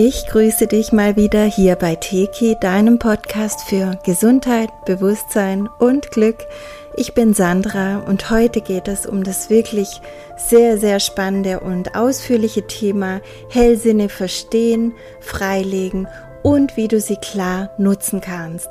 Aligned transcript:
Ich 0.00 0.26
grüße 0.26 0.68
dich 0.68 0.92
mal 0.92 1.16
wieder 1.16 1.42
hier 1.44 1.74
bei 1.74 1.96
Teki, 1.96 2.56
deinem 2.60 3.00
Podcast 3.00 3.62
für 3.62 3.98
Gesundheit, 4.04 4.68
Bewusstsein 4.84 5.68
und 5.80 6.12
Glück. 6.12 6.36
Ich 7.00 7.14
bin 7.14 7.32
Sandra 7.32 7.98
und 7.98 8.28
heute 8.28 8.60
geht 8.60 8.88
es 8.88 9.06
um 9.06 9.22
das 9.22 9.50
wirklich 9.50 10.00
sehr, 10.36 10.78
sehr 10.78 10.98
spannende 10.98 11.60
und 11.60 11.94
ausführliche 11.94 12.66
Thema 12.66 13.20
Hellsinne 13.50 14.08
verstehen, 14.08 14.94
freilegen 15.20 16.08
und 16.42 16.76
wie 16.76 16.88
du 16.88 16.98
sie 16.98 17.14
klar 17.14 17.70
nutzen 17.78 18.20
kannst. 18.20 18.70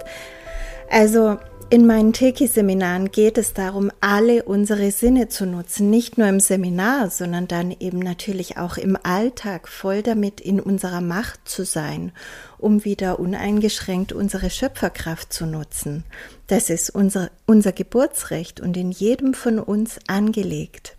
Also 0.90 1.38
in 1.70 1.86
meinen 1.86 2.14
Teki-Seminaren 2.14 3.12
geht 3.12 3.38
es 3.38 3.54
darum, 3.54 3.92
alle 4.00 4.44
unsere 4.44 4.90
Sinne 4.92 5.28
zu 5.28 5.46
nutzen, 5.46 5.90
nicht 5.90 6.18
nur 6.18 6.28
im 6.28 6.40
Seminar, 6.40 7.10
sondern 7.10 7.48
dann 7.48 7.76
eben 7.78 8.00
natürlich 8.00 8.58
auch 8.58 8.78
im 8.78 8.98
Alltag 9.02 9.68
voll 9.68 10.02
damit 10.02 10.40
in 10.40 10.62
unserer 10.62 11.02
Macht 11.02 11.50
zu 11.50 11.66
sein, 11.66 12.14
um 12.58 12.86
wieder 12.86 13.20
uneingeschränkt 13.20 14.14
unsere 14.14 14.50
Schöpferkraft 14.50 15.34
zu 15.34 15.46
nutzen. 15.46 16.06
Das 16.48 16.70
ist 16.70 16.90
unser, 16.90 17.32
unser 17.46 17.74
Geburtsrecht 17.74 18.62
und 18.62 18.78
in 18.78 18.92
jedem 18.92 19.34
von 19.34 19.60
uns 19.60 20.00
angelegt. 20.08 20.96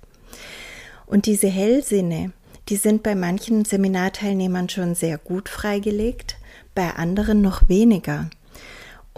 Und 1.06 1.24
diese 1.24 1.48
Hellsinne, 1.48 2.32
die 2.68 2.76
sind 2.76 3.02
bei 3.02 3.14
manchen 3.14 3.64
Seminarteilnehmern 3.64 4.68
schon 4.68 4.94
sehr 4.94 5.16
gut 5.16 5.48
freigelegt, 5.48 6.36
bei 6.74 6.90
anderen 6.90 7.40
noch 7.40 7.70
weniger. 7.70 8.28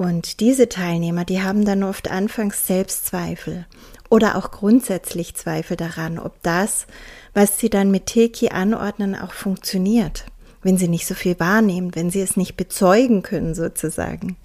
Und 0.00 0.40
diese 0.40 0.70
Teilnehmer, 0.70 1.26
die 1.26 1.42
haben 1.42 1.66
dann 1.66 1.82
oft 1.82 2.10
anfangs 2.10 2.66
Selbstzweifel 2.66 3.66
oder 4.08 4.36
auch 4.36 4.50
grundsätzlich 4.50 5.34
Zweifel 5.34 5.76
daran, 5.76 6.18
ob 6.18 6.42
das, 6.42 6.86
was 7.34 7.58
sie 7.58 7.68
dann 7.68 7.90
mit 7.90 8.06
Teki 8.06 8.48
anordnen, 8.48 9.14
auch 9.14 9.34
funktioniert, 9.34 10.24
wenn 10.62 10.78
sie 10.78 10.88
nicht 10.88 11.06
so 11.06 11.12
viel 11.12 11.38
wahrnehmen, 11.38 11.94
wenn 11.94 12.08
sie 12.08 12.22
es 12.22 12.38
nicht 12.38 12.56
bezeugen 12.56 13.20
können 13.20 13.54
sozusagen. 13.54 14.36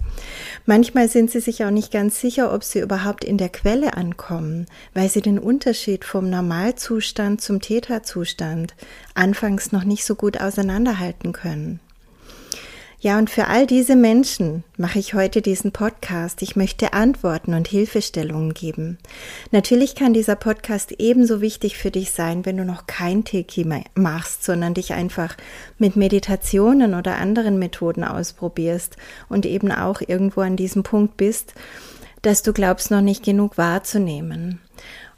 Manchmal 0.66 1.08
sind 1.08 1.30
sie 1.30 1.40
sich 1.40 1.64
auch 1.64 1.70
nicht 1.70 1.90
ganz 1.90 2.20
sicher, 2.20 2.52
ob 2.52 2.62
sie 2.62 2.80
überhaupt 2.80 3.24
in 3.24 3.38
der 3.38 3.48
Quelle 3.48 3.96
ankommen, 3.96 4.66
weil 4.92 5.08
sie 5.08 5.22
den 5.22 5.38
Unterschied 5.38 6.04
vom 6.04 6.28
Normalzustand 6.28 7.40
zum 7.40 7.62
Theta-Zustand 7.62 8.74
anfangs 9.14 9.72
noch 9.72 9.84
nicht 9.84 10.04
so 10.04 10.16
gut 10.16 10.38
auseinanderhalten 10.38 11.32
können. 11.32 11.80
Ja, 13.06 13.18
und 13.18 13.30
für 13.30 13.46
all 13.46 13.68
diese 13.68 13.94
Menschen 13.94 14.64
mache 14.76 14.98
ich 14.98 15.14
heute 15.14 15.40
diesen 15.40 15.70
Podcast. 15.70 16.42
Ich 16.42 16.56
möchte 16.56 16.92
Antworten 16.92 17.54
und 17.54 17.68
Hilfestellungen 17.68 18.52
geben. 18.52 18.98
Natürlich 19.52 19.94
kann 19.94 20.12
dieser 20.12 20.34
Podcast 20.34 20.90
ebenso 20.98 21.40
wichtig 21.40 21.78
für 21.78 21.92
dich 21.92 22.10
sein, 22.10 22.44
wenn 22.44 22.56
du 22.56 22.64
noch 22.64 22.88
kein 22.88 23.22
Teki 23.22 23.64
machst, 23.94 24.42
sondern 24.42 24.74
dich 24.74 24.92
einfach 24.92 25.36
mit 25.78 25.94
Meditationen 25.94 26.94
oder 26.94 27.18
anderen 27.18 27.60
Methoden 27.60 28.02
ausprobierst 28.02 28.96
und 29.28 29.46
eben 29.46 29.70
auch 29.70 30.00
irgendwo 30.00 30.40
an 30.40 30.56
diesem 30.56 30.82
Punkt 30.82 31.16
bist, 31.16 31.54
dass 32.22 32.42
du 32.42 32.52
glaubst, 32.52 32.90
noch 32.90 33.02
nicht 33.02 33.24
genug 33.24 33.56
wahrzunehmen. 33.56 34.58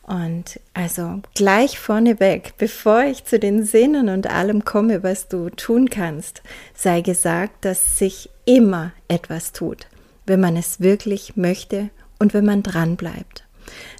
Und 0.08 0.58
also 0.72 1.20
gleich 1.34 1.78
vorneweg, 1.78 2.54
bevor 2.56 3.02
ich 3.02 3.26
zu 3.26 3.38
den 3.38 3.64
Sinnen 3.64 4.08
und 4.08 4.26
allem 4.26 4.64
komme, 4.64 5.02
was 5.02 5.28
du 5.28 5.50
tun 5.50 5.90
kannst, 5.90 6.42
sei 6.74 7.02
gesagt, 7.02 7.66
dass 7.66 7.98
sich 7.98 8.30
immer 8.46 8.92
etwas 9.08 9.52
tut, 9.52 9.86
wenn 10.24 10.40
man 10.40 10.56
es 10.56 10.80
wirklich 10.80 11.36
möchte 11.36 11.90
und 12.18 12.32
wenn 12.32 12.46
man 12.46 12.62
dran 12.62 12.96
bleibt. 12.96 13.44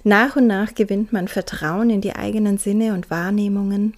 Nach 0.03 0.35
und 0.35 0.47
nach 0.47 0.73
gewinnt 0.73 1.13
man 1.13 1.27
Vertrauen 1.27 1.91
in 1.91 2.01
die 2.01 2.15
eigenen 2.15 2.57
Sinne 2.57 2.95
und 2.95 3.11
Wahrnehmungen 3.11 3.93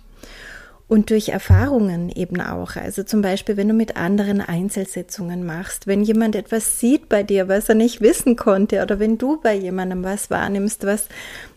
und 0.92 1.10
durch 1.10 1.30
Erfahrungen 1.30 2.10
eben 2.10 2.42
auch. 2.42 2.76
Also 2.76 3.04
zum 3.04 3.22
Beispiel, 3.22 3.56
wenn 3.56 3.70
du 3.70 3.74
mit 3.74 3.96
anderen 3.96 4.42
Einzelsitzungen 4.42 5.46
machst, 5.46 5.88
wenn 5.88 6.04
jemand 6.04 6.36
etwas 6.36 6.82
sieht 6.82 7.08
bei 7.08 7.24
dir, 7.24 7.48
was 7.48 7.70
er 7.70 7.76
nicht 7.76 8.02
wissen 8.02 8.36
konnte, 8.36 8.82
oder 8.82 9.00
wenn 9.00 9.18
du 9.18 9.40
bei 9.40 9.56
jemandem 9.56 10.04
was 10.04 10.30
wahrnimmst, 10.30 10.86
was 10.86 11.06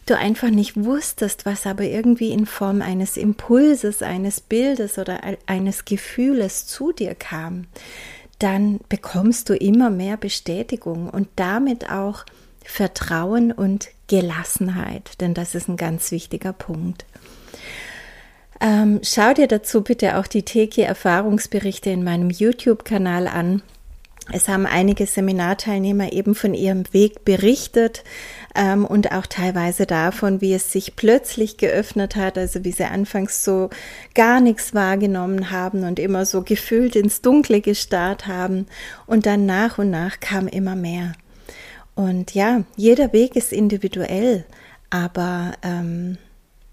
du 0.07 0.17
einfach 0.17 0.51
nicht 0.51 0.77
wusstest, 0.77 1.47
was 1.47 1.67
aber 1.67 1.83
irgendwie 1.83 2.31
in 2.31 2.47
Form 2.47 2.81
eines 2.81 3.17
Impulses, 3.17 4.05
eines 4.05 4.41
Bildes 4.41 4.99
oder 4.99 5.19
eines 5.47 5.85
Gefühles 5.85 6.69
zu 6.69 6.93
dir 6.93 7.17
kam, 7.17 7.67
dann 8.39 8.79
bekommst 8.89 9.49
du 9.49 9.57
immer 9.57 9.91
mehr 9.91 10.17
Bestätigung 10.17 11.11
und 11.11 11.27
damit 11.35 11.91
auch 11.91 12.25
Vertrauen 12.65 13.51
und 13.51 13.89
Gelassenheit, 14.07 15.21
denn 15.21 15.35
das 15.35 15.57
ist 15.57 15.69
ein 15.69 15.77
ganz 15.77 16.13
wichtiger 16.13 16.53
Punkt. 16.53 17.05
Ähm, 18.65 19.01
schau 19.03 19.35
dir 19.35 19.47
dazu 19.47 19.83
bitte 19.83 20.17
auch 20.17 20.27
die 20.27 20.43
Teki-Erfahrungsberichte 20.43 21.91
in 21.91 22.03
meinem 22.03 22.31
YouTube-Kanal 22.31 23.29
an. 23.29 23.63
Es 24.33 24.49
haben 24.49 24.65
einige 24.65 25.05
Seminarteilnehmer 25.05 26.15
eben 26.15 26.35
von 26.35 26.55
ihrem 26.55 26.85
Weg 26.95 27.27
berichtet 27.27 28.05
ähm, 28.55 28.87
und 28.87 29.13
auch 29.13 29.27
teilweise 29.27 29.85
davon, 29.85 30.41
wie 30.41 30.55
es 30.55 30.73
sich 30.73 30.97
plötzlich 30.97 31.59
geöffnet 31.59 32.17
hat, 32.17 32.39
also 32.39 32.65
wie 32.65 32.73
sie 32.73 32.87
anfangs 32.87 33.45
so 33.45 33.69
gar 34.15 34.41
nichts 34.41 34.73
wahrgenommen 34.73 35.51
haben 35.51 35.85
und 35.85 35.99
immer 35.99 36.25
so 36.25 36.41
gefühlt 36.41 36.97
ins 36.97 37.21
Dunkle 37.21 37.61
gestarrt 37.61 38.27
haben 38.27 38.67
und 39.07 39.27
dann 39.27 39.45
nach 39.45 39.77
und 39.77 39.91
nach 39.91 40.21
kam 40.21 40.49
immer 40.49 40.75
mehr. 40.75 41.13
Und 41.95 42.33
ja, 42.33 42.63
jeder 42.77 43.13
Weg 43.13 43.37
ist 43.37 43.53
individuell, 43.53 44.47
aber 44.89 45.53
ähm, 45.63 46.17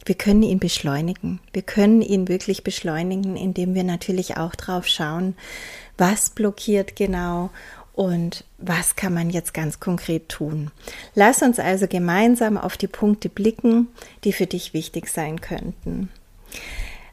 wir 0.06 0.16
können 0.16 0.44
ihn 0.44 0.60
beschleunigen. 0.60 1.40
Wir 1.54 1.62
können 1.62 2.02
ihn 2.02 2.28
wirklich 2.28 2.64
beschleunigen, 2.64 3.36
indem 3.36 3.76
wir 3.76 3.84
natürlich 3.84 4.38
auch 4.38 4.56
drauf 4.56 4.88
schauen, 4.88 5.36
was 5.98 6.32
blockiert 6.32 6.96
genau 6.96 7.52
und 7.94 8.46
was 8.58 8.96
kann 8.96 9.14
man 9.14 9.30
jetzt 9.30 9.54
ganz 9.54 9.80
konkret 9.80 10.30
tun. 10.30 10.72
Lass 11.14 11.42
uns 11.42 11.60
also 11.60 11.88
gemeinsam 11.88 12.58
auf 12.58 12.78
die 12.78 12.88
Punkte 12.88 13.30
blicken, 13.30 13.90
die 14.24 14.34
für 14.34 14.48
dich 14.48 14.74
wichtig 14.74 15.08
sein 15.08 15.42
könnten. 15.42 16.10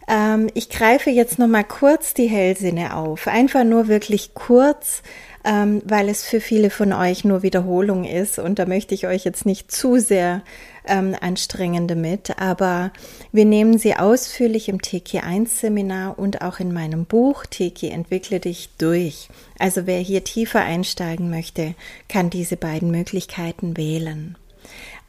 Ähm, 0.09 0.49
ich 0.55 0.71
greife 0.71 1.11
jetzt 1.11 1.39
noch 1.39 1.49
mal 1.49 1.65
kurz 1.65 2.15
die 2.15 2.29
Hellsinne 2.29 2.97
auf, 2.97 3.27
einfach 3.27 3.65
nur 3.65 3.89
wirklich 3.89 4.33
kurz, 4.35 5.03
ähm, 5.45 5.83
weil 5.85 6.09
es 6.09 6.25
für 6.25 6.41
viele 6.41 6.71
von 6.71 6.93
euch 6.93 7.25
nur 7.25 7.43
Wiederholung 7.43 8.05
ist 8.05 8.39
und 8.39 8.59
da 8.59 8.67
möchte 8.67 8.95
ich 8.95 9.07
euch 9.07 9.25
jetzt 9.25 9.47
nicht 9.47 9.71
zu 9.71 9.99
sehr 9.99 10.43
ähm, 10.87 11.15
anstrengend 11.21 11.91
damit, 11.91 12.39
aber 12.39 12.93
wir 13.33 13.45
nehmen 13.45 13.79
sie 13.79 13.95
ausführlich 13.95 14.69
im 14.69 14.83
Teki 14.83 15.21
1 15.21 15.61
Seminar 15.61 16.19
und 16.19 16.43
auch 16.43 16.61
in 16.61 16.73
meinem 16.73 17.05
Buch 17.05 17.47
Teki 17.47 17.89
entwickle 17.89 18.41
dich 18.41 18.71
durch. 18.79 19.29
Also 19.59 19.87
wer 19.87 20.01
hier 20.01 20.25
tiefer 20.25 20.61
einsteigen 20.61 21.31
möchte, 21.31 21.75
kann 22.09 22.31
diese 22.31 22.57
beiden 22.57 22.91
Möglichkeiten 22.91 23.77
wählen. 23.77 24.37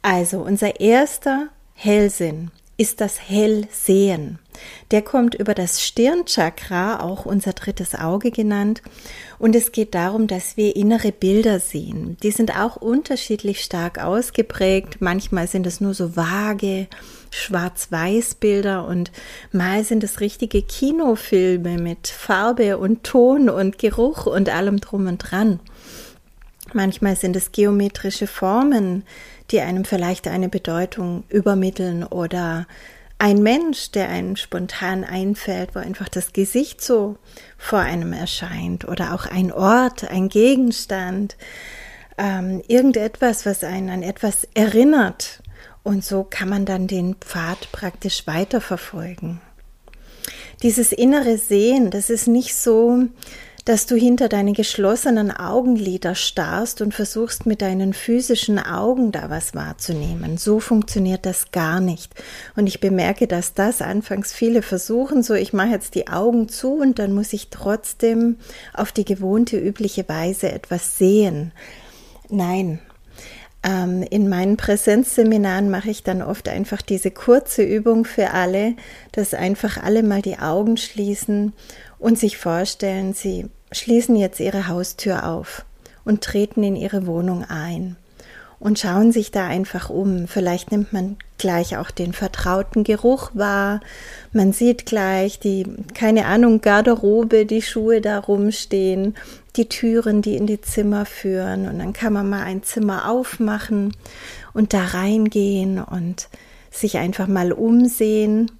Also 0.02 0.40
unser 0.40 0.80
erster 0.80 1.48
Hellsinn 1.74 2.50
ist 2.80 3.02
das 3.02 3.20
Hellsehen. 3.20 4.38
Der 4.90 5.02
kommt 5.02 5.34
über 5.34 5.52
das 5.52 5.82
Stirnchakra, 5.82 7.00
auch 7.00 7.26
unser 7.26 7.52
drittes 7.52 7.94
Auge 7.94 8.30
genannt. 8.30 8.80
Und 9.38 9.54
es 9.54 9.72
geht 9.72 9.94
darum, 9.94 10.26
dass 10.26 10.56
wir 10.56 10.76
innere 10.76 11.12
Bilder 11.12 11.60
sehen. 11.60 12.16
Die 12.22 12.30
sind 12.30 12.58
auch 12.58 12.76
unterschiedlich 12.76 13.60
stark 13.60 14.02
ausgeprägt. 14.02 14.96
Manchmal 15.00 15.46
sind 15.46 15.66
es 15.66 15.82
nur 15.82 15.92
so 15.92 16.16
vage 16.16 16.86
Schwarz-Weiß-Bilder 17.30 18.86
und 18.86 19.12
mal 19.52 19.84
sind 19.84 20.02
es 20.02 20.20
richtige 20.20 20.62
Kinofilme 20.62 21.76
mit 21.76 22.08
Farbe 22.08 22.78
und 22.78 23.04
Ton 23.04 23.50
und 23.50 23.76
Geruch 23.78 24.24
und 24.24 24.48
allem 24.48 24.80
drum 24.80 25.06
und 25.06 25.18
dran. 25.18 25.60
Manchmal 26.72 27.16
sind 27.16 27.36
es 27.36 27.52
geometrische 27.52 28.26
Formen, 28.26 29.04
die 29.50 29.60
einem 29.60 29.84
vielleicht 29.84 30.28
eine 30.28 30.48
Bedeutung 30.48 31.24
übermitteln 31.28 32.04
oder 32.04 32.66
ein 33.18 33.42
Mensch, 33.42 33.90
der 33.90 34.08
einem 34.08 34.36
spontan 34.36 35.04
einfällt, 35.04 35.74
wo 35.74 35.78
einfach 35.78 36.08
das 36.08 36.32
Gesicht 36.32 36.80
so 36.80 37.16
vor 37.58 37.80
einem 37.80 38.14
erscheint 38.14 38.88
oder 38.88 39.12
auch 39.14 39.26
ein 39.26 39.52
Ort, 39.52 40.10
ein 40.10 40.30
Gegenstand, 40.30 41.36
ähm, 42.16 42.62
irgendetwas, 42.66 43.44
was 43.44 43.62
einen 43.62 43.90
an 43.90 44.02
etwas 44.02 44.48
erinnert. 44.54 45.42
Und 45.82 46.04
so 46.04 46.24
kann 46.24 46.48
man 46.48 46.64
dann 46.64 46.86
den 46.86 47.14
Pfad 47.16 47.70
praktisch 47.72 48.26
weiterverfolgen. 48.26 49.40
Dieses 50.62 50.92
innere 50.92 51.38
Sehen, 51.38 51.90
das 51.90 52.10
ist 52.10 52.26
nicht 52.26 52.54
so, 52.54 53.04
dass 53.70 53.86
du 53.86 53.94
hinter 53.94 54.28
deine 54.28 54.52
geschlossenen 54.52 55.30
Augenlider 55.30 56.16
starrst 56.16 56.80
und 56.80 56.92
versuchst 56.92 57.46
mit 57.46 57.62
deinen 57.62 57.92
physischen 57.92 58.58
Augen 58.58 59.12
da 59.12 59.30
was 59.30 59.54
wahrzunehmen. 59.54 60.38
So 60.38 60.58
funktioniert 60.58 61.24
das 61.24 61.52
gar 61.52 61.78
nicht. 61.78 62.12
Und 62.56 62.66
ich 62.66 62.80
bemerke, 62.80 63.28
dass 63.28 63.54
das 63.54 63.80
anfangs 63.80 64.32
viele 64.32 64.62
versuchen, 64.62 65.22
so 65.22 65.34
ich 65.34 65.52
mache 65.52 65.68
jetzt 65.68 65.94
die 65.94 66.08
Augen 66.08 66.48
zu 66.48 66.72
und 66.72 66.98
dann 66.98 67.12
muss 67.12 67.32
ich 67.32 67.50
trotzdem 67.50 68.38
auf 68.74 68.90
die 68.90 69.04
gewohnte, 69.04 69.56
übliche 69.56 70.08
Weise 70.08 70.50
etwas 70.50 70.98
sehen. 70.98 71.52
Nein, 72.28 72.80
ähm, 73.62 74.02
in 74.02 74.28
meinen 74.28 74.56
Präsenzseminaren 74.56 75.70
mache 75.70 75.90
ich 75.90 76.02
dann 76.02 76.22
oft 76.22 76.48
einfach 76.48 76.82
diese 76.82 77.12
kurze 77.12 77.62
Übung 77.62 78.04
für 78.04 78.32
alle, 78.32 78.74
dass 79.12 79.32
einfach 79.32 79.80
alle 79.80 80.02
mal 80.02 80.22
die 80.22 80.40
Augen 80.40 80.76
schließen 80.76 81.52
und 82.00 82.18
sich 82.18 82.36
vorstellen, 82.36 83.12
sie 83.12 83.48
schließen 83.72 84.16
jetzt 84.16 84.40
ihre 84.40 84.68
Haustür 84.68 85.26
auf 85.26 85.64
und 86.04 86.22
treten 86.22 86.62
in 86.62 86.76
ihre 86.76 87.06
Wohnung 87.06 87.44
ein 87.48 87.96
und 88.60 88.78
schauen 88.78 89.10
sich 89.10 89.30
da 89.30 89.46
einfach 89.46 89.88
um. 89.88 90.28
Vielleicht 90.28 90.70
nimmt 90.70 90.92
man 90.92 91.16
gleich 91.38 91.78
auch 91.78 91.90
den 91.90 92.12
vertrauten 92.12 92.84
Geruch 92.84 93.30
wahr. 93.32 93.80
Man 94.32 94.52
sieht 94.52 94.84
gleich 94.84 95.40
die, 95.40 95.66
keine 95.94 96.26
Ahnung, 96.26 96.60
Garderobe, 96.60 97.46
die 97.46 97.62
Schuhe 97.62 98.02
da 98.02 98.18
rumstehen, 98.18 99.14
die 99.56 99.68
Türen, 99.68 100.20
die 100.20 100.36
in 100.36 100.46
die 100.46 100.60
Zimmer 100.60 101.06
führen. 101.06 101.66
Und 101.68 101.78
dann 101.78 101.94
kann 101.94 102.12
man 102.12 102.28
mal 102.28 102.42
ein 102.42 102.62
Zimmer 102.62 103.08
aufmachen 103.10 103.96
und 104.52 104.74
da 104.74 104.84
reingehen 104.84 105.82
und 105.82 106.28
sich 106.70 106.98
einfach 106.98 107.26
mal 107.26 107.52
umsehen. 107.52 108.50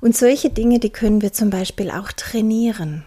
Und 0.00 0.16
solche 0.16 0.50
Dinge, 0.50 0.80
die 0.80 0.90
können 0.90 1.22
wir 1.22 1.32
zum 1.32 1.50
Beispiel 1.50 1.92
auch 1.92 2.10
trainieren. 2.10 3.04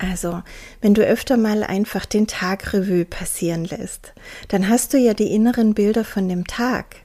Also, 0.00 0.42
wenn 0.80 0.94
du 0.94 1.02
öfter 1.02 1.36
mal 1.36 1.62
einfach 1.62 2.06
den 2.06 2.26
Tag 2.26 2.72
Revue 2.72 3.04
passieren 3.04 3.66
lässt, 3.66 4.14
dann 4.48 4.68
hast 4.68 4.94
du 4.94 4.98
ja 4.98 5.12
die 5.12 5.34
inneren 5.34 5.74
Bilder 5.74 6.04
von 6.04 6.26
dem 6.26 6.46
Tag. 6.46 6.96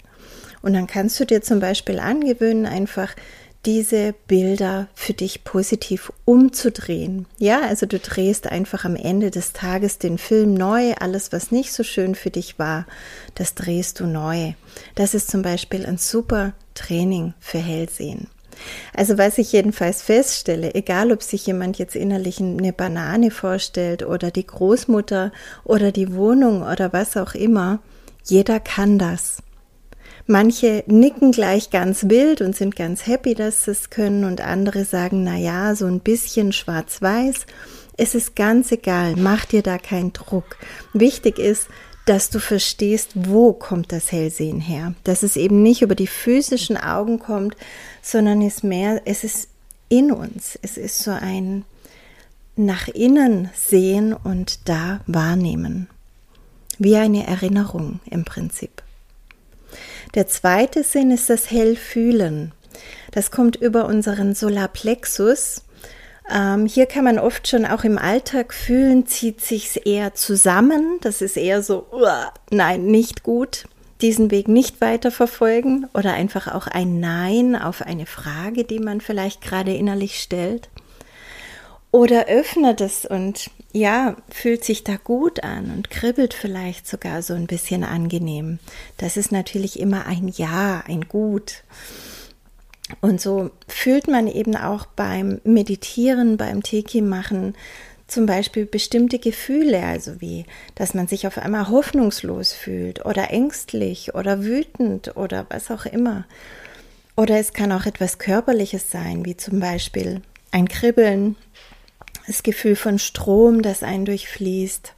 Und 0.61 0.73
dann 0.73 0.87
kannst 0.87 1.19
du 1.19 1.25
dir 1.25 1.41
zum 1.41 1.59
Beispiel 1.59 1.99
angewöhnen, 1.99 2.65
einfach 2.65 3.13
diese 3.65 4.13
Bilder 4.27 4.87
für 4.95 5.13
dich 5.13 5.43
positiv 5.43 6.13
umzudrehen. 6.23 7.25
Ja, 7.37 7.61
also 7.61 7.85
du 7.85 7.99
drehst 7.99 8.47
einfach 8.47 8.85
am 8.85 8.95
Ende 8.95 9.29
des 9.29 9.53
Tages 9.53 9.97
den 9.97 10.17
Film 10.17 10.53
neu. 10.53 10.93
Alles, 10.93 11.33
was 11.33 11.51
nicht 11.51 11.73
so 11.73 11.83
schön 11.83 12.15
für 12.15 12.29
dich 12.29 12.59
war, 12.59 12.85
das 13.33 13.55
drehst 13.55 13.99
du 13.99 14.05
neu. 14.05 14.53
Das 14.93 15.13
ist 15.13 15.29
zum 15.29 15.41
Beispiel 15.41 15.85
ein 15.85 15.97
super 15.97 16.53
Training 16.75 17.33
für 17.39 17.59
Hellsehen. 17.59 18.27
Also 18.93 19.17
was 19.17 19.37
ich 19.37 19.51
jedenfalls 19.51 20.01
feststelle, 20.01 20.75
egal 20.75 21.11
ob 21.11 21.23
sich 21.23 21.45
jemand 21.45 21.77
jetzt 21.77 21.95
innerlich 21.95 22.39
eine 22.39 22.73
Banane 22.73 23.31
vorstellt 23.31 24.05
oder 24.05 24.31
die 24.31 24.45
Großmutter 24.45 25.31
oder 25.63 25.91
die 25.91 26.13
Wohnung 26.13 26.61
oder 26.61 26.93
was 26.93 27.17
auch 27.17 27.33
immer, 27.33 27.79
jeder 28.23 28.59
kann 28.59 28.97
das. 28.97 29.37
Manche 30.27 30.83
nicken 30.87 31.31
gleich 31.31 31.69
ganz 31.69 32.09
wild 32.09 32.41
und 32.41 32.55
sind 32.55 32.75
ganz 32.75 33.05
happy, 33.05 33.35
dass 33.35 33.65
sie 33.65 33.71
es 33.71 33.91
können 33.91 34.23
und 34.23 34.41
andere 34.41 34.83
sagen, 34.83 35.23
na 35.23 35.37
ja, 35.37 35.75
so 35.75 35.85
ein 35.85 35.99
bisschen 35.99 36.51
schwarz-weiß. 36.51 37.45
Es 37.97 38.15
ist 38.15 38.35
ganz 38.35 38.71
egal, 38.71 39.15
mach 39.17 39.45
dir 39.45 39.61
da 39.61 39.77
keinen 39.77 40.13
Druck. 40.13 40.57
Wichtig 40.93 41.37
ist, 41.37 41.67
dass 42.05 42.29
du 42.29 42.39
verstehst, 42.39 43.11
wo 43.15 43.53
kommt 43.53 43.91
das 43.91 44.11
Hellsehen 44.11 44.61
her. 44.61 44.93
Dass 45.03 45.23
es 45.23 45.35
eben 45.37 45.61
nicht 45.63 45.81
über 45.81 45.95
die 45.95 46.07
physischen 46.07 46.77
Augen 46.77 47.19
kommt, 47.19 47.55
sondern 48.05 48.41
es 48.43 48.61
mehr, 48.61 49.01
es 49.05 49.23
ist 49.23 49.49
in 49.89 50.11
uns. 50.11 50.59
Es 50.61 50.77
ist 50.77 50.99
so 50.99 51.11
ein 51.11 51.65
nach 52.55 52.87
innen 52.87 53.49
sehen 53.55 54.13
und 54.13 54.69
da 54.69 55.01
wahrnehmen. 55.07 55.89
Wie 56.77 56.95
eine 56.95 57.25
Erinnerung 57.25 57.99
im 58.05 58.23
Prinzip. 58.23 58.83
Der 60.13 60.27
zweite 60.27 60.83
Sinn 60.83 61.09
ist 61.09 61.29
das 61.29 61.49
Hellfühlen. 61.49 62.51
Das 63.11 63.31
kommt 63.31 63.55
über 63.55 63.85
unseren 63.85 64.35
Solarplexus 64.35 65.63
ähm, 66.33 66.65
hier 66.65 66.87
kann 66.87 67.03
man 67.03 67.19
oft 67.19 67.47
schon 67.47 67.65
auch 67.65 67.83
im 67.83 67.97
Alltag 67.97 68.53
fühlen, 68.53 69.05
zieht 69.05 69.41
sich's 69.41 69.75
eher 69.75 70.15
zusammen. 70.15 70.97
Das 71.01 71.21
ist 71.21 71.37
eher 71.37 71.61
so, 71.61 71.85
uh, 71.91 72.07
nein, 72.49 72.85
nicht 72.85 73.23
gut. 73.23 73.65
Diesen 74.01 74.29
Weg 74.29 74.47
nicht 74.47 74.81
weiter 74.81 75.09
verfolgen 75.11 75.87
oder 75.93 76.13
einfach 76.13 76.53
auch 76.53 76.67
ein 76.67 76.99
Nein 76.99 77.55
auf 77.55 77.81
eine 77.81 78.05
Frage, 78.05 78.63
die 78.65 78.79
man 78.79 79.01
vielleicht 79.01 79.41
gerade 79.41 79.73
innerlich 79.73 80.19
stellt. 80.19 80.69
Oder 81.91 82.25
öffnet 82.25 82.81
es 82.81 83.05
und 83.05 83.49
ja, 83.71 84.17
fühlt 84.29 84.65
sich 84.65 84.83
da 84.83 84.97
gut 84.97 85.43
an 85.45 85.71
und 85.71 85.89
kribbelt 85.89 86.33
vielleicht 86.33 86.87
sogar 86.87 87.21
so 87.21 87.33
ein 87.33 87.47
bisschen 87.47 87.85
angenehm. 87.85 88.59
Das 88.97 89.15
ist 89.15 89.31
natürlich 89.31 89.79
immer 89.79 90.05
ein 90.05 90.27
Ja, 90.27 90.83
ein 90.87 91.07
Gut. 91.07 91.63
Und 93.01 93.21
so 93.21 93.49
fühlt 93.67 94.07
man 94.07 94.27
eben 94.27 94.55
auch 94.57 94.85
beim 94.85 95.39
Meditieren, 95.43 96.37
beim 96.37 96.63
Teki 96.63 97.01
machen 97.01 97.55
zum 98.07 98.25
Beispiel 98.25 98.65
bestimmte 98.65 99.19
Gefühle, 99.19 99.83
also 99.83 100.21
wie, 100.21 100.45
dass 100.75 100.93
man 100.93 101.07
sich 101.07 101.25
auf 101.27 101.37
einmal 101.37 101.69
hoffnungslos 101.69 102.53
fühlt 102.53 103.05
oder 103.05 103.31
ängstlich 103.31 104.13
oder 104.13 104.43
wütend 104.43 105.17
oder 105.17 105.45
was 105.49 105.71
auch 105.71 105.85
immer. 105.85 106.25
Oder 107.17 107.39
es 107.39 107.53
kann 107.53 107.71
auch 107.71 107.85
etwas 107.85 108.17
Körperliches 108.17 108.91
sein, 108.91 109.25
wie 109.25 109.37
zum 109.37 109.59
Beispiel 109.59 110.21
ein 110.51 110.67
Kribbeln, 110.67 111.35
das 112.27 112.43
Gefühl 112.43 112.75
von 112.75 112.99
Strom, 112.99 113.61
das 113.61 113.83
einen 113.83 114.05
durchfließt, 114.05 114.93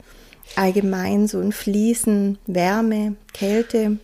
allgemein 0.56 1.28
so 1.28 1.40
ein 1.40 1.52
Fließen, 1.52 2.38
Wärme, 2.46 3.16
Kälte, 3.32 3.98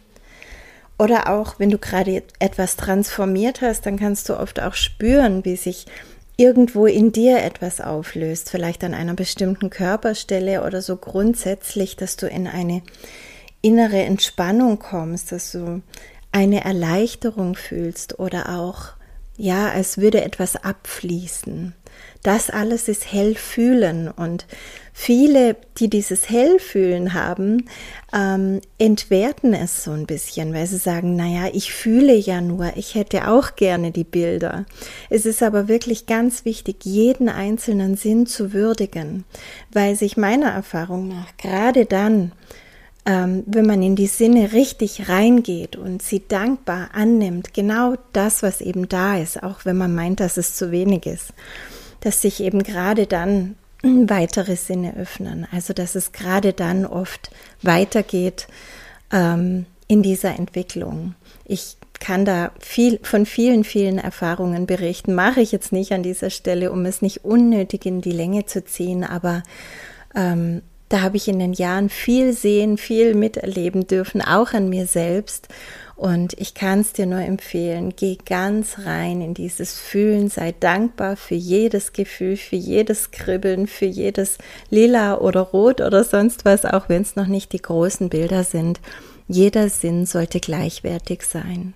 oder 0.97 1.29
auch, 1.29 1.59
wenn 1.59 1.71
du 1.71 1.79
gerade 1.79 2.23
etwas 2.39 2.77
transformiert 2.77 3.61
hast, 3.63 3.85
dann 3.85 3.99
kannst 3.99 4.29
du 4.29 4.39
oft 4.39 4.61
auch 4.63 4.75
spüren, 4.75 5.45
wie 5.45 5.57
sich 5.57 5.87
irgendwo 6.37 6.87
in 6.87 7.13
dir 7.13 7.43
etwas 7.43 7.81
auflöst, 7.81 8.51
vielleicht 8.51 8.83
an 8.85 8.95
einer 8.95 9.15
bestimmten 9.15 9.71
Körperstelle 9.71 10.65
oder 10.65 10.83
so 10.83 10.97
grundsätzlich, 10.97 11.97
dass 11.97 12.17
du 12.17 12.27
in 12.27 12.47
eine 12.47 12.83
innere 13.63 14.03
Entspannung 14.03 14.79
kommst, 14.79 15.33
dass 15.33 15.53
du 15.53 15.83
eine 16.33 16.65
Erleichterung 16.65 17.55
fühlst 17.55 18.19
oder 18.19 18.59
auch, 18.59 18.89
ja, 19.37 19.71
als 19.71 19.99
würde 19.99 20.23
etwas 20.23 20.57
abfließen. 20.57 21.75
Das 22.23 22.51
alles 22.51 22.89
ist 22.89 23.13
Hellfühlen 23.13 24.09
und 24.09 24.47
viele, 24.97 25.57
die 25.77 25.91
dieses 25.91 26.31
Hellfühlen 26.31 27.15
haben, 27.15 27.67
ähm, 28.15 28.61
entwerten 28.79 29.53
es 29.53 29.83
so 29.83 29.91
ein 29.91 30.07
bisschen, 30.07 30.55
weil 30.55 30.69
sie 30.69 30.79
sagen, 30.79 31.17
naja, 31.17 31.51
ich 31.53 31.75
fühle 31.75 32.15
ja 32.15 32.41
nur, 32.41 32.77
ich 32.77 32.95
hätte 32.95 33.29
auch 33.29 33.57
gerne 33.57 33.91
die 33.91 34.05
Bilder. 34.05 34.65
Es 35.11 35.27
ist 35.27 35.43
aber 35.43 35.67
wirklich 35.67 36.07
ganz 36.07 36.45
wichtig, 36.45 36.85
jeden 36.85 37.29
einzelnen 37.29 37.97
Sinn 37.97 38.27
zu 38.27 38.53
würdigen, 38.53 39.25
weil 39.73 39.97
sich 39.97 40.17
meiner 40.17 40.53
Erfahrung 40.53 41.09
nach 41.09 41.37
gerade 41.39 41.87
dann, 41.87 42.31
ähm, 43.05 43.43
wenn 43.47 43.67
man 43.67 43.83
in 43.83 43.97
die 43.97 44.07
Sinne 44.07 44.53
richtig 44.53 45.09
reingeht 45.09 45.75
und 45.75 46.03
sie 46.03 46.23
dankbar 46.27 46.91
annimmt, 46.95 47.53
genau 47.53 47.97
das, 48.13 48.45
was 48.45 48.61
eben 48.61 48.89
da 48.89 49.19
ist, 49.19 49.43
auch 49.43 49.65
wenn 49.65 49.77
man 49.77 49.93
meint, 49.93 50.21
dass 50.21 50.37
es 50.37 50.55
zu 50.55 50.71
wenig 50.71 51.05
ist 51.05 51.35
dass 52.01 52.21
sich 52.21 52.41
eben 52.41 52.63
gerade 52.63 53.07
dann 53.07 53.57
weitere 53.85 54.57
Sinne 54.57 54.97
öffnen. 54.97 55.47
Also 55.53 55.73
dass 55.73 55.95
es 55.95 56.13
gerade 56.13 56.53
dann 56.53 56.87
oft 56.87 57.31
weitergeht 57.63 58.47
ähm, 59.13 59.67
in 59.89 60.03
dieser 60.03 60.39
Entwicklung. 60.39 61.15
Ich 61.45 61.77
kann 62.01 62.25
da 62.25 62.51
viel 62.59 62.99
von 63.03 63.25
vielen, 63.27 63.65
vielen 63.65 63.99
Erfahrungen 63.99 64.67
berichten. 64.67 65.15
Mache 65.15 65.41
ich 65.41 65.53
jetzt 65.53 65.73
nicht 65.73 65.93
an 65.93 66.03
dieser 66.03 66.31
Stelle, 66.31 66.73
um 66.73 66.85
es 66.85 67.03
nicht 67.03 67.25
unnötig 67.25 67.87
in 67.87 68.01
die 68.01 68.13
Länge 68.13 68.47
zu 68.47 68.65
ziehen, 68.65 69.05
aber 69.05 69.43
ähm, 70.15 70.63
da 70.89 71.01
habe 71.01 71.17
ich 71.17 71.29
in 71.29 71.39
den 71.39 71.53
Jahren 71.53 71.89
viel 71.89 72.33
sehen, 72.33 72.77
viel 72.77 73.15
miterleben 73.15 73.87
dürfen, 73.87 74.21
auch 74.21 74.53
an 74.53 74.69
mir 74.69 74.87
selbst. 74.87 75.49
Und 75.97 76.35
ich 76.39 76.55
kann 76.55 76.81
es 76.81 76.93
dir 76.93 77.07
nur 77.07 77.21
empfehlen, 77.21 77.95
geh 77.97 78.19
ganz 78.25 78.81
rein 78.85 79.21
in 79.21 79.33
dieses 79.33 79.79
Fühlen, 79.79 80.29
sei 80.29 80.53
dankbar 80.59 81.17
für 81.17 81.37
jedes 81.37 81.93
Gefühl, 81.93 82.37
für 82.37 82.57
jedes 82.57 83.13
Kribbeln, 83.13 83.67
für 83.67 83.87
jedes 83.87 84.39
Lila 84.71 85.19
oder 85.19 85.41
Rot 85.41 85.81
oder 85.81 86.03
sonst 86.03 86.45
was, 86.45 86.65
auch 86.65 86.89
wenn 86.89 87.03
es 87.03 87.17
noch 87.17 87.29
nicht 87.29 87.53
die 87.53 87.63
großen 87.63 88.09
Bilder 88.09 88.43
sind. 88.43 88.81
Jeder 89.29 89.69
Sinn 89.69 90.05
sollte 90.05 90.41
gleichwertig 90.41 91.23
sein. 91.23 91.75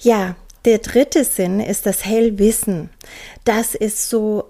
Ja, 0.00 0.36
der 0.64 0.78
dritte 0.78 1.24
Sinn 1.24 1.60
ist 1.60 1.86
das 1.86 2.04
Hellwissen. 2.04 2.90
Das 3.44 3.74
ist 3.74 4.08
so, 4.08 4.44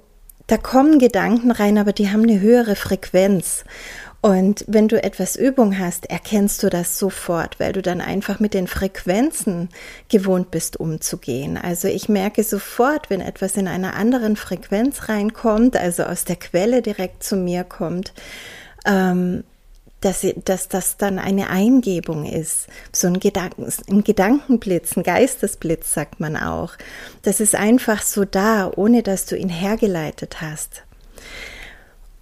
da 0.47 0.57
kommen 0.57 0.99
Gedanken 0.99 1.51
rein, 1.51 1.79
aber 1.79 1.93
die 1.93 2.11
haben 2.11 2.23
eine 2.23 2.41
höhere 2.41 2.77
Frequenz. 2.77 3.65
Und 4.23 4.65
wenn 4.67 4.89
du 4.89 5.03
etwas 5.03 5.37
Übung 5.37 5.79
hast, 5.79 6.11
erkennst 6.11 6.63
du 6.63 6.69
das 6.69 6.99
sofort, 6.99 7.61
weil 7.61 7.73
du 7.73 7.83
dann 7.83 8.01
einfach 8.01 8.41
mit 8.41 8.55
den 8.55 8.67
Frequenzen 8.67 9.69
gewohnt 10.09 10.51
bist 10.51 10.81
umzugehen. 10.81 11.57
Also 11.57 11.87
ich 11.87 12.09
merke 12.09 12.43
sofort, 12.43 13.09
wenn 13.09 13.21
etwas 13.21 13.57
in 13.57 13.69
einer 13.69 13.95
anderen 13.95 14.35
Frequenz 14.35 15.09
reinkommt, 15.09 15.77
also 15.77 16.03
aus 16.05 16.25
der 16.25 16.37
Quelle 16.37 16.83
direkt 16.83 17.23
zu 17.23 17.37
mir 17.37 17.63
kommt, 17.63 18.15
ähm, 18.85 19.45
dass, 20.01 20.27
dass 20.45 20.69
das 20.69 20.97
dann 20.97 21.19
eine 21.19 21.49
Eingebung 21.49 22.27
ist, 22.27 22.67
so 22.93 23.07
ein, 23.07 23.19
Gedanken, 23.19 23.67
ein 23.91 24.05
Gedankenblitz, 24.05 24.97
ein 24.97 25.03
Geistesblitz, 25.03 25.95
sagt 25.95 26.21
man 26.21 26.37
auch. 26.37 26.75
Das 27.23 27.41
ist 27.41 27.55
einfach 27.55 28.03
so 28.03 28.25
da, 28.25 28.71
ohne 28.75 29.03
dass 29.03 29.27
du 29.27 29.37
ihn 29.37 29.49
hergeleitet 29.49 30.41
hast. 30.41 30.83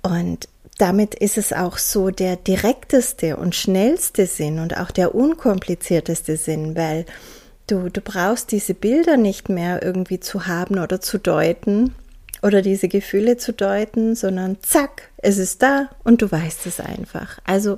Und 0.03 0.49
damit 0.79 1.15
ist 1.15 1.39
es 1.39 1.53
auch 1.53 1.79
so 1.79 2.11
der 2.11 2.37
direkteste 2.37 3.37
und 3.37 3.55
schnellste 3.55 4.27
Sinn 4.27 4.59
und 4.59 4.77
auch 4.77 4.91
der 4.91 5.15
unkomplizierteste 5.15 6.37
Sinn, 6.37 6.77
weil 6.77 7.07
du, 7.67 7.89
du 7.91 8.01
brauchst 8.01 8.53
diese 8.53 8.75
Bilder 8.75 9.17
nicht 9.17 9.49
mehr 9.49 9.83
irgendwie 9.83 10.21
zu 10.21 10.47
haben 10.47 10.79
oder 10.79 11.01
zu 11.01 11.19
deuten 11.19 11.95
oder 12.45 12.61
diese 12.61 12.89
Gefühle 12.89 13.39
zu 13.39 13.55
deuten, 13.55 14.15
sondern 14.15 14.59
zack, 14.61 15.09
es 15.17 15.39
ist 15.39 15.63
da 15.63 15.89
und 16.05 16.21
du 16.21 16.31
weißt 16.31 16.67
es 16.67 16.79
einfach. 16.79 17.39
Also 17.45 17.77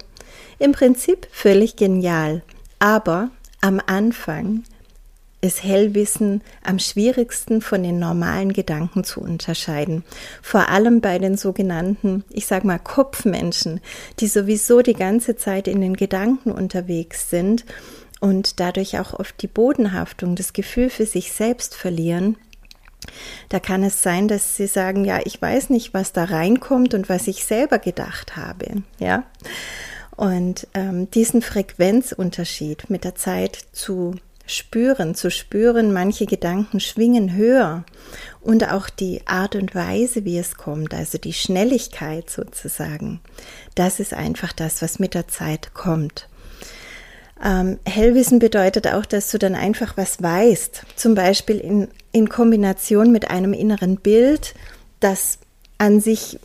im 0.59 0.73
Prinzip 0.73 1.29
völlig 1.31 1.77
genial. 1.77 2.43
Aber 2.81 3.31
am 3.61 3.81
Anfang 3.87 4.65
ist 5.41 5.63
Hellwissen 5.63 6.43
am 6.65 6.81
schwierigsten 6.81 7.61
von 7.61 7.85
den 7.85 8.01
normalen 8.01 8.53
Gedanken 8.53 9.05
zu 9.05 9.21
unterscheiden. 9.21 10.03
Vor 10.43 10.69
allem 10.69 11.01
bei 11.01 11.21
den 11.21 11.37
sogenannten, 11.37 12.25
ich 12.31 12.47
sag 12.47 12.65
mal, 12.65 12.81
Kopfmenschen, 12.81 13.81
die 14.19 14.27
sowieso 14.27 14.83
die 14.83 14.95
ganze 14.95 15.37
Zeit 15.37 15.69
in 15.69 15.81
den 15.81 15.95
Gedanken 15.95 16.51
unterwegs 16.51 17.31
sind 17.31 17.65
und 18.19 18.59
dadurch 18.59 18.99
auch 18.99 19.15
oft 19.15 19.41
die 19.43 19.47
Bodenhaftung, 19.47 20.35
das 20.35 20.53
Gefühl 20.53 20.91
für 20.91 21.07
sich 21.07 21.31
selbst 21.31 21.77
verlieren. 21.77 22.37
Da 23.49 23.61
kann 23.61 23.83
es 23.83 24.03
sein, 24.03 24.29
dass 24.29 24.57
sie 24.57 24.67
sagen, 24.67 25.05
ja, 25.05 25.21
ich 25.25 25.41
weiß 25.41 25.71
nicht, 25.71 25.95
was 25.95 26.13
da 26.13 26.25
reinkommt 26.25 26.95
und 26.95 27.09
was 27.09 27.27
ich 27.27 27.45
selber 27.45 27.79
gedacht 27.79 28.37
habe, 28.37 28.83
ja. 28.99 29.25
Und 30.17 30.67
ähm, 30.73 31.11
diesen 31.11 31.43
Frequenzunterschied 31.43 32.89
mit 32.89 33.05
der 33.05 33.15
Zeit 33.15 33.59
zu 33.73 34.15
spüren, 34.47 35.15
zu 35.15 35.31
spüren, 35.31 35.93
manche 35.93 36.25
Gedanken 36.25 36.81
schwingen 36.81 37.35
höher 37.35 37.85
und 38.41 38.71
auch 38.71 38.89
die 38.89 39.27
Art 39.27 39.57
und 39.57 39.75
Weise, 39.75 40.25
wie 40.25 40.39
es 40.39 40.57
kommt, 40.57 40.95
also 40.95 41.19
die 41.19 41.33
Schnelligkeit 41.33 42.31
sozusagen, 42.31 43.21
das 43.75 44.01
ist 44.01 44.15
einfach 44.15 44.53
das, 44.53 44.83
was 44.83 44.99
mit 44.99 45.15
der 45.15 45.29
Zeit 45.29 45.75
kommt. 45.75 46.29
Ähm, 47.43 47.79
Hellwissen 47.85 48.39
bedeutet 48.39 48.87
auch, 48.89 49.05
dass 49.05 49.31
du 49.31 49.39
dann 49.39 49.55
einfach 49.55 49.97
was 49.97 50.23
weißt, 50.23 50.83
zum 50.97 51.15
Beispiel 51.15 51.59
in, 51.59 51.89
in 52.13 52.29
Kombination 52.29 53.13
mit 53.13 53.31
einem 53.31 53.53
inneren 53.53 53.97
Bild, 53.97 54.55
das 55.01 55.39
an 55.79 56.01
sich 56.01 56.39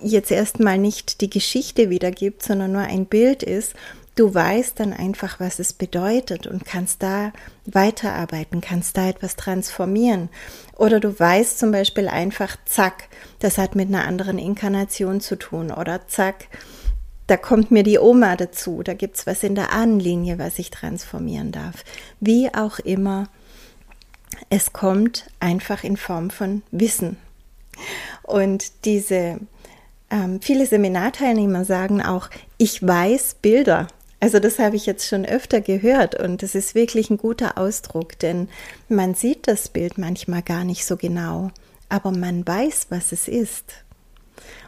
jetzt 0.00 0.30
erstmal 0.30 0.78
nicht 0.78 1.20
die 1.20 1.28
Geschichte 1.28 1.90
wiedergibt, 1.90 2.42
sondern 2.42 2.72
nur 2.72 2.82
ein 2.82 3.06
Bild 3.06 3.42
ist 3.42 3.74
du 4.16 4.34
weißt 4.34 4.80
dann 4.80 4.92
einfach, 4.92 5.38
was 5.38 5.58
es 5.60 5.72
bedeutet 5.72 6.46
und 6.46 6.64
kannst 6.64 7.02
da 7.02 7.32
weiterarbeiten, 7.66 8.60
kannst 8.60 8.96
da 8.96 9.08
etwas 9.08 9.36
transformieren. 9.36 10.30
Oder 10.76 10.98
du 10.98 11.18
weißt 11.18 11.58
zum 11.58 11.70
Beispiel 11.70 12.08
einfach, 12.08 12.56
zack, 12.64 13.08
das 13.38 13.58
hat 13.58 13.76
mit 13.76 13.88
einer 13.88 14.06
anderen 14.06 14.38
Inkarnation 14.38 15.20
zu 15.20 15.36
tun. 15.36 15.70
Oder 15.70 16.08
zack, 16.08 16.48
da 17.26 17.36
kommt 17.36 17.70
mir 17.70 17.82
die 17.82 17.98
Oma 17.98 18.36
dazu, 18.36 18.82
da 18.82 18.94
gibt's 18.94 19.26
was 19.26 19.42
in 19.42 19.54
der 19.54 19.72
Ahnenlinie, 19.72 20.38
was 20.38 20.58
ich 20.58 20.70
transformieren 20.70 21.52
darf. 21.52 21.84
Wie 22.20 22.52
auch 22.54 22.78
immer, 22.78 23.28
es 24.50 24.72
kommt 24.72 25.30
einfach 25.40 25.84
in 25.84 25.96
Form 25.96 26.30
von 26.30 26.62
Wissen. 26.70 27.16
Und 28.22 28.84
diese 28.84 29.40
ähm, 30.10 30.40
viele 30.40 30.66
Seminarteilnehmer 30.66 31.64
sagen 31.64 32.02
auch, 32.02 32.28
ich 32.58 32.84
weiß 32.86 33.36
Bilder. 33.42 33.88
Also 34.20 34.38
das 34.38 34.58
habe 34.58 34.76
ich 34.76 34.86
jetzt 34.86 35.06
schon 35.06 35.26
öfter 35.26 35.60
gehört 35.60 36.18
und 36.18 36.42
das 36.42 36.54
ist 36.54 36.74
wirklich 36.74 37.10
ein 37.10 37.18
guter 37.18 37.58
Ausdruck, 37.58 38.18
denn 38.18 38.48
man 38.88 39.14
sieht 39.14 39.46
das 39.46 39.68
Bild 39.68 39.98
manchmal 39.98 40.42
gar 40.42 40.64
nicht 40.64 40.86
so 40.86 40.96
genau, 40.96 41.50
aber 41.88 42.12
man 42.12 42.46
weiß, 42.46 42.86
was 42.88 43.12
es 43.12 43.28
ist. 43.28 43.84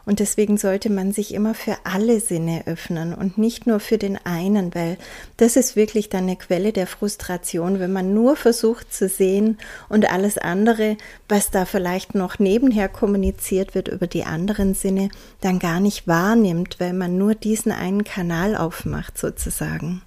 Und 0.08 0.20
deswegen 0.20 0.56
sollte 0.56 0.88
man 0.88 1.12
sich 1.12 1.34
immer 1.34 1.52
für 1.52 1.76
alle 1.84 2.20
Sinne 2.20 2.62
öffnen 2.64 3.12
und 3.12 3.36
nicht 3.36 3.66
nur 3.66 3.78
für 3.78 3.98
den 3.98 4.16
einen, 4.16 4.74
weil 4.74 4.96
das 5.36 5.54
ist 5.54 5.76
wirklich 5.76 6.08
dann 6.08 6.22
eine 6.22 6.36
Quelle 6.36 6.72
der 6.72 6.86
Frustration, 6.86 7.78
wenn 7.78 7.92
man 7.92 8.14
nur 8.14 8.34
versucht 8.34 8.90
zu 8.90 9.06
sehen 9.06 9.58
und 9.90 10.10
alles 10.10 10.38
andere, 10.38 10.96
was 11.28 11.50
da 11.50 11.66
vielleicht 11.66 12.14
noch 12.14 12.38
nebenher 12.38 12.88
kommuniziert 12.88 13.74
wird 13.74 13.88
über 13.88 14.06
die 14.06 14.24
anderen 14.24 14.72
Sinne, 14.72 15.10
dann 15.42 15.58
gar 15.58 15.78
nicht 15.78 16.08
wahrnimmt, 16.08 16.76
weil 16.80 16.94
man 16.94 17.18
nur 17.18 17.34
diesen 17.34 17.70
einen 17.70 18.02
Kanal 18.02 18.56
aufmacht 18.56 19.18
sozusagen. 19.18 20.00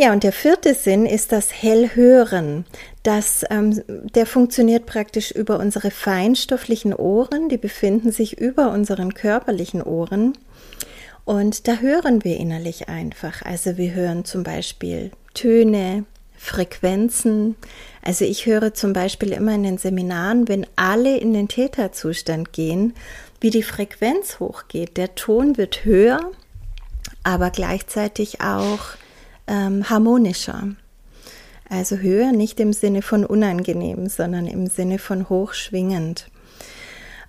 Ja, 0.00 0.12
und 0.12 0.22
der 0.22 0.30
vierte 0.30 0.74
Sinn 0.74 1.06
ist 1.06 1.32
das 1.32 1.52
Hellhören. 1.52 2.64
Das, 3.02 3.44
ähm, 3.50 3.82
der 4.14 4.26
funktioniert 4.26 4.86
praktisch 4.86 5.32
über 5.32 5.58
unsere 5.58 5.90
feinstofflichen 5.90 6.94
Ohren, 6.94 7.48
die 7.48 7.56
befinden 7.56 8.12
sich 8.12 8.38
über 8.38 8.70
unseren 8.70 9.12
körperlichen 9.12 9.82
Ohren. 9.82 10.38
Und 11.24 11.66
da 11.66 11.78
hören 11.78 12.22
wir 12.22 12.36
innerlich 12.36 12.88
einfach. 12.88 13.42
Also 13.42 13.76
wir 13.76 13.92
hören 13.92 14.24
zum 14.24 14.44
Beispiel 14.44 15.10
Töne, 15.34 16.04
Frequenzen. 16.36 17.56
Also 18.00 18.24
ich 18.24 18.46
höre 18.46 18.74
zum 18.74 18.92
Beispiel 18.92 19.32
immer 19.32 19.56
in 19.56 19.64
den 19.64 19.78
Seminaren, 19.78 20.46
wenn 20.46 20.64
alle 20.76 21.18
in 21.18 21.32
den 21.32 21.48
Täterzustand 21.48 22.52
gehen, 22.52 22.94
wie 23.40 23.50
die 23.50 23.64
Frequenz 23.64 24.38
hochgeht. 24.38 24.96
Der 24.96 25.16
Ton 25.16 25.56
wird 25.56 25.84
höher, 25.84 26.20
aber 27.24 27.50
gleichzeitig 27.50 28.40
auch 28.40 28.90
ähm, 29.48 29.88
harmonischer. 29.88 30.68
Also 31.68 31.96
höher 31.96 32.32
nicht 32.32 32.60
im 32.60 32.72
Sinne 32.72 33.02
von 33.02 33.26
unangenehm, 33.26 34.08
sondern 34.08 34.46
im 34.46 34.68
Sinne 34.68 34.98
von 34.98 35.28
hochschwingend. 35.28 36.30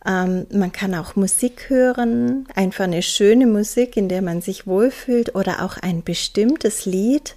Ähm, 0.05 0.47
man 0.51 0.71
kann 0.71 0.95
auch 0.95 1.15
Musik 1.15 1.69
hören, 1.69 2.47
einfach 2.55 2.85
eine 2.85 3.01
schöne 3.01 3.47
Musik, 3.47 3.97
in 3.97 4.07
der 4.07 4.21
man 4.21 4.41
sich 4.41 4.65
wohlfühlt 4.65 5.35
oder 5.35 5.63
auch 5.63 5.77
ein 5.77 6.03
bestimmtes 6.03 6.85
Lied. 6.85 7.35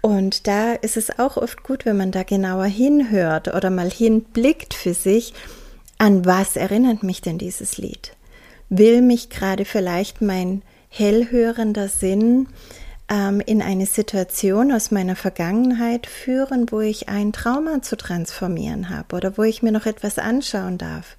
Und 0.00 0.46
da 0.46 0.74
ist 0.74 0.96
es 0.96 1.18
auch 1.18 1.36
oft 1.36 1.64
gut, 1.64 1.84
wenn 1.84 1.96
man 1.96 2.12
da 2.12 2.22
genauer 2.22 2.66
hinhört 2.66 3.52
oder 3.52 3.70
mal 3.70 3.90
hinblickt 3.90 4.74
für 4.74 4.94
sich, 4.94 5.34
an 5.98 6.24
was 6.24 6.54
erinnert 6.54 7.02
mich 7.02 7.20
denn 7.20 7.38
dieses 7.38 7.78
Lied? 7.78 8.12
Will 8.68 9.02
mich 9.02 9.28
gerade 9.28 9.64
vielleicht 9.64 10.22
mein 10.22 10.62
hellhörender 10.88 11.88
Sinn 11.88 12.46
ähm, 13.08 13.40
in 13.40 13.62
eine 13.62 13.86
Situation 13.86 14.72
aus 14.72 14.90
meiner 14.90 15.16
Vergangenheit 15.16 16.06
führen, 16.06 16.70
wo 16.70 16.80
ich 16.80 17.08
ein 17.08 17.32
Trauma 17.32 17.82
zu 17.82 17.96
transformieren 17.96 18.90
habe 18.90 19.16
oder 19.16 19.38
wo 19.38 19.42
ich 19.42 19.62
mir 19.62 19.72
noch 19.72 19.86
etwas 19.86 20.18
anschauen 20.18 20.78
darf. 20.78 21.16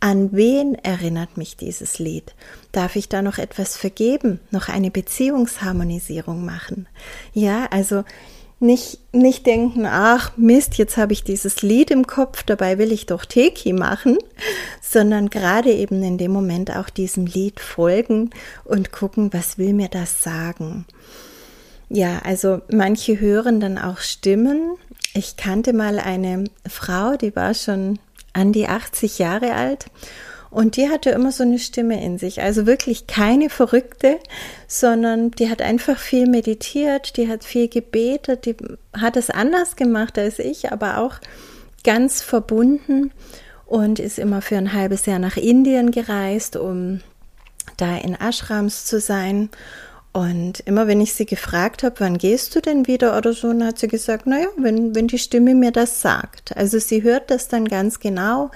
An 0.00 0.32
wen 0.32 0.74
erinnert 0.74 1.36
mich 1.36 1.56
dieses 1.56 1.98
Lied? 1.98 2.34
Darf 2.72 2.94
ich 2.96 3.08
da 3.08 3.22
noch 3.22 3.38
etwas 3.38 3.76
vergeben, 3.76 4.40
noch 4.50 4.68
eine 4.68 4.90
Beziehungsharmonisierung 4.90 6.44
machen? 6.44 6.86
Ja, 7.32 7.66
also 7.70 8.04
nicht, 8.64 8.98
nicht 9.12 9.46
denken, 9.46 9.86
ach 9.86 10.32
Mist, 10.36 10.76
jetzt 10.76 10.96
habe 10.96 11.12
ich 11.12 11.22
dieses 11.22 11.62
Lied 11.62 11.90
im 11.90 12.06
Kopf, 12.06 12.42
dabei 12.42 12.78
will 12.78 12.90
ich 12.90 13.06
doch 13.06 13.24
Teki 13.24 13.72
machen, 13.72 14.18
sondern 14.80 15.30
gerade 15.30 15.72
eben 15.72 16.02
in 16.02 16.18
dem 16.18 16.32
Moment 16.32 16.74
auch 16.74 16.90
diesem 16.90 17.26
Lied 17.26 17.60
folgen 17.60 18.30
und 18.64 18.90
gucken, 18.90 19.32
was 19.32 19.58
will 19.58 19.72
mir 19.72 19.88
das 19.88 20.22
sagen. 20.22 20.86
Ja, 21.88 22.20
also 22.24 22.62
manche 22.72 23.20
hören 23.20 23.60
dann 23.60 23.78
auch 23.78 23.98
Stimmen. 23.98 24.76
Ich 25.12 25.36
kannte 25.36 25.72
mal 25.72 25.98
eine 25.98 26.44
Frau, 26.68 27.16
die 27.16 27.36
war 27.36 27.54
schon 27.54 27.98
an 28.32 28.52
die 28.52 28.66
80 28.66 29.18
Jahre 29.18 29.54
alt 29.54 29.86
und 30.54 30.76
die 30.76 30.88
hatte 30.88 31.10
immer 31.10 31.32
so 31.32 31.42
eine 31.42 31.58
Stimme 31.58 32.02
in 32.02 32.16
sich. 32.16 32.40
Also 32.40 32.64
wirklich 32.64 33.06
keine 33.06 33.50
Verrückte, 33.50 34.18
sondern 34.68 35.32
die 35.32 35.50
hat 35.50 35.60
einfach 35.60 35.98
viel 35.98 36.28
meditiert, 36.28 37.16
die 37.16 37.28
hat 37.28 37.44
viel 37.44 37.68
gebetet, 37.68 38.46
die 38.46 38.56
hat 38.96 39.16
es 39.16 39.30
anders 39.30 39.76
gemacht 39.76 40.18
als 40.18 40.38
ich, 40.38 40.70
aber 40.70 40.98
auch 40.98 41.16
ganz 41.82 42.22
verbunden 42.22 43.10
und 43.66 43.98
ist 43.98 44.18
immer 44.18 44.42
für 44.42 44.56
ein 44.56 44.72
halbes 44.72 45.06
Jahr 45.06 45.18
nach 45.18 45.36
Indien 45.36 45.90
gereist, 45.90 46.56
um 46.56 47.00
da 47.76 47.96
in 47.96 48.14
Ashrams 48.14 48.84
zu 48.84 49.00
sein 49.00 49.50
und 50.12 50.60
immer 50.60 50.86
wenn 50.86 51.00
ich 51.00 51.14
sie 51.14 51.26
gefragt 51.26 51.82
habe, 51.82 51.96
wann 51.98 52.18
gehst 52.18 52.54
du 52.54 52.60
denn 52.60 52.86
wieder 52.86 53.18
oder 53.18 53.32
so, 53.32 53.48
dann 53.48 53.66
hat 53.66 53.80
sie 53.80 53.88
gesagt, 53.88 54.28
naja, 54.28 54.46
wenn, 54.56 54.94
wenn 54.94 55.08
die 55.08 55.18
Stimme 55.18 55.56
mir 55.56 55.72
das 55.72 56.00
sagt. 56.00 56.56
Also 56.56 56.78
sie 56.78 57.02
hört 57.02 57.32
das 57.32 57.48
dann 57.48 57.66
ganz 57.66 57.98
genau 57.98 58.52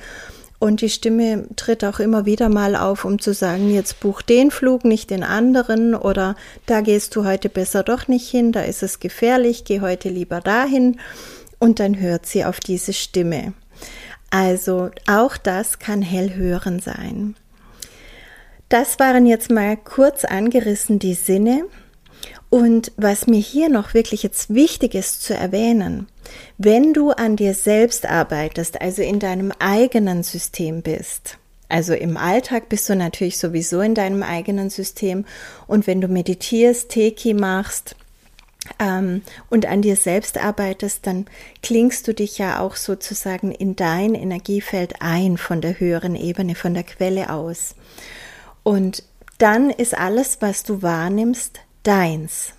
Und 0.58 0.80
die 0.80 0.88
Stimme 0.88 1.46
tritt 1.54 1.84
auch 1.84 2.00
immer 2.00 2.26
wieder 2.26 2.48
mal 2.48 2.74
auf, 2.74 3.04
um 3.04 3.20
zu 3.20 3.32
sagen, 3.32 3.70
jetzt 3.70 4.00
buch 4.00 4.22
den 4.22 4.50
Flug, 4.50 4.84
nicht 4.84 5.10
den 5.10 5.22
anderen 5.22 5.94
oder 5.94 6.34
da 6.66 6.80
gehst 6.80 7.14
du 7.14 7.24
heute 7.24 7.48
besser 7.48 7.84
doch 7.84 8.08
nicht 8.08 8.28
hin, 8.28 8.50
da 8.50 8.62
ist 8.62 8.82
es 8.82 8.98
gefährlich, 8.98 9.64
geh 9.64 9.80
heute 9.80 10.08
lieber 10.08 10.40
dahin. 10.40 10.98
Und 11.60 11.78
dann 11.80 12.00
hört 12.00 12.26
sie 12.26 12.44
auf 12.44 12.58
diese 12.60 12.92
Stimme. 12.92 13.52
Also 14.30 14.90
auch 15.06 15.36
das 15.36 15.78
kann 15.78 16.02
hellhören 16.02 16.80
sein. 16.80 17.36
Das 18.68 18.98
waren 18.98 19.26
jetzt 19.26 19.50
mal 19.50 19.76
kurz 19.76 20.24
angerissen 20.24 20.98
die 20.98 21.14
Sinne. 21.14 21.64
Und 22.50 22.92
was 22.96 23.26
mir 23.26 23.40
hier 23.40 23.68
noch 23.68 23.92
wirklich 23.92 24.22
jetzt 24.22 24.54
wichtig 24.54 24.94
ist 24.94 25.22
zu 25.22 25.34
erwähnen, 25.34 26.06
wenn 26.56 26.94
du 26.94 27.10
an 27.10 27.36
dir 27.36 27.54
selbst 27.54 28.06
arbeitest, 28.06 28.80
also 28.80 29.02
in 29.02 29.18
deinem 29.18 29.52
eigenen 29.58 30.22
System 30.22 30.82
bist, 30.82 31.38
also 31.68 31.92
im 31.92 32.16
Alltag 32.16 32.70
bist 32.70 32.88
du 32.88 32.96
natürlich 32.96 33.38
sowieso 33.38 33.82
in 33.82 33.94
deinem 33.94 34.22
eigenen 34.22 34.70
System 34.70 35.26
und 35.66 35.86
wenn 35.86 36.00
du 36.00 36.08
meditierst, 36.08 36.88
Teki 36.88 37.34
machst 37.34 37.94
ähm, 38.78 39.22
und 39.50 39.66
an 39.66 39.82
dir 39.82 39.96
selbst 39.96 40.38
arbeitest, 40.38 41.06
dann 41.06 41.26
klingst 41.62 42.08
du 42.08 42.14
dich 42.14 42.38
ja 42.38 42.60
auch 42.60 42.76
sozusagen 42.76 43.52
in 43.52 43.76
dein 43.76 44.14
Energiefeld 44.14 44.94
ein 45.00 45.36
von 45.36 45.60
der 45.60 45.78
höheren 45.78 46.14
Ebene, 46.14 46.54
von 46.54 46.72
der 46.72 46.84
Quelle 46.84 47.30
aus. 47.30 47.74
Und 48.62 49.02
dann 49.36 49.68
ist 49.68 49.96
alles, 49.96 50.38
was 50.40 50.62
du 50.62 50.80
wahrnimmst, 50.80 51.60
deins. 51.82 52.52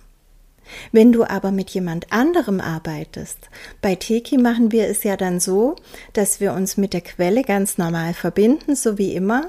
Wenn 0.92 1.12
du 1.12 1.24
aber 1.24 1.50
mit 1.50 1.70
jemand 1.70 2.12
anderem 2.12 2.60
arbeitest, 2.60 3.48
bei 3.82 3.94
Teki 3.94 4.38
machen 4.38 4.72
wir 4.72 4.88
es 4.88 5.02
ja 5.02 5.16
dann 5.16 5.40
so, 5.40 5.76
dass 6.12 6.40
wir 6.40 6.52
uns 6.52 6.76
mit 6.76 6.92
der 6.92 7.00
Quelle 7.00 7.42
ganz 7.42 7.78
normal 7.78 8.14
verbinden, 8.14 8.76
so 8.76 8.98
wie 8.98 9.14
immer, 9.14 9.46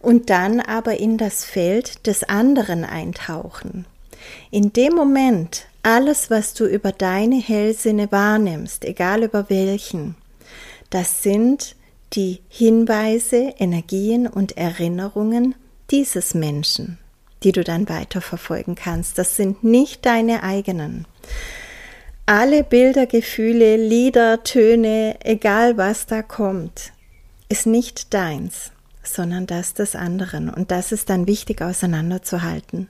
und 0.00 0.30
dann 0.30 0.60
aber 0.60 0.98
in 0.98 1.18
das 1.18 1.44
Feld 1.44 2.06
des 2.06 2.24
anderen 2.24 2.84
eintauchen. 2.84 3.86
In 4.50 4.72
dem 4.72 4.94
Moment, 4.94 5.66
alles, 5.82 6.30
was 6.30 6.54
du 6.54 6.66
über 6.66 6.92
deine 6.92 7.36
Hellsinne 7.36 8.10
wahrnimmst, 8.10 8.84
egal 8.84 9.22
über 9.22 9.48
welchen, 9.48 10.16
das 10.90 11.22
sind 11.22 11.76
die 12.12 12.40
Hinweise, 12.48 13.54
Energien 13.58 14.26
und 14.26 14.56
Erinnerungen 14.56 15.54
dieses 15.90 16.34
Menschen 16.34 16.98
die 17.42 17.52
du 17.52 17.64
dann 17.64 17.88
weiterverfolgen 17.88 18.74
kannst. 18.74 19.18
Das 19.18 19.36
sind 19.36 19.64
nicht 19.64 20.06
deine 20.06 20.42
eigenen. 20.42 21.06
Alle 22.26 22.64
Bilder, 22.64 23.06
Gefühle, 23.06 23.76
Lieder, 23.76 24.42
Töne, 24.42 25.16
egal 25.22 25.76
was 25.76 26.06
da 26.06 26.22
kommt, 26.22 26.92
ist 27.48 27.66
nicht 27.66 28.12
deins, 28.14 28.72
sondern 29.02 29.46
das 29.46 29.74
des 29.74 29.94
anderen. 29.94 30.50
Und 30.50 30.70
das 30.70 30.90
ist 30.90 31.08
dann 31.08 31.28
wichtig 31.28 31.62
auseinanderzuhalten. 31.62 32.88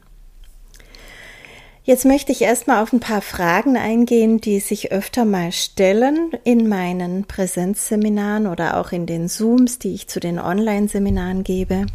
Jetzt 1.86 2.04
möchte 2.04 2.32
ich 2.32 2.42
erstmal 2.42 2.82
auf 2.82 2.92
ein 2.92 2.98
paar 2.98 3.22
Fragen 3.22 3.76
eingehen, 3.76 4.40
die 4.40 4.58
sich 4.58 4.90
öfter 4.90 5.24
mal 5.24 5.52
stellen 5.52 6.32
in 6.42 6.68
meinen 6.68 7.26
Präsenzseminaren 7.26 8.48
oder 8.48 8.80
auch 8.80 8.90
in 8.90 9.06
den 9.06 9.28
Zooms, 9.28 9.78
die 9.78 9.94
ich 9.94 10.08
zu 10.08 10.18
den 10.18 10.40
Online-Seminaren 10.40 11.44
gebe. 11.44 11.86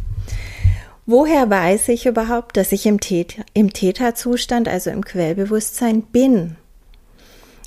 Woher 1.11 1.49
weiß 1.49 1.89
ich 1.89 2.05
überhaupt, 2.05 2.55
dass 2.55 2.71
ich 2.71 2.85
im, 2.85 3.01
Theta, 3.01 3.43
im 3.53 3.73
Theta-Zustand, 3.73 4.69
also 4.69 4.91
im 4.91 5.03
Quellbewusstsein 5.03 6.03
bin? 6.03 6.55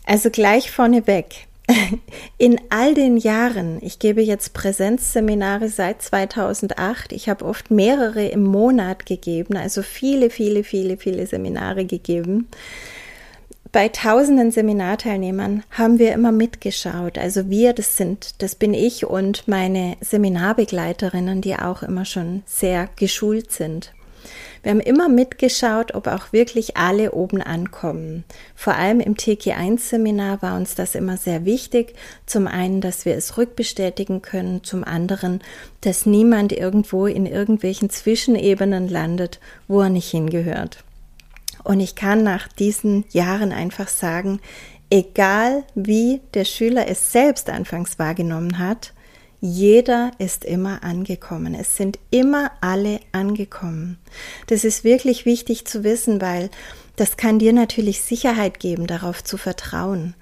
Also 0.06 0.30
gleich 0.30 0.70
vorneweg. 0.70 1.46
In 2.38 2.58
all 2.70 2.94
den 2.94 3.18
Jahren, 3.18 3.80
ich 3.82 3.98
gebe 3.98 4.22
jetzt 4.22 4.54
Präsenzseminare 4.54 5.68
seit 5.68 6.00
2008, 6.00 7.12
ich 7.12 7.28
habe 7.28 7.44
oft 7.44 7.70
mehrere 7.70 8.24
im 8.28 8.44
Monat 8.44 9.04
gegeben, 9.04 9.58
also 9.58 9.82
viele, 9.82 10.30
viele, 10.30 10.64
viele, 10.64 10.96
viele 10.96 11.26
Seminare 11.26 11.84
gegeben 11.84 12.48
bei 13.74 13.88
tausenden 13.88 14.52
Seminarteilnehmern 14.52 15.64
haben 15.72 15.98
wir 15.98 16.12
immer 16.12 16.30
mitgeschaut. 16.30 17.18
Also 17.18 17.50
wir, 17.50 17.72
das 17.72 17.96
sind, 17.96 18.40
das 18.40 18.54
bin 18.54 18.72
ich 18.72 19.04
und 19.04 19.48
meine 19.48 19.96
Seminarbegleiterinnen, 20.00 21.40
die 21.40 21.56
auch 21.56 21.82
immer 21.82 22.04
schon 22.04 22.44
sehr 22.46 22.88
geschult 22.94 23.50
sind. 23.50 23.92
Wir 24.62 24.70
haben 24.70 24.78
immer 24.78 25.08
mitgeschaut, 25.08 25.92
ob 25.92 26.06
auch 26.06 26.32
wirklich 26.32 26.76
alle 26.76 27.10
oben 27.10 27.42
ankommen. 27.42 28.22
Vor 28.54 28.76
allem 28.76 29.00
im 29.00 29.16
TG1-Seminar 29.16 30.40
war 30.40 30.56
uns 30.56 30.76
das 30.76 30.94
immer 30.94 31.16
sehr 31.16 31.44
wichtig. 31.44 31.96
Zum 32.26 32.46
einen, 32.46 32.80
dass 32.80 33.04
wir 33.04 33.16
es 33.16 33.36
rückbestätigen 33.36 34.22
können, 34.22 34.62
zum 34.62 34.84
anderen, 34.84 35.42
dass 35.80 36.06
niemand 36.06 36.52
irgendwo 36.52 37.06
in 37.06 37.26
irgendwelchen 37.26 37.90
Zwischenebenen 37.90 38.88
landet, 38.88 39.40
wo 39.66 39.80
er 39.80 39.90
nicht 39.90 40.12
hingehört. 40.12 40.83
Und 41.64 41.80
ich 41.80 41.94
kann 41.94 42.22
nach 42.22 42.46
diesen 42.46 43.04
Jahren 43.10 43.52
einfach 43.52 43.88
sagen, 43.88 44.40
egal 44.90 45.64
wie 45.74 46.20
der 46.34 46.44
Schüler 46.44 46.86
es 46.88 47.10
selbst 47.10 47.50
anfangs 47.50 47.98
wahrgenommen 47.98 48.58
hat, 48.58 48.92
jeder 49.40 50.12
ist 50.18 50.44
immer 50.44 50.84
angekommen. 50.84 51.54
Es 51.54 51.76
sind 51.76 51.98
immer 52.10 52.50
alle 52.62 53.00
angekommen. 53.12 53.98
Das 54.46 54.64
ist 54.64 54.84
wirklich 54.84 55.26
wichtig 55.26 55.66
zu 55.66 55.84
wissen, 55.84 56.20
weil 56.22 56.48
das 56.96 57.16
kann 57.16 57.38
dir 57.38 57.52
natürlich 57.52 58.00
Sicherheit 58.00 58.58
geben, 58.58 58.86
darauf 58.86 59.22
zu 59.22 59.36
vertrauen. 59.36 60.14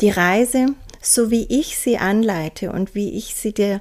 Die 0.00 0.10
Reise, 0.10 0.74
so 1.00 1.30
wie 1.30 1.44
ich 1.44 1.78
sie 1.78 1.98
anleite 1.98 2.72
und 2.72 2.94
wie 2.94 3.10
ich 3.10 3.36
sie 3.36 3.52
dir, 3.52 3.80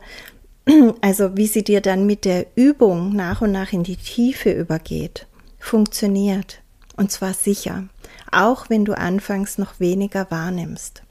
also 1.02 1.38
wie 1.38 1.48
sie 1.48 1.64
dir 1.64 1.82
dann 1.82 2.06
mit 2.06 2.26
der 2.26 2.46
Übung 2.56 3.16
nach 3.16 3.42
und 3.42 3.52
nach 3.52 3.74
in 3.74 3.84
die 3.84 3.98
Tiefe 3.98 4.52
übergeht, 4.52 5.26
funktioniert. 5.58 6.63
Und 6.96 7.12
zwar 7.12 7.34
sicher, 7.34 7.86
auch 8.32 8.70
wenn 8.70 8.86
du 8.86 8.94
anfangs 8.94 9.58
noch 9.58 9.80
weniger 9.80 10.30
wahrnimmst. 10.30 11.04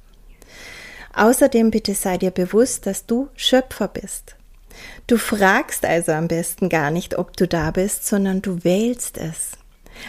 Außerdem 1.15 1.71
bitte 1.71 1.95
sei 1.95 2.19
dir 2.19 2.31
bewusst, 2.31 2.87
dass 2.87 3.07
du 3.07 3.29
Schöpfer 3.37 3.89
bist. 3.89 4.37
Du 5.07 5.19
fragst 5.19 5.85
also 5.85 6.13
am 6.13 6.29
besten 6.29 6.69
gar 6.69 6.91
nicht, 6.91 7.19
ob 7.19 7.37
du 7.37 7.47
da 7.47 7.71
bist, 7.71 8.07
sondern 8.07 8.41
du 8.41 8.65
wählst 8.65 9.19
es. 9.19 9.53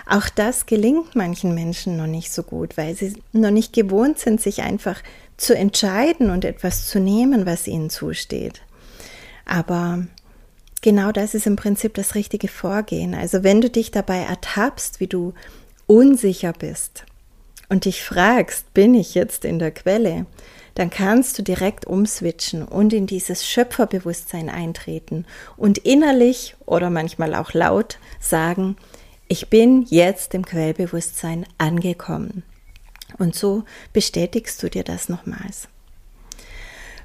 Auch 0.07 0.29
das 0.29 0.65
gelingt 0.65 1.15
manchen 1.15 1.53
Menschen 1.53 1.97
noch 1.97 2.07
nicht 2.07 2.31
so 2.31 2.43
gut, 2.43 2.77
weil 2.77 2.95
sie 2.95 3.21
noch 3.33 3.51
nicht 3.51 3.73
gewohnt 3.73 4.17
sind, 4.17 4.41
sich 4.41 4.61
einfach 4.61 5.01
zu 5.35 5.55
entscheiden 5.55 6.29
und 6.29 6.45
etwas 6.45 6.87
zu 6.87 6.99
nehmen, 6.99 7.45
was 7.45 7.67
ihnen 7.67 7.89
zusteht. 7.89 8.61
Aber 9.45 10.05
genau 10.81 11.11
das 11.11 11.33
ist 11.33 11.47
im 11.47 11.57
Prinzip 11.57 11.95
das 11.95 12.15
richtige 12.15 12.47
Vorgehen. 12.47 13.13
Also 13.13 13.43
wenn 13.43 13.59
du 13.59 13.69
dich 13.69 13.91
dabei 13.91 14.19
ertappst, 14.19 15.01
wie 15.01 15.07
du 15.07 15.33
unsicher 15.87 16.53
bist 16.53 17.05
und 17.69 17.85
dich 17.85 18.03
fragst, 18.03 18.73
bin 18.73 18.93
ich 18.93 19.15
jetzt 19.15 19.45
in 19.45 19.59
der 19.59 19.71
Quelle, 19.71 20.25
dann 20.75 20.89
kannst 20.89 21.37
du 21.37 21.43
direkt 21.43 21.85
umswitchen 21.85 22.63
und 22.63 22.93
in 22.93 23.05
dieses 23.05 23.47
Schöpferbewusstsein 23.47 24.49
eintreten 24.49 25.25
und 25.55 25.77
innerlich 25.79 26.55
oder 26.65 26.89
manchmal 26.89 27.35
auch 27.35 27.53
laut 27.53 27.99
sagen, 28.19 28.75
ich 29.27 29.49
bin 29.49 29.83
jetzt 29.89 30.33
im 30.33 30.45
Quellbewusstsein 30.45 31.45
angekommen. 31.57 32.43
Und 33.17 33.35
so 33.35 33.63
bestätigst 33.93 34.61
du 34.63 34.69
dir 34.69 34.83
das 34.83 35.09
nochmals. 35.09 35.67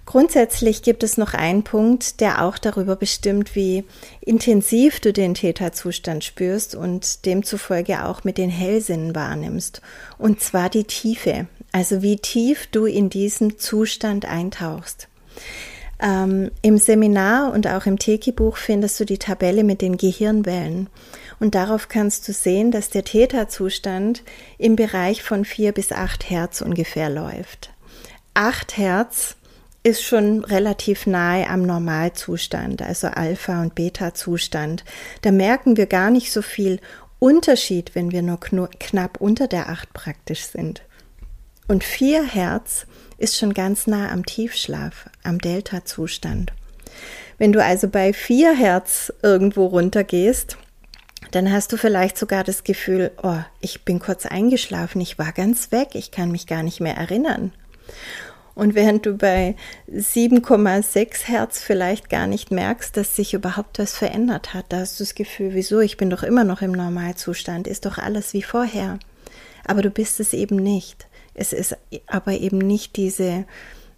Grundsätzlich 0.08 0.80
gibt 0.80 1.02
es 1.02 1.18
noch 1.18 1.34
einen 1.34 1.64
Punkt, 1.64 2.20
der 2.22 2.42
auch 2.42 2.56
darüber 2.56 2.96
bestimmt, 2.96 3.54
wie 3.54 3.84
intensiv 4.22 5.00
du 5.00 5.12
den 5.12 5.34
Täterzustand 5.34 6.24
spürst 6.24 6.74
und 6.74 7.26
demzufolge 7.26 8.06
auch 8.06 8.24
mit 8.24 8.38
den 8.38 8.48
Hellsinnen 8.48 9.14
wahrnimmst. 9.14 9.82
Und 10.16 10.40
zwar 10.40 10.70
die 10.70 10.84
Tiefe, 10.84 11.46
also 11.72 12.00
wie 12.00 12.16
tief 12.16 12.68
du 12.68 12.86
in 12.86 13.10
diesen 13.10 13.58
Zustand 13.58 14.24
eintauchst. 14.24 15.08
Ähm, 16.00 16.52
Im 16.62 16.78
Seminar 16.78 17.52
und 17.52 17.66
auch 17.66 17.84
im 17.84 17.98
Teki-Buch 17.98 18.56
findest 18.56 18.98
du 19.00 19.04
die 19.04 19.18
Tabelle 19.18 19.62
mit 19.62 19.82
den 19.82 19.98
Gehirnwellen. 19.98 20.88
Und 21.38 21.54
darauf 21.54 21.88
kannst 21.88 22.26
du 22.26 22.32
sehen, 22.32 22.70
dass 22.70 22.88
der 22.88 23.04
Täterzustand 23.04 24.22
im 24.56 24.74
Bereich 24.74 25.22
von 25.22 25.44
vier 25.44 25.72
bis 25.72 25.92
acht 25.92 26.30
Hertz 26.30 26.62
ungefähr 26.62 27.10
läuft. 27.10 27.74
Acht 28.32 28.78
Hertz 28.78 29.34
ist 29.88 30.02
schon 30.02 30.44
relativ 30.44 31.06
nahe 31.06 31.48
am 31.48 31.62
Normalzustand, 31.62 32.82
also 32.82 33.08
Alpha- 33.08 33.62
und 33.62 33.74
Beta-Zustand. 33.74 34.84
Da 35.22 35.32
merken 35.32 35.76
wir 35.76 35.86
gar 35.86 36.10
nicht 36.10 36.32
so 36.32 36.42
viel 36.42 36.80
Unterschied, 37.18 37.94
wenn 37.94 38.12
wir 38.12 38.22
nur 38.22 38.38
knapp 38.38 39.20
unter 39.20 39.48
der 39.48 39.68
8 39.68 39.92
praktisch 39.92 40.44
sind. 40.44 40.82
Und 41.66 41.84
4 41.84 42.24
Hertz 42.24 42.86
ist 43.18 43.36
schon 43.36 43.52
ganz 43.52 43.86
nah 43.86 44.10
am 44.10 44.24
Tiefschlaf, 44.24 45.10
am 45.24 45.38
Delta-Zustand. 45.38 46.52
Wenn 47.36 47.52
du 47.52 47.62
also 47.62 47.88
bei 47.88 48.12
4 48.12 48.54
Hertz 48.54 49.12
irgendwo 49.22 49.66
runtergehst, 49.66 50.56
dann 51.32 51.52
hast 51.52 51.72
du 51.72 51.76
vielleicht 51.76 52.16
sogar 52.16 52.44
das 52.44 52.64
Gefühl, 52.64 53.10
oh, 53.22 53.40
ich 53.60 53.84
bin 53.84 53.98
kurz 53.98 54.24
eingeschlafen, 54.24 55.00
ich 55.00 55.18
war 55.18 55.32
ganz 55.32 55.72
weg, 55.72 55.90
ich 55.92 56.10
kann 56.10 56.30
mich 56.30 56.46
gar 56.46 56.62
nicht 56.62 56.80
mehr 56.80 56.96
erinnern. 56.96 57.52
Und 58.58 58.74
während 58.74 59.06
du 59.06 59.14
bei 59.14 59.54
7,6 59.88 61.28
Hertz 61.28 61.62
vielleicht 61.62 62.10
gar 62.10 62.26
nicht 62.26 62.50
merkst, 62.50 62.96
dass 62.96 63.14
sich 63.14 63.32
überhaupt 63.32 63.78
was 63.78 63.94
verändert 63.94 64.52
hat, 64.52 64.64
da 64.70 64.78
hast 64.78 64.98
du 64.98 65.04
das 65.04 65.14
Gefühl, 65.14 65.50
wieso, 65.54 65.78
ich 65.78 65.96
bin 65.96 66.10
doch 66.10 66.24
immer 66.24 66.42
noch 66.42 66.60
im 66.60 66.72
Normalzustand, 66.72 67.68
ist 67.68 67.86
doch 67.86 67.98
alles 67.98 68.32
wie 68.32 68.42
vorher. 68.42 68.98
Aber 69.64 69.80
du 69.80 69.90
bist 69.90 70.18
es 70.18 70.32
eben 70.32 70.56
nicht. 70.56 71.06
Es 71.34 71.52
ist 71.52 71.76
aber 72.08 72.32
eben 72.32 72.58
nicht 72.58 72.96
diese 72.96 73.44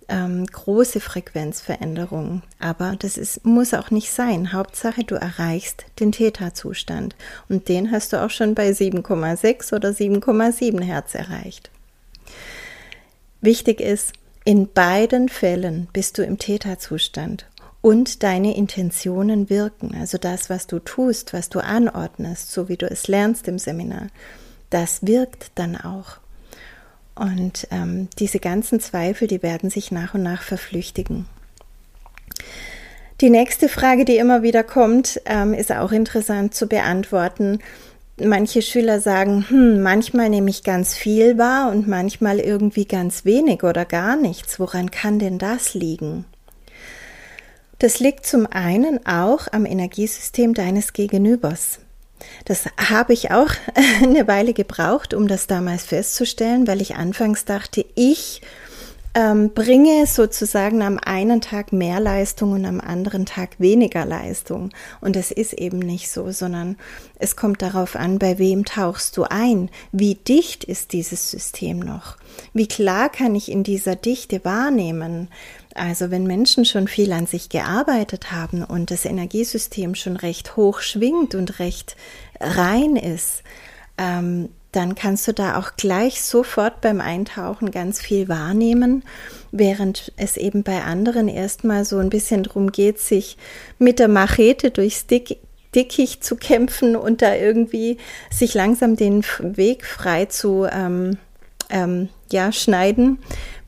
ähm, 0.09 0.45
große 0.45 1.01
Frequenzveränderung. 1.01 2.43
Aber 2.59 2.97
das 2.99 3.17
ist, 3.17 3.47
muss 3.47 3.73
auch 3.73 3.91
nicht 3.91 4.13
sein. 4.13 4.53
Hauptsache, 4.53 5.05
du 5.05 5.15
erreichst 5.15 5.87
den 6.01 6.13
Theta-Zustand. 6.13 7.17
Und 7.49 7.71
den 7.71 7.91
hast 7.91 8.13
du 8.13 8.23
auch 8.23 8.31
schon 8.31 8.55
bei 8.55 8.69
7,6 8.69 9.75
oder 9.75 9.89
7,7 9.89 10.83
Hertz 10.83 11.15
erreicht. 11.15 11.71
Wichtig 13.41 13.81
ist, 13.81 14.13
in 14.45 14.73
beiden 14.73 15.29
Fällen 15.29 15.89
bist 15.93 16.19
du 16.19 16.23
im 16.23 16.39
Theta-Zustand 16.39 17.47
und 17.83 18.23
deine 18.23 18.57
Intentionen 18.57 19.51
wirken. 19.51 19.95
Also 19.99 20.19
das, 20.19 20.51
was 20.51 20.67
du 20.67 20.79
tust, 20.79 21.33
was 21.33 21.49
du 21.49 21.61
anordnest, 21.61 22.53
so 22.53 22.69
wie 22.69 22.77
du 22.77 22.87
es 22.91 23.09
lernst 23.09 23.49
im 23.49 23.59
Seminar, 23.59 24.09
das 24.71 25.07
wirkt 25.07 25.53
dann 25.57 25.77
auch. 25.77 26.19
Und 27.15 27.69
ähm, 27.71 28.09
diese 28.19 28.39
ganzen 28.39 28.81
Zweifel, 28.81 29.29
die 29.29 29.43
werden 29.43 29.69
sich 29.69 29.91
nach 29.91 30.15
und 30.15 30.23
nach 30.23 30.43
verflüchtigen. 30.43 31.27
Die 33.21 33.29
nächste 33.29 33.69
Frage, 33.69 34.07
die 34.07 34.17
immer 34.17 34.43
wieder 34.43 34.65
kommt, 34.65 35.21
ähm, 35.27 35.53
ist 35.53 35.71
auch 35.73 35.93
interessant 35.93 36.55
zu 36.55 36.67
beantworten. 36.67 37.59
Manche 38.23 38.61
Schüler 38.61 39.01
sagen, 39.01 39.47
hm, 39.49 39.83
manchmal 39.83 40.29
nehme 40.29 40.51
ich 40.51 40.63
ganz 40.63 40.95
viel 40.95 41.39
wahr 41.39 41.71
und 41.71 41.89
manchmal 41.89 42.39
irgendwie 42.39 42.85
ganz 42.85 43.25
wenig 43.25 43.63
oder 43.63 43.85
gar 43.85 44.17
nichts. 44.17 44.61
Woran 44.61 44.91
kann 44.91 45.19
denn 45.19 45.39
das 45.39 45.75
liegen? 45.75 46.27
Das 47.79 47.99
liegt 47.99 48.27
zum 48.27 48.47
einen 48.47 49.07
auch 49.07 49.49
am 49.53 49.65
Energiesystem 49.65 50.53
deines 50.53 50.93
Gegenübers. 50.93 51.79
Das 52.45 52.67
habe 52.77 53.15
ich 53.15 53.31
auch 53.31 53.51
eine 54.03 54.29
Weile 54.29 54.53
gebraucht, 54.53 55.15
um 55.15 55.27
das 55.27 55.47
damals 55.47 55.85
festzustellen, 55.85 56.67
weil 56.67 56.83
ich 56.83 56.97
anfangs 56.97 57.47
dachte, 57.47 57.87
ich 57.95 58.43
ähm, 59.15 59.53
bringe 59.53 60.07
sozusagen 60.07 60.83
am 60.83 60.99
einen 60.99 61.41
Tag 61.41 61.73
mehr 61.73 61.99
Leistung 61.99 62.53
und 62.53 62.65
am 62.65 62.81
anderen 62.81 63.27
Tag 63.27 63.59
weniger 63.59 64.05
Leistung. 64.05 64.71
Und 65.01 65.17
es 65.17 65.33
ist 65.33 65.53
eben 65.55 65.81
nicht 65.81 66.11
so, 66.11 66.31
sondern 66.31 66.77
es 67.19 67.35
kommt 67.35 67.61
darauf 67.61 67.97
an, 67.97 68.19
bei 68.19 68.39
wem 68.39 68.65
tauchst 68.65 69.17
du 69.17 69.25
ein? 69.25 69.69
Wie 69.91 70.15
dicht 70.15 70.63
ist 70.63 70.93
dieses 70.93 71.31
System 71.31 71.81
noch? 71.81 72.17
Wie 72.55 72.69
klar 72.69 73.09
kann 73.09 73.35
ich 73.35 73.51
in 73.51 73.65
dieser 73.65 73.97
Dichte 73.97 74.45
wahrnehmen? 74.45 75.29
Also 75.75 76.11
wenn 76.11 76.27
Menschen 76.27 76.65
schon 76.65 76.87
viel 76.87 77.13
an 77.13 77.27
sich 77.27 77.49
gearbeitet 77.49 78.31
haben 78.31 78.63
und 78.63 78.91
das 78.91 79.05
Energiesystem 79.05 79.95
schon 79.95 80.17
recht 80.17 80.57
hoch 80.57 80.81
schwingt 80.81 81.35
und 81.35 81.59
recht 81.59 81.97
rein 82.41 82.97
ist, 82.97 83.43
ähm, 83.99 84.51
dann 84.73 84.95
kannst 84.95 85.27
du 85.27 85.33
da 85.33 85.59
auch 85.59 85.73
gleich 85.77 86.23
sofort 86.23 86.81
beim 86.81 87.01
Eintauchen 87.01 87.71
ganz 87.71 88.01
viel 88.01 88.29
wahrnehmen, 88.29 89.03
während 89.51 90.13
es 90.17 90.37
eben 90.37 90.63
bei 90.63 90.83
anderen 90.83 91.29
erstmal 91.29 91.85
so 91.85 91.99
ein 91.99 92.11
bisschen 92.11 92.45
darum 92.45 92.71
geht, 92.71 93.01
sich 93.01 93.37
mit 93.79 93.99
der 93.99 94.09
Machete 94.09 94.71
durchs 94.71 95.07
Dick 95.07 95.39
Dickicht 95.75 96.25
zu 96.25 96.35
kämpfen 96.35 96.97
und 96.97 97.23
da 97.23 97.37
irgendwie 97.37 97.99
sich 98.29 98.55
langsam 98.55 98.97
den 98.97 99.23
Weg 99.39 99.87
frei 99.87 100.25
zu 100.25 100.67
ähm, 100.69 101.17
ähm, 101.69 102.09
ja, 102.31 102.51
schneiden, 102.51 103.19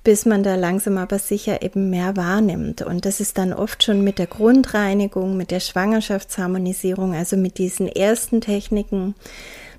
bis 0.04 0.26
man 0.26 0.42
da 0.42 0.56
langsam 0.56 0.98
aber 0.98 1.20
sicher 1.20 1.62
eben 1.62 1.90
mehr 1.90 2.16
wahrnimmt. 2.16 2.82
Und 2.82 3.04
das 3.06 3.20
ist 3.20 3.38
dann 3.38 3.52
oft 3.52 3.84
schon 3.84 4.02
mit 4.02 4.18
der 4.18 4.26
Grundreinigung, 4.26 5.36
mit 5.36 5.52
der 5.52 5.60
Schwangerschaftsharmonisierung, 5.60 7.14
also 7.14 7.36
mit 7.36 7.58
diesen 7.58 7.86
ersten 7.86 8.40
Techniken, 8.40 9.14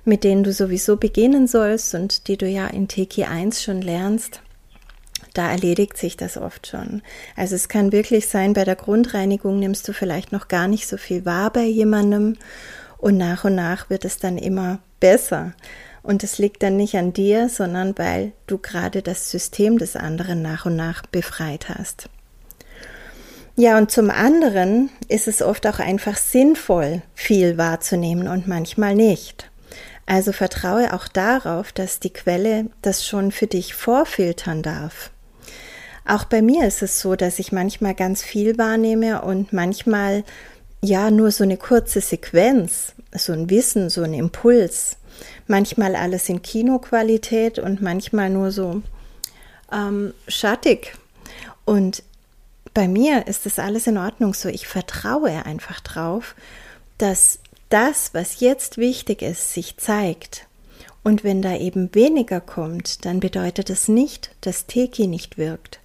mit 0.04 0.24
denen 0.24 0.44
du 0.44 0.52
sowieso 0.52 0.96
beginnen 0.96 1.46
sollst 1.46 1.94
und 1.94 2.28
die 2.28 2.36
du 2.36 2.46
ja 2.46 2.66
in 2.66 2.88
Teki 2.88 3.24
1 3.24 3.62
schon 3.62 3.80
lernst. 3.80 4.40
Da 5.32 5.50
erledigt 5.50 5.96
sich 5.96 6.16
das 6.16 6.36
oft 6.36 6.66
schon. 6.66 7.02
Also 7.36 7.56
es 7.56 7.68
kann 7.68 7.90
wirklich 7.90 8.28
sein, 8.28 8.52
bei 8.52 8.64
der 8.64 8.76
Grundreinigung 8.76 9.58
nimmst 9.58 9.86
du 9.88 9.92
vielleicht 9.92 10.30
noch 10.30 10.48
gar 10.48 10.68
nicht 10.68 10.86
so 10.86 10.96
viel 10.96 11.24
wahr 11.24 11.52
bei 11.52 11.64
jemandem 11.64 12.36
und 12.98 13.16
nach 13.16 13.44
und 13.44 13.54
nach 13.54 13.90
wird 13.90 14.04
es 14.04 14.18
dann 14.18 14.38
immer 14.38 14.78
besser. 15.00 15.52
Und 16.02 16.22
es 16.22 16.38
liegt 16.38 16.62
dann 16.62 16.76
nicht 16.76 16.96
an 16.96 17.12
dir, 17.12 17.48
sondern 17.48 17.98
weil 17.98 18.32
du 18.46 18.58
gerade 18.58 19.02
das 19.02 19.30
System 19.30 19.78
des 19.78 19.96
anderen 19.96 20.42
nach 20.42 20.66
und 20.66 20.76
nach 20.76 21.04
befreit 21.06 21.68
hast. 21.68 22.08
Ja, 23.56 23.78
und 23.78 23.90
zum 23.90 24.10
anderen 24.10 24.90
ist 25.08 25.28
es 25.28 25.40
oft 25.40 25.66
auch 25.66 25.78
einfach 25.78 26.16
sinnvoll, 26.16 27.02
viel 27.14 27.56
wahrzunehmen 27.56 28.28
und 28.28 28.46
manchmal 28.46 28.94
nicht. 28.94 29.50
Also 30.06 30.32
vertraue 30.32 30.92
auch 30.92 31.08
darauf, 31.08 31.72
dass 31.72 32.00
die 32.00 32.12
Quelle 32.12 32.66
das 32.82 33.06
schon 33.06 33.32
für 33.32 33.46
dich 33.46 33.74
vorfiltern 33.74 34.62
darf. 34.62 35.10
Auch 36.06 36.24
bei 36.24 36.42
mir 36.42 36.66
ist 36.66 36.82
es 36.82 37.00
so, 37.00 37.16
dass 37.16 37.38
ich 37.38 37.52
manchmal 37.52 37.94
ganz 37.94 38.22
viel 38.22 38.58
wahrnehme 38.58 39.22
und 39.22 39.52
manchmal 39.52 40.24
ja 40.82 41.10
nur 41.10 41.30
so 41.30 41.44
eine 41.44 41.56
kurze 41.56 42.02
Sequenz, 42.02 42.92
so 43.16 43.32
ein 43.32 43.48
Wissen, 43.48 43.88
so 43.88 44.02
ein 44.02 44.12
Impuls 44.12 44.98
manchmal 45.46 45.96
alles 45.96 46.28
in 46.28 46.42
Kinoqualität 46.42 47.58
und 47.58 47.82
manchmal 47.82 48.30
nur 48.30 48.50
so 48.50 48.82
ähm, 49.72 50.14
schattig. 50.28 50.94
Und 51.64 52.02
bei 52.72 52.88
mir 52.88 53.26
ist 53.26 53.46
das 53.46 53.58
alles 53.58 53.86
in 53.86 53.98
Ordnung 53.98 54.34
so. 54.34 54.48
Ich 54.48 54.66
vertraue 54.66 55.46
einfach 55.46 55.80
drauf, 55.80 56.34
dass 56.98 57.38
das, 57.74 58.14
was 58.14 58.38
jetzt 58.38 58.78
wichtig 58.78 59.20
ist, 59.20 59.52
sich 59.52 59.78
zeigt. 59.78 60.46
Und 61.02 61.24
wenn 61.24 61.42
da 61.42 61.56
eben 61.56 61.92
weniger 61.92 62.40
kommt, 62.40 63.04
dann 63.04 63.18
bedeutet 63.18 63.68
es 63.68 63.88
nicht, 63.88 64.30
dass 64.42 64.66
Teki 64.66 65.08
nicht 65.08 65.38
wirkt, 65.38 65.80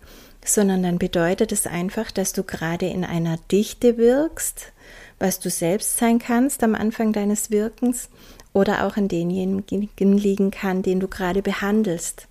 sondern 0.46 0.84
dann 0.84 1.00
bedeutet 1.00 1.52
es 1.52 1.66
einfach, 1.66 2.12
dass 2.12 2.32
du 2.32 2.44
gerade 2.44 2.86
in 2.86 3.04
einer 3.04 3.38
Dichte 3.52 3.98
wirkst, 3.98 4.72
was 5.18 5.40
du 5.40 5.50
selbst 5.50 5.98
sein 5.98 6.20
kannst 6.20 6.64
am 6.64 6.76
Anfang 6.76 7.12
deines 7.12 7.50
Wirkens 7.50 8.10
oder 8.54 8.86
auch 8.86 8.96
an 8.96 9.08
denjenigen 9.08 9.90
liegen 9.98 10.52
kann, 10.52 10.84
den 10.84 11.00
du 11.00 11.08
gerade 11.08 11.42
behandelst. 11.42 12.28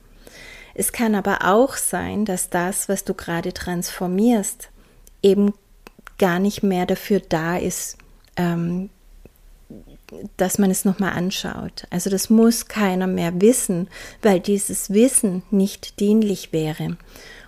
Es 0.74 0.92
kann 0.92 1.16
aber 1.16 1.38
auch 1.42 1.74
sein, 1.76 2.24
dass 2.24 2.48
das, 2.48 2.88
was 2.88 3.02
du 3.02 3.12
gerade 3.12 3.52
transformierst, 3.52 4.70
eben 5.20 5.52
gar 6.16 6.38
nicht 6.38 6.62
mehr 6.62 6.86
dafür 6.86 7.18
da 7.18 7.56
ist, 7.56 7.98
ähm, 8.36 8.90
dass 10.36 10.58
man 10.58 10.70
es 10.70 10.84
nochmal 10.84 11.12
anschaut. 11.12 11.86
Also 11.90 12.10
das 12.10 12.30
muss 12.30 12.66
keiner 12.66 13.06
mehr 13.06 13.40
wissen, 13.40 13.88
weil 14.22 14.40
dieses 14.40 14.90
Wissen 14.90 15.42
nicht 15.50 16.00
dienlich 16.00 16.52
wäre. 16.52 16.96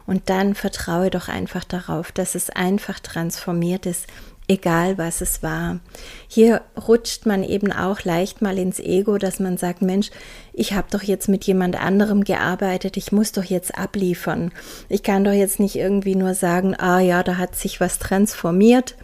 Und 0.07 0.29
dann 0.29 0.55
vertraue 0.55 1.11
doch 1.11 1.29
einfach 1.29 1.65
darauf, 1.65 2.11
dass 2.11 2.35
es 2.35 2.51
einfach 2.51 2.99
transformiert 2.99 3.87
ist 3.87 4.07
egal 4.51 4.99
was 4.99 5.21
es 5.21 5.45
war. 5.45 5.79
Hier 6.27 6.63
rutscht 6.89 7.25
man 7.25 7.45
eben 7.45 7.71
auch 7.73 8.03
leicht 8.03 8.43
mal 8.43 8.59
ins 8.59 8.81
Ego, 8.81 9.17
dass 9.17 9.39
man 9.39 9.57
sagt, 9.57 9.81
Mensch, 9.81 10.11
ich 10.53 10.73
habe 10.73 10.89
doch 10.91 11.05
jetzt 11.05 11.29
mit 11.29 11.45
jemand 11.45 11.81
anderem 11.81 12.25
gearbeitet, 12.25 12.97
ich 12.97 13.13
muss 13.13 13.31
doch 13.31 13.45
jetzt 13.45 13.79
abliefern. 13.79 14.51
Ich 14.89 15.05
kann 15.05 15.23
doch 15.23 15.33
jetzt 15.33 15.61
nicht 15.61 15.77
irgendwie 15.77 16.17
nur 16.17 16.35
sagen, 16.35 16.75
ah 16.75 16.99
ja, 16.99 17.23
da 17.23 17.37
hat 17.37 17.55
sich 17.55 17.81
was 17.81 18.01
transformiert, 18.01 18.97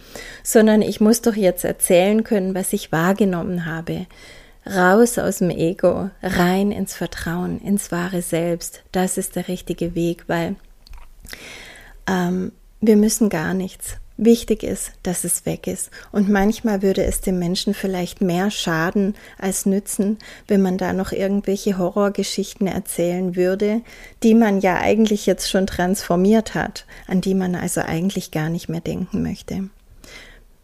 sondern 0.46 0.80
ich 0.80 1.00
muss 1.00 1.22
doch 1.22 1.34
jetzt 1.34 1.64
erzählen 1.64 2.22
können, 2.22 2.54
was 2.54 2.72
ich 2.72 2.92
wahrgenommen 2.92 3.66
habe. 3.66 4.06
Raus 4.64 5.18
aus 5.18 5.38
dem 5.38 5.50
Ego, 5.50 6.10
rein 6.22 6.70
ins 6.70 6.94
Vertrauen, 6.94 7.60
ins 7.60 7.90
wahre 7.90 8.22
Selbst. 8.22 8.84
Das 8.92 9.18
ist 9.18 9.34
der 9.34 9.48
richtige 9.48 9.96
Weg, 9.96 10.22
weil 10.28 10.54
ähm, 12.08 12.52
wir 12.80 12.96
müssen 12.96 13.28
gar 13.28 13.54
nichts. 13.54 13.96
Wichtig 14.18 14.62
ist, 14.62 14.92
dass 15.02 15.24
es 15.24 15.46
weg 15.46 15.66
ist. 15.66 15.90
Und 16.12 16.28
manchmal 16.28 16.80
würde 16.80 17.02
es 17.02 17.20
dem 17.20 17.40
Menschen 17.40 17.74
vielleicht 17.74 18.20
mehr 18.20 18.52
schaden 18.52 19.16
als 19.38 19.66
nützen, 19.66 20.16
wenn 20.46 20.62
man 20.62 20.78
da 20.78 20.92
noch 20.92 21.10
irgendwelche 21.10 21.76
Horrorgeschichten 21.76 22.68
erzählen 22.68 23.34
würde, 23.34 23.80
die 24.22 24.34
man 24.34 24.60
ja 24.60 24.78
eigentlich 24.78 25.26
jetzt 25.26 25.50
schon 25.50 25.66
transformiert 25.66 26.54
hat, 26.54 26.86
an 27.08 27.20
die 27.20 27.34
man 27.34 27.56
also 27.56 27.80
eigentlich 27.80 28.30
gar 28.30 28.48
nicht 28.48 28.68
mehr 28.68 28.80
denken 28.80 29.24
möchte. 29.24 29.70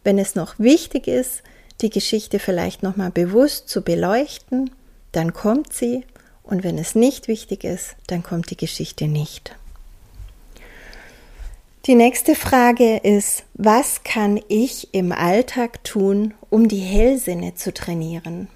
Wenn 0.03 0.17
es 0.17 0.35
noch 0.35 0.55
wichtig 0.57 1.07
ist, 1.07 1.43
die 1.81 1.89
Geschichte 1.89 2.39
vielleicht 2.39 2.83
nochmal 2.83 3.11
bewusst 3.11 3.69
zu 3.69 3.81
beleuchten, 3.81 4.71
dann 5.11 5.33
kommt 5.33 5.73
sie. 5.73 6.05
Und 6.43 6.63
wenn 6.63 6.77
es 6.77 6.95
nicht 6.95 7.27
wichtig 7.27 7.63
ist, 7.63 7.95
dann 8.07 8.21
kommt 8.21 8.49
die 8.49 8.57
Geschichte 8.57 9.07
nicht. 9.07 9.55
Die 11.85 11.95
nächste 11.95 12.35
Frage 12.35 12.97
ist, 12.97 13.43
was 13.53 14.03
kann 14.03 14.39
ich 14.47 14.93
im 14.93 15.11
Alltag 15.11 15.83
tun, 15.83 16.33
um 16.49 16.67
die 16.67 16.79
Hellsinne 16.79 17.55
zu 17.55 17.73
trainieren? 17.73 18.47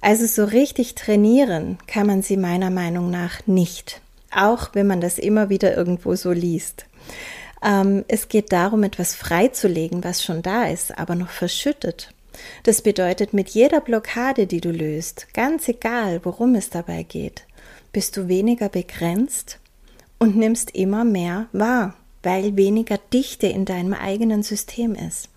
Also 0.00 0.26
so 0.26 0.44
richtig 0.44 0.94
trainieren 0.94 1.78
kann 1.86 2.06
man 2.06 2.22
sie 2.22 2.36
meiner 2.36 2.70
Meinung 2.70 3.10
nach 3.10 3.46
nicht. 3.46 4.00
auch 4.34 4.70
wenn 4.72 4.86
man 4.86 5.00
das 5.00 5.18
immer 5.18 5.48
wieder 5.48 5.76
irgendwo 5.76 6.14
so 6.14 6.32
liest. 6.32 6.86
Ähm, 7.64 8.04
es 8.08 8.28
geht 8.28 8.52
darum, 8.52 8.82
etwas 8.82 9.14
freizulegen, 9.14 10.04
was 10.04 10.22
schon 10.22 10.42
da 10.42 10.64
ist, 10.64 10.98
aber 10.98 11.14
noch 11.14 11.30
verschüttet. 11.30 12.12
Das 12.64 12.82
bedeutet, 12.82 13.32
mit 13.32 13.50
jeder 13.50 13.80
Blockade, 13.80 14.46
die 14.46 14.60
du 14.60 14.70
löst, 14.70 15.28
ganz 15.34 15.68
egal, 15.68 16.20
worum 16.24 16.54
es 16.54 16.70
dabei 16.70 17.02
geht, 17.02 17.46
bist 17.92 18.16
du 18.16 18.28
weniger 18.28 18.68
begrenzt 18.68 19.58
und 20.18 20.36
nimmst 20.36 20.74
immer 20.74 21.04
mehr 21.04 21.46
wahr, 21.52 21.94
weil 22.22 22.56
weniger 22.56 22.98
Dichte 23.12 23.46
in 23.46 23.64
deinem 23.64 23.92
eigenen 23.92 24.42
System 24.42 24.94
ist. 24.94 25.28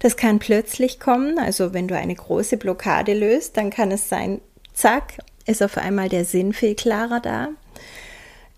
Das 0.00 0.16
kann 0.16 0.38
plötzlich 0.38 1.00
kommen, 1.00 1.38
also 1.38 1.72
wenn 1.72 1.88
du 1.88 1.96
eine 1.96 2.14
große 2.14 2.56
Blockade 2.56 3.14
löst, 3.14 3.56
dann 3.56 3.70
kann 3.70 3.90
es 3.90 4.08
sein, 4.08 4.40
zack, 4.72 5.18
ist 5.46 5.62
auf 5.62 5.78
einmal 5.78 6.08
der 6.08 6.24
Sinn 6.24 6.52
viel 6.52 6.74
klarer 6.74 7.20
da. 7.20 7.48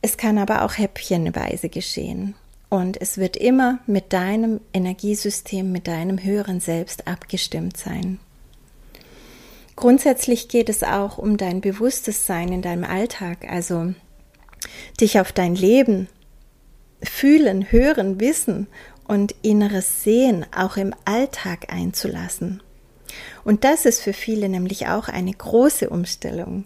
Es 0.02 0.16
kann 0.16 0.36
aber 0.36 0.62
auch 0.62 0.78
häppchenweise 0.78 1.68
geschehen. 1.68 2.34
Und 2.72 2.98
es 2.98 3.18
wird 3.18 3.37
immer 3.37 3.80
mit 3.87 4.14
deinem 4.14 4.62
Energiesystem, 4.72 5.72
mit 5.72 5.88
deinem 5.88 6.24
höheren 6.24 6.58
Selbst 6.58 7.06
abgestimmt 7.06 7.76
sein. 7.76 8.18
Grundsätzlich 9.76 10.48
geht 10.48 10.70
es 10.70 10.82
auch 10.82 11.18
um 11.18 11.37
dein 11.37 11.61
bewusstes 11.61 12.26
Sein 12.26 12.50
in 12.50 12.62
deinem 12.62 12.85
Alltag, 12.85 13.46
also 13.46 13.92
dich 14.98 15.20
auf 15.20 15.32
dein 15.32 15.54
Leben 15.54 16.08
fühlen, 17.02 17.70
hören, 17.70 18.20
wissen 18.20 18.68
und 19.06 19.35
inneres 19.42 20.02
Sehen 20.02 20.46
auch 20.56 20.78
im 20.78 20.94
Alltag 21.04 21.70
einzulassen. 21.70 22.62
Und 23.44 23.64
das 23.64 23.85
ist 23.85 24.00
für 24.00 24.14
viele 24.14 24.48
nämlich 24.48 24.87
auch 24.87 25.08
eine 25.08 25.32
große 25.35 25.90
Umstellung, 25.90 26.64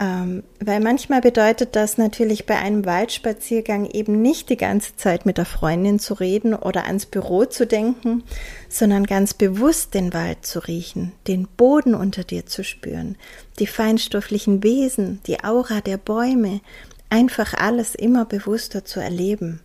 ähm, 0.00 0.44
weil 0.60 0.80
manchmal 0.80 1.20
bedeutet 1.20 1.76
das 1.76 1.98
natürlich 1.98 2.46
bei 2.46 2.56
einem 2.56 2.86
Waldspaziergang 2.86 3.84
eben 3.84 4.22
nicht 4.22 4.48
die 4.48 4.56
ganze 4.56 4.96
Zeit 4.96 5.26
mit 5.26 5.36
der 5.36 5.44
Freundin 5.44 5.98
zu 5.98 6.14
reden 6.14 6.54
oder 6.54 6.86
ans 6.86 7.04
Büro 7.04 7.44
zu 7.44 7.66
denken, 7.66 8.24
sondern 8.70 9.04
ganz 9.04 9.34
bewusst 9.34 9.92
den 9.92 10.14
Wald 10.14 10.46
zu 10.46 10.60
riechen, 10.60 11.12
den 11.26 11.46
Boden 11.46 11.94
unter 11.94 12.24
dir 12.24 12.46
zu 12.46 12.64
spüren, 12.64 13.16
die 13.58 13.66
feinstofflichen 13.66 14.62
Wesen, 14.62 15.20
die 15.26 15.44
Aura 15.44 15.82
der 15.82 15.98
Bäume, 15.98 16.62
einfach 17.10 17.52
alles 17.52 17.94
immer 17.94 18.24
bewusster 18.24 18.86
zu 18.86 19.00
erleben. 19.00 19.60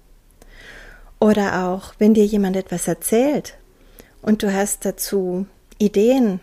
Oder 1.18 1.66
auch, 1.66 1.94
wenn 1.98 2.14
dir 2.14 2.26
jemand 2.26 2.58
etwas 2.58 2.90
erzählt 2.90 3.56
und 4.22 4.44
du 4.44 4.52
hast 4.54 4.84
dazu 4.84 5.46
Ideen, 5.78 6.42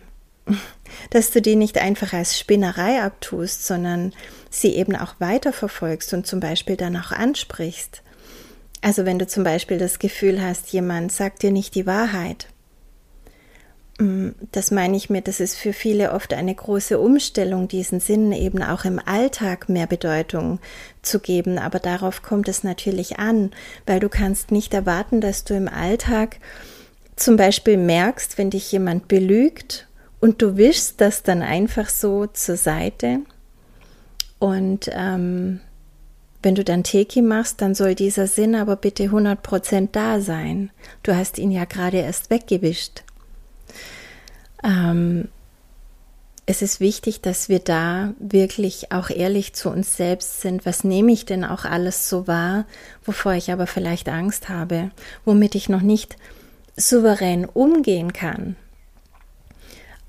dass 1.11 1.31
du 1.31 1.43
die 1.43 1.57
nicht 1.57 1.79
einfach 1.79 2.13
als 2.13 2.39
Spinnerei 2.39 3.03
abtust, 3.03 3.67
sondern 3.67 4.13
sie 4.51 4.75
eben 4.75 4.97
auch 4.97 5.15
weiterverfolgst 5.19 6.13
und 6.15 6.27
zum 6.27 6.41
Beispiel 6.41 6.77
dann 6.77 6.97
auch 6.97 7.13
ansprichst. 7.13 8.03
Also 8.81 9.07
wenn 9.07 9.19
du 9.19 9.27
zum 9.27 9.45
Beispiel 9.45 9.79
das 9.79 9.99
Gefühl 9.99 10.43
hast, 10.43 10.73
jemand 10.73 11.13
sagt 11.13 11.43
dir 11.43 11.53
nicht 11.53 11.75
die 11.75 11.87
Wahrheit. 11.87 12.49
Mm, 13.99 14.31
das 14.51 14.73
meine 14.73 14.97
ich 14.97 15.09
mir, 15.09 15.23
das 15.23 15.39
ist 15.39 15.57
für 15.57 15.73
viele 15.73 16.13
oft 16.13 16.35
eine 16.35 16.55
große 16.55 16.99
Umstellung, 16.99 17.69
diesen 17.69 18.01
Sinn 18.01 18.33
eben 18.33 18.63
auch 18.63 18.85
im 18.85 18.99
Alltag 18.99 19.69
mehr 19.69 19.87
Bedeutung 19.87 20.59
zu 21.03 21.21
geben. 21.21 21.59
Aber 21.59 21.79
darauf 21.79 22.23
kommt 22.23 22.49
es 22.49 22.65
natürlich 22.65 23.19
an, 23.21 23.53
weil 23.87 24.01
du 24.01 24.09
kannst 24.09 24.51
nicht 24.51 24.75
erwarten, 24.75 25.21
dass 25.21 25.45
du 25.45 25.55
im 25.55 25.69
Alltag 25.69 26.39
zum 27.15 27.37
Beispiel 27.37 27.77
merkst, 27.77 28.39
wenn 28.39 28.51
dich 28.51 28.73
jemand 28.73 29.07
belügt 29.07 29.87
und 30.23 30.41
du 30.41 30.57
wischst 30.57 31.01
das 31.01 31.25
dann 31.25 31.43
einfach 31.43 31.89
so 31.89 32.29
zur 32.29 32.57
Seite. 32.57 33.19
Und 34.39 34.89
ähm, 34.93 35.59
wenn 36.45 36.55
du 36.55 36.63
dann 36.63 36.85
Teki 36.85 37.23
machst, 37.23 37.61
dann 37.61 37.75
soll 37.75 37.97
dieser 37.97 38.29
Sinn 38.29 38.55
aber 38.55 38.77
bitte 38.77 39.07
100% 39.07 39.89
da 39.91 40.21
sein. 40.21 40.71
Du 41.03 41.17
hast 41.17 41.39
ihn 41.39 41.51
ja 41.51 41.65
gerade 41.65 41.97
erst 41.97 42.31
weggewischt. 42.31 43.03
Ähm, 44.63 45.27
es 46.47 46.63
ist 46.63 46.79
wichtig, 46.79 47.21
dass 47.21 47.49
wir 47.49 47.59
da 47.59 48.15
wirklich 48.21 48.93
auch 48.93 49.11
ehrlich 49.11 49.55
zu 49.55 49.71
uns 49.71 49.97
selbst 49.97 50.41
sind. 50.41 50.65
Was 50.65 50.85
nehme 50.85 51.11
ich 51.11 51.27
denn 51.27 51.45
auch 51.45 51.65
alles 51.65 52.09
so 52.09 52.29
wahr, 52.29 52.65
wovor 53.05 53.33
ich 53.33 53.51
aber 53.51 53.67
vielleicht 53.67 54.09
Angst 54.09 54.49
habe, 54.49 54.93
womit 55.25 55.57
ich 55.57 55.69
noch 55.69 55.83
nicht 55.83 56.17
souverän 56.77 57.45
umgehen 57.45 58.13
kann? 58.13 58.55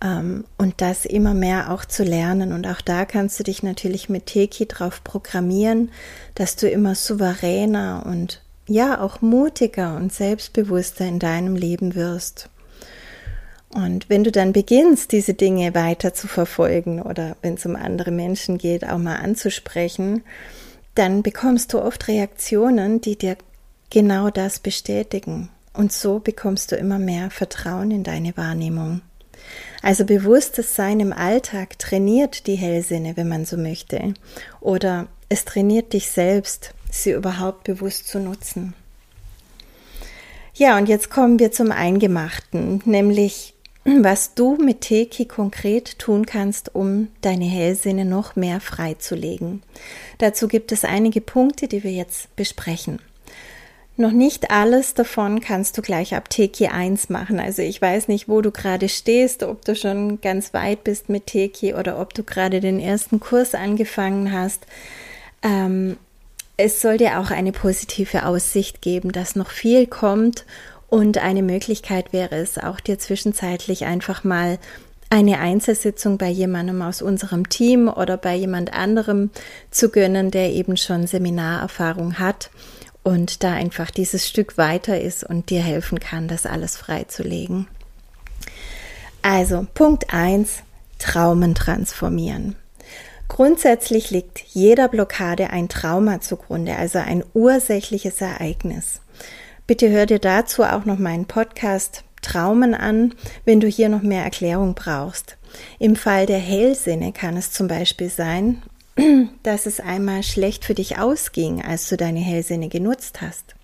Ähm, 0.04 0.44
und 0.58 0.82
das 0.82 1.06
immer 1.06 1.34
mehr 1.34 1.72
auch 1.72 1.86
zu 1.86 2.04
lernen. 2.04 2.52
Und 2.52 2.68
auch 2.68 2.82
da 2.82 3.06
kannst 3.06 3.40
du 3.40 3.44
dich 3.44 3.64
natürlich 3.64 4.10
mit 4.10 4.28
Teki 4.28 4.68
drauf 4.68 5.04
programmieren, 5.04 5.90
dass 6.36 6.56
du 6.56 6.70
immer 6.70 6.94
souveräner 6.94 8.04
und 8.06 8.42
ja 8.68 9.00
auch 9.00 9.22
mutiger 9.22 9.96
und 9.96 10.14
selbstbewusster 10.14 11.06
in 11.06 11.20
deinem 11.20 11.56
Leben 11.56 11.96
wirst. 11.96 12.50
Und 13.74 14.08
wenn 14.10 14.24
du 14.24 14.32
dann 14.32 14.54
beginnst, 14.54 15.12
diese 15.12 15.34
Dinge 15.34 15.74
weiter 15.74 16.14
zu 16.14 16.28
verfolgen 16.28 17.02
oder 17.02 17.36
wenn 17.42 17.56
es 17.56 17.66
um 17.66 17.76
andere 17.76 18.12
Menschen 18.12 18.60
geht, 18.60 18.88
auch 18.88 19.00
mal 19.00 19.16
anzusprechen, 19.16 20.24
dann 20.94 21.24
bekommst 21.24 21.74
du 21.74 21.82
oft 21.82 22.08
Reaktionen, 22.08 23.02
die 23.02 23.18
dir 23.18 23.36
genau 23.90 24.30
das 24.30 24.60
bestätigen. 24.60 25.50
Und 25.74 25.92
so 25.92 26.20
bekommst 26.20 26.72
du 26.72 26.76
immer 26.76 27.00
mehr 27.00 27.32
Vertrauen 27.32 27.90
in 27.90 28.04
deine 28.04 28.38
Wahrnehmung. 28.38 29.02
Also 29.84 30.06
bewusstes 30.06 30.76
Sein 30.76 31.02
im 31.02 31.12
Alltag 31.12 31.78
trainiert 31.78 32.48
die 32.48 32.56
Hellsinne, 32.56 33.18
wenn 33.18 33.28
man 33.28 33.46
so 33.46 33.58
möchte. 33.58 34.14
Oder 34.62 35.08
es 35.28 35.44
trainiert 35.44 35.92
dich 35.92 36.10
selbst, 36.10 36.74
sie 36.90 37.12
überhaupt 37.12 37.66
bewusst 37.66 38.08
zu 38.08 38.20
nutzen. 38.20 38.74
Ja, 40.56 40.78
und 40.78 40.88
jetzt 40.88 41.10
kommen 41.10 41.38
wir 41.38 41.52
zum 41.52 41.72
Eingemachten, 41.72 42.82
nämlich 42.86 43.56
was 43.84 44.34
du 44.36 44.56
mit 44.56 44.80
Teki 44.80 45.26
konkret 45.26 46.00
tun 46.00 46.26
kannst, 46.26 46.74
um 46.74 47.10
deine 47.20 47.44
Hellsinne 47.44 48.06
noch 48.06 48.38
mehr 48.38 48.62
freizulegen. 48.62 49.64
Dazu 50.20 50.48
gibt 50.48 50.72
es 50.72 50.86
einige 50.86 51.20
Punkte, 51.20 51.68
die 51.68 51.84
wir 51.84 51.92
jetzt 51.92 52.34
besprechen. 52.38 53.00
Noch 53.96 54.12
nicht 54.12 54.50
alles 54.50 54.96
davon 54.96 55.40
kannst 55.40 55.78
du 55.78 55.84
gleich 55.84 56.16
ab 56.16 56.28
Teki 56.28 56.68
1 56.68 57.10
machen. 57.10 57.40
Also 57.40 57.62
ich 57.62 57.80
weiß 57.80 58.08
nicht, 58.08 58.28
wo 58.28 58.42
du 58.42 58.50
gerade 58.50 58.90
stehst, 58.90 59.44
ob 59.44 59.64
du 59.66 59.76
schon 59.76 60.20
ganz 60.20 60.52
weit 60.56 60.84
bist 60.84 61.10
mit 61.10 61.28
Teki 61.28 61.76
oder 61.76 62.00
ob 62.00 62.16
du 62.16 62.24
gerade 62.24 62.60
den 62.60 62.80
ersten 62.80 63.20
Kurs 63.20 63.54
angefangen 63.54 64.32
hast. 64.32 64.66
Ähm, 65.44 65.98
es 66.58 66.82
soll 66.82 66.98
dir 66.98 67.20
auch 67.20 67.30
eine 67.30 67.52
positive 67.52 68.26
Aussicht 68.26 68.82
geben, 68.82 69.12
dass 69.12 69.36
noch 69.36 69.52
viel 69.52 69.86
kommt 69.86 70.46
und 70.88 71.20
eine 71.20 71.44
Möglichkeit 71.44 72.14
wäre 72.14 72.36
es 72.36 72.58
auch 72.58 72.80
dir 72.80 72.98
zwischenzeitlich 72.98 73.86
einfach 73.86 74.24
mal 74.24 74.58
eine 75.12 75.40
Einzelsitzung 75.40 76.18
bei 76.18 76.30
jemandem 76.30 76.82
aus 76.82 77.04
unserem 77.04 77.48
Team 77.48 77.88
oder 77.88 78.18
bei 78.18 78.34
jemand 78.36 78.74
anderem 78.74 79.30
zu 79.70 79.90
gönnen, 79.90 80.32
der 80.32 80.52
eben 80.52 80.78
schon 80.78 81.06
Seminarerfahrung 81.06 82.18
hat 82.18 82.50
und 83.04 83.44
da 83.44 83.54
einfach 83.54 83.92
dieses 83.92 84.28
Stück 84.28 84.58
weiter 84.58 85.00
ist 85.00 85.24
und 85.24 85.50
dir 85.50 85.62
helfen 85.62 86.00
kann, 86.00 86.28
das 86.28 86.46
alles 86.46 86.78
freizulegen. 86.78 87.68
Also 89.22 89.68
Punkt 89.74 90.14
1, 90.14 90.64
Traumen 91.00 91.56
transformieren. 91.56 92.56
Grundsätzlich 93.28 94.12
liegt 94.12 94.40
jeder 94.54 94.88
Blockade 94.88 95.50
ein 95.50 95.70
Trauma 95.70 96.22
zugrunde, 96.22 96.76
also 96.76 97.00
ein 97.00 97.24
ursächliches 97.34 98.22
Ereignis. 98.22 99.02
Bitte 99.66 99.90
hör 99.90 100.06
dir 100.06 100.20
dazu 100.20 100.64
auch 100.64 100.86
noch 100.86 101.00
meinen 101.00 101.26
Podcast 101.26 102.04
Traumen 102.22 102.74
an, 102.74 103.14
wenn 103.46 103.60
du 103.60 103.68
hier 103.68 103.90
noch 103.90 104.02
mehr 104.02 104.24
Erklärung 104.24 104.76
brauchst. 104.76 105.38
Im 105.80 105.96
Fall 105.96 106.26
der 106.26 106.40
Hellsinne 106.40 107.12
kann 107.12 107.38
es 107.38 107.52
zum 107.52 107.68
Beispiel 107.68 108.10
sein, 108.10 108.62
dass 109.44 109.66
es 109.66 109.80
einmal 109.80 110.24
schlecht 110.24 110.66
für 110.66 110.74
dich 110.74 110.98
ausging, 110.98 111.62
als 111.62 111.90
du 111.90 111.98
deine 111.98 112.20
Hellsinne 112.20 112.70
genutzt 112.70 113.22
hast. 113.22 113.56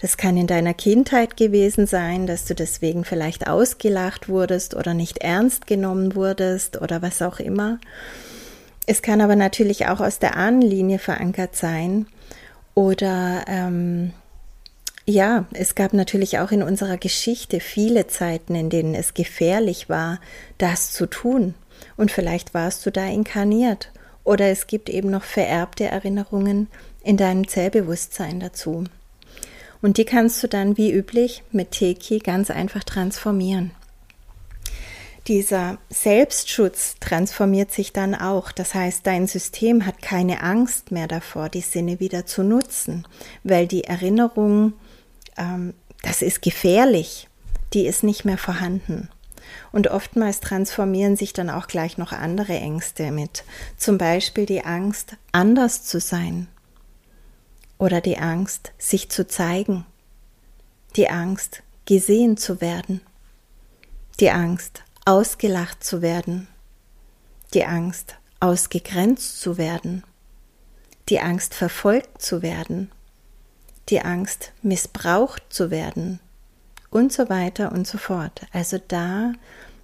Das 0.00 0.16
kann 0.16 0.36
in 0.36 0.46
deiner 0.46 0.74
Kindheit 0.74 1.36
gewesen 1.36 1.86
sein, 1.86 2.26
dass 2.26 2.44
du 2.44 2.54
deswegen 2.54 3.04
vielleicht 3.04 3.48
ausgelacht 3.48 4.28
wurdest 4.28 4.74
oder 4.74 4.94
nicht 4.94 5.18
ernst 5.18 5.66
genommen 5.66 6.14
wurdest 6.14 6.80
oder 6.80 7.02
was 7.02 7.22
auch 7.22 7.40
immer. 7.40 7.78
Es 8.86 9.02
kann 9.02 9.20
aber 9.20 9.34
natürlich 9.34 9.86
auch 9.86 10.00
aus 10.00 10.18
der 10.18 10.36
Ahnenlinie 10.36 10.98
verankert 10.98 11.56
sein 11.56 12.06
oder 12.74 13.44
ähm, 13.48 14.12
ja, 15.06 15.46
es 15.52 15.74
gab 15.74 15.92
natürlich 15.92 16.38
auch 16.38 16.50
in 16.50 16.62
unserer 16.62 16.96
Geschichte 16.96 17.60
viele 17.60 18.06
Zeiten, 18.06 18.54
in 18.54 18.70
denen 18.70 18.94
es 18.94 19.14
gefährlich 19.14 19.88
war, 19.88 20.20
das 20.58 20.92
zu 20.92 21.06
tun. 21.06 21.54
Und 21.96 22.10
vielleicht 22.10 22.54
warst 22.54 22.86
du 22.86 22.90
da 22.90 23.06
inkarniert 23.06 23.90
oder 24.24 24.48
es 24.48 24.66
gibt 24.66 24.88
eben 24.88 25.10
noch 25.10 25.22
vererbte 25.22 25.84
Erinnerungen 25.84 26.68
in 27.02 27.16
deinem 27.16 27.46
Zellbewusstsein 27.46 28.40
dazu. 28.40 28.84
Und 29.82 29.98
die 29.98 30.06
kannst 30.06 30.42
du 30.42 30.48
dann 30.48 30.78
wie 30.78 30.90
üblich 30.90 31.42
mit 31.52 31.72
Teki 31.72 32.18
ganz 32.18 32.50
einfach 32.50 32.84
transformieren. 32.84 33.72
Dieser 35.26 35.78
Selbstschutz 35.88 36.96
transformiert 37.00 37.72
sich 37.72 37.92
dann 37.92 38.14
auch. 38.14 38.52
Das 38.52 38.74
heißt, 38.74 39.06
dein 39.06 39.26
System 39.26 39.86
hat 39.86 40.02
keine 40.02 40.42
Angst 40.42 40.90
mehr 40.90 41.06
davor, 41.06 41.48
die 41.48 41.62
Sinne 41.62 42.00
wieder 42.00 42.26
zu 42.26 42.42
nutzen, 42.42 43.06
weil 43.42 43.66
die 43.66 43.84
Erinnerung, 43.84 44.74
ähm, 45.38 45.72
das 46.02 46.20
ist 46.20 46.42
gefährlich, 46.42 47.28
die 47.72 47.86
ist 47.86 48.04
nicht 48.04 48.24
mehr 48.26 48.36
vorhanden. 48.36 49.08
Und 49.72 49.88
oftmals 49.88 50.40
transformieren 50.40 51.16
sich 51.16 51.32
dann 51.32 51.50
auch 51.50 51.66
gleich 51.66 51.98
noch 51.98 52.12
andere 52.12 52.54
Ängste 52.54 53.10
mit. 53.10 53.44
Zum 53.76 53.98
Beispiel 53.98 54.46
die 54.46 54.64
Angst, 54.64 55.16
anders 55.32 55.84
zu 55.84 56.00
sein. 56.00 56.48
Oder 57.78 58.00
die 58.00 58.18
Angst, 58.18 58.72
sich 58.78 59.10
zu 59.10 59.26
zeigen. 59.26 59.84
Die 60.96 61.10
Angst, 61.10 61.62
gesehen 61.86 62.36
zu 62.36 62.60
werden. 62.60 63.00
Die 64.20 64.30
Angst, 64.30 64.82
ausgelacht 65.04 65.82
zu 65.82 66.02
werden, 66.02 66.48
die 67.52 67.64
Angst, 67.64 68.16
ausgegrenzt 68.40 69.40
zu 69.40 69.58
werden, 69.58 70.04
die 71.08 71.20
Angst, 71.20 71.54
verfolgt 71.54 72.22
zu 72.22 72.40
werden, 72.40 72.90
die 73.88 74.00
Angst, 74.00 74.52
missbraucht 74.62 75.42
zu 75.50 75.70
werden 75.70 76.20
und 76.94 77.12
so 77.12 77.28
weiter 77.28 77.72
und 77.72 77.86
so 77.86 77.98
fort. 77.98 78.42
Also 78.52 78.78
da 78.86 79.32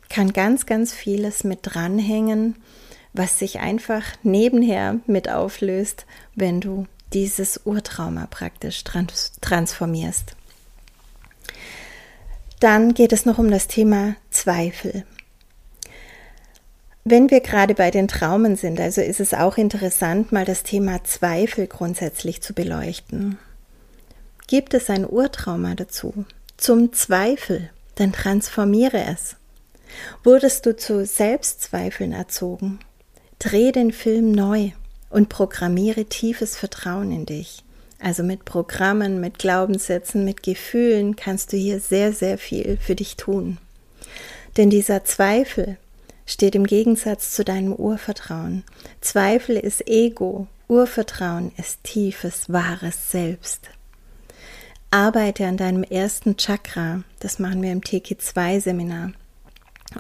kann 0.08 0.32
ganz, 0.32 0.64
ganz 0.64 0.92
vieles 0.94 1.44
mit 1.44 1.60
dranhängen, 1.62 2.56
was 3.12 3.38
sich 3.38 3.58
einfach 3.58 4.04
nebenher 4.22 5.00
mit 5.06 5.28
auflöst, 5.28 6.06
wenn 6.36 6.60
du 6.60 6.86
dieses 7.12 7.62
Urtrauma 7.64 8.26
praktisch 8.30 8.84
trans 8.84 9.32
transformierst. 9.40 10.36
Dann 12.60 12.94
geht 12.94 13.12
es 13.12 13.26
noch 13.26 13.38
um 13.38 13.50
das 13.50 13.66
Thema 13.66 14.14
Zweifel. 14.30 15.04
Wenn 17.02 17.30
wir 17.30 17.40
gerade 17.40 17.74
bei 17.74 17.90
den 17.90 18.06
Traumen 18.06 18.54
sind, 18.54 18.78
also 18.78 19.00
ist 19.00 19.18
es 19.18 19.34
auch 19.34 19.56
interessant, 19.56 20.30
mal 20.30 20.44
das 20.44 20.62
Thema 20.62 21.02
Zweifel 21.02 21.66
grundsätzlich 21.66 22.40
zu 22.40 22.52
beleuchten. 22.52 23.38
Gibt 24.46 24.74
es 24.74 24.90
ein 24.90 25.08
Urtrauma 25.08 25.74
dazu? 25.74 26.24
Zum 26.60 26.92
Zweifel, 26.92 27.70
dann 27.94 28.12
transformiere 28.12 29.02
es. 29.02 29.36
Wurdest 30.22 30.66
du 30.66 30.76
zu 30.76 31.06
Selbstzweifeln 31.06 32.12
erzogen? 32.12 32.80
Dreh 33.38 33.72
den 33.72 33.92
Film 33.92 34.32
neu 34.32 34.72
und 35.08 35.30
programmiere 35.30 36.04
tiefes 36.04 36.58
Vertrauen 36.58 37.12
in 37.12 37.24
dich. 37.24 37.64
Also 37.98 38.22
mit 38.22 38.44
Programmen, 38.44 39.22
mit 39.22 39.38
Glaubenssätzen, 39.38 40.26
mit 40.26 40.42
Gefühlen 40.42 41.16
kannst 41.16 41.54
du 41.54 41.56
hier 41.56 41.80
sehr, 41.80 42.12
sehr 42.12 42.36
viel 42.36 42.76
für 42.76 42.94
dich 42.94 43.16
tun. 43.16 43.56
Denn 44.58 44.68
dieser 44.68 45.02
Zweifel 45.04 45.78
steht 46.26 46.54
im 46.54 46.66
Gegensatz 46.66 47.30
zu 47.30 47.42
deinem 47.42 47.72
Urvertrauen. 47.72 48.64
Zweifel 49.00 49.56
ist 49.56 49.88
Ego, 49.88 50.46
Urvertrauen 50.68 51.52
ist 51.56 51.84
tiefes, 51.84 52.52
wahres 52.52 53.10
Selbst. 53.10 53.70
Arbeite 54.92 55.46
an 55.46 55.56
deinem 55.56 55.84
ersten 55.84 56.36
Chakra, 56.36 57.04
das 57.20 57.38
machen 57.38 57.62
wir 57.62 57.70
im 57.70 57.80
TK2-Seminar 57.80 59.12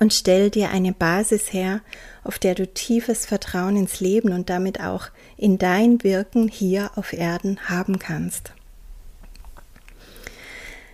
und 0.00 0.12
stell 0.12 0.50
dir 0.50 0.70
eine 0.70 0.92
Basis 0.92 1.52
her, 1.52 1.80
auf 2.24 2.40
der 2.40 2.56
du 2.56 2.66
tiefes 2.66 3.24
Vertrauen 3.24 3.76
ins 3.76 4.00
Leben 4.00 4.32
und 4.32 4.50
damit 4.50 4.80
auch 4.80 5.06
in 5.36 5.58
dein 5.58 6.02
Wirken 6.02 6.48
hier 6.48 6.90
auf 6.96 7.12
Erden 7.12 7.68
haben 7.68 7.98
kannst. 8.00 8.52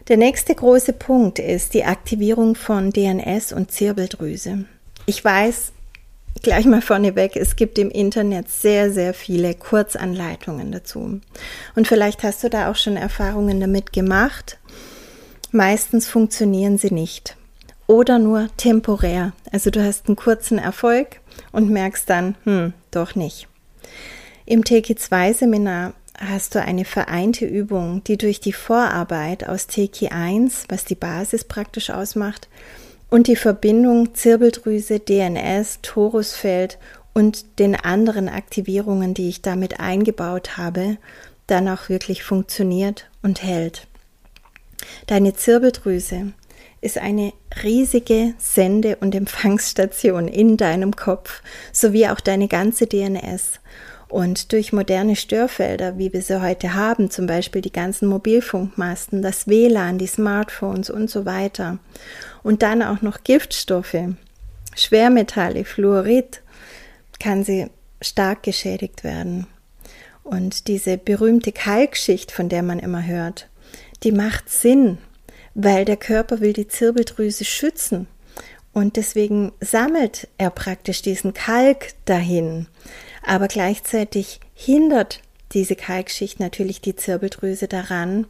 Der 0.08 0.18
nächste 0.18 0.54
große 0.54 0.92
Punkt 0.92 1.38
ist 1.38 1.72
die 1.72 1.84
Aktivierung 1.84 2.54
von 2.54 2.90
DNS 2.92 3.52
und 3.52 3.72
Zirbeldrüse. 3.72 4.66
Ich 5.06 5.24
weiß 5.24 5.72
gleich 6.42 6.64
mal 6.66 6.82
vorneweg, 6.82 7.36
es 7.36 7.56
gibt 7.56 7.78
im 7.78 7.90
Internet 7.90 8.48
sehr, 8.48 8.92
sehr 8.92 9.14
viele 9.14 9.54
Kurzanleitungen 9.54 10.72
dazu. 10.72 11.20
Und 11.74 11.88
vielleicht 11.88 12.22
hast 12.22 12.44
du 12.44 12.50
da 12.50 12.70
auch 12.70 12.76
schon 12.76 12.96
Erfahrungen 12.96 13.60
damit 13.60 13.92
gemacht. 13.92 14.58
Meistens 15.52 16.08
funktionieren 16.08 16.78
sie 16.78 16.92
nicht 16.92 17.36
oder 17.86 18.18
nur 18.18 18.48
temporär. 18.56 19.32
Also 19.52 19.70
du 19.70 19.84
hast 19.84 20.08
einen 20.08 20.16
kurzen 20.16 20.58
Erfolg 20.58 21.20
und 21.52 21.70
merkst 21.70 22.08
dann, 22.10 22.34
hm, 22.44 22.72
doch 22.90 23.14
nicht. 23.14 23.48
Im 24.44 24.62
TK2-Seminar 24.62 25.94
hast 26.18 26.54
du 26.54 26.62
eine 26.62 26.84
vereinte 26.84 27.44
Übung, 27.44 28.02
die 28.04 28.16
durch 28.16 28.40
die 28.40 28.52
Vorarbeit 28.52 29.48
aus 29.48 29.68
TK1, 29.68 30.64
was 30.68 30.84
die 30.84 30.94
Basis 30.94 31.44
praktisch 31.44 31.90
ausmacht, 31.90 32.48
und 33.10 33.26
die 33.26 33.36
Verbindung 33.36 34.14
Zirbeldrüse, 34.14 35.00
DNS, 35.00 35.80
Torusfeld 35.82 36.78
und 37.14 37.58
den 37.58 37.76
anderen 37.76 38.28
Aktivierungen, 38.28 39.14
die 39.14 39.28
ich 39.28 39.42
damit 39.42 39.80
eingebaut 39.80 40.56
habe, 40.56 40.98
dann 41.46 41.68
auch 41.68 41.88
wirklich 41.88 42.22
funktioniert 42.24 43.08
und 43.22 43.42
hält. 43.42 43.86
Deine 45.06 45.34
Zirbeldrüse 45.34 46.32
ist 46.80 46.98
eine 46.98 47.32
riesige 47.62 48.34
Sende- 48.38 48.96
und 48.96 49.14
Empfangsstation 49.14 50.28
in 50.28 50.56
deinem 50.56 50.94
Kopf, 50.94 51.42
sowie 51.72 52.08
auch 52.08 52.20
deine 52.20 52.48
ganze 52.48 52.86
DNS. 52.86 53.60
Und 54.08 54.52
durch 54.52 54.72
moderne 54.72 55.16
Störfelder, 55.16 55.98
wie 55.98 56.12
wir 56.12 56.22
sie 56.22 56.40
heute 56.40 56.74
haben, 56.74 57.10
zum 57.10 57.26
Beispiel 57.26 57.60
die 57.60 57.72
ganzen 57.72 58.08
Mobilfunkmasten, 58.08 59.20
das 59.20 59.48
WLAN, 59.48 59.98
die 59.98 60.06
Smartphones 60.06 60.90
und 60.90 61.10
so 61.10 61.26
weiter, 61.26 61.78
und 62.42 62.62
dann 62.62 62.82
auch 62.82 63.02
noch 63.02 63.24
Giftstoffe, 63.24 63.96
Schwermetalle, 64.76 65.64
Fluorid, 65.64 66.42
kann 67.18 67.42
sie 67.42 67.66
stark 68.00 68.42
geschädigt 68.44 69.02
werden. 69.02 69.46
Und 70.22 70.68
diese 70.68 70.98
berühmte 70.98 71.52
Kalkschicht, 71.52 72.30
von 72.30 72.48
der 72.48 72.62
man 72.62 72.78
immer 72.78 73.04
hört, 73.04 73.48
die 74.02 74.12
macht 74.12 74.50
Sinn, 74.50 74.98
weil 75.54 75.84
der 75.84 75.96
Körper 75.96 76.40
will 76.40 76.52
die 76.52 76.68
Zirbeldrüse 76.68 77.44
schützen. 77.44 78.06
Und 78.72 78.96
deswegen 78.96 79.52
sammelt 79.60 80.28
er 80.36 80.50
praktisch 80.50 81.00
diesen 81.00 81.32
Kalk 81.32 81.94
dahin. 82.04 82.66
Aber 83.26 83.48
gleichzeitig 83.48 84.40
hindert 84.54 85.20
diese 85.52 85.74
Kalkschicht 85.74 86.40
natürlich 86.40 86.80
die 86.80 86.94
Zirbeldrüse 86.94 87.66
daran, 87.66 88.26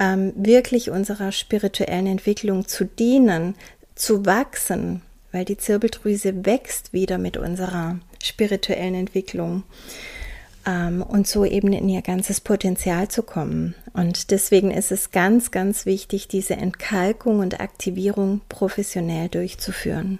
ähm, 0.00 0.32
wirklich 0.36 0.90
unserer 0.90 1.30
spirituellen 1.30 2.08
Entwicklung 2.08 2.66
zu 2.66 2.84
dienen, 2.84 3.54
zu 3.94 4.26
wachsen, 4.26 5.02
weil 5.30 5.44
die 5.44 5.56
Zirbeldrüse 5.56 6.44
wächst 6.44 6.92
wieder 6.92 7.16
mit 7.16 7.36
unserer 7.36 8.00
spirituellen 8.22 8.94
Entwicklung 8.94 9.62
ähm, 10.66 11.02
und 11.02 11.28
so 11.28 11.44
eben 11.44 11.72
in 11.72 11.88
ihr 11.88 12.02
ganzes 12.02 12.40
Potenzial 12.40 13.06
zu 13.06 13.22
kommen. 13.22 13.76
Und 13.92 14.32
deswegen 14.32 14.72
ist 14.72 14.90
es 14.90 15.12
ganz, 15.12 15.52
ganz 15.52 15.86
wichtig, 15.86 16.26
diese 16.26 16.54
Entkalkung 16.54 17.38
und 17.38 17.60
Aktivierung 17.60 18.40
professionell 18.48 19.28
durchzuführen. 19.28 20.18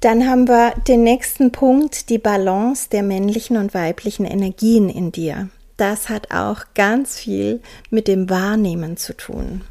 Dann 0.00 0.28
haben 0.28 0.46
wir 0.46 0.74
den 0.86 1.02
nächsten 1.02 1.52
Punkt, 1.52 2.10
die 2.10 2.18
Balance 2.18 2.88
der 2.90 3.02
männlichen 3.02 3.56
und 3.56 3.74
weiblichen 3.74 4.26
Energien 4.26 4.88
in 4.88 5.10
dir. 5.10 5.48
Das 5.76 6.08
hat 6.08 6.30
auch 6.30 6.64
ganz 6.74 7.18
viel 7.18 7.60
mit 7.90 8.08
dem 8.08 8.30
Wahrnehmen 8.30 8.96
zu 8.96 9.14
tun. 9.14 9.62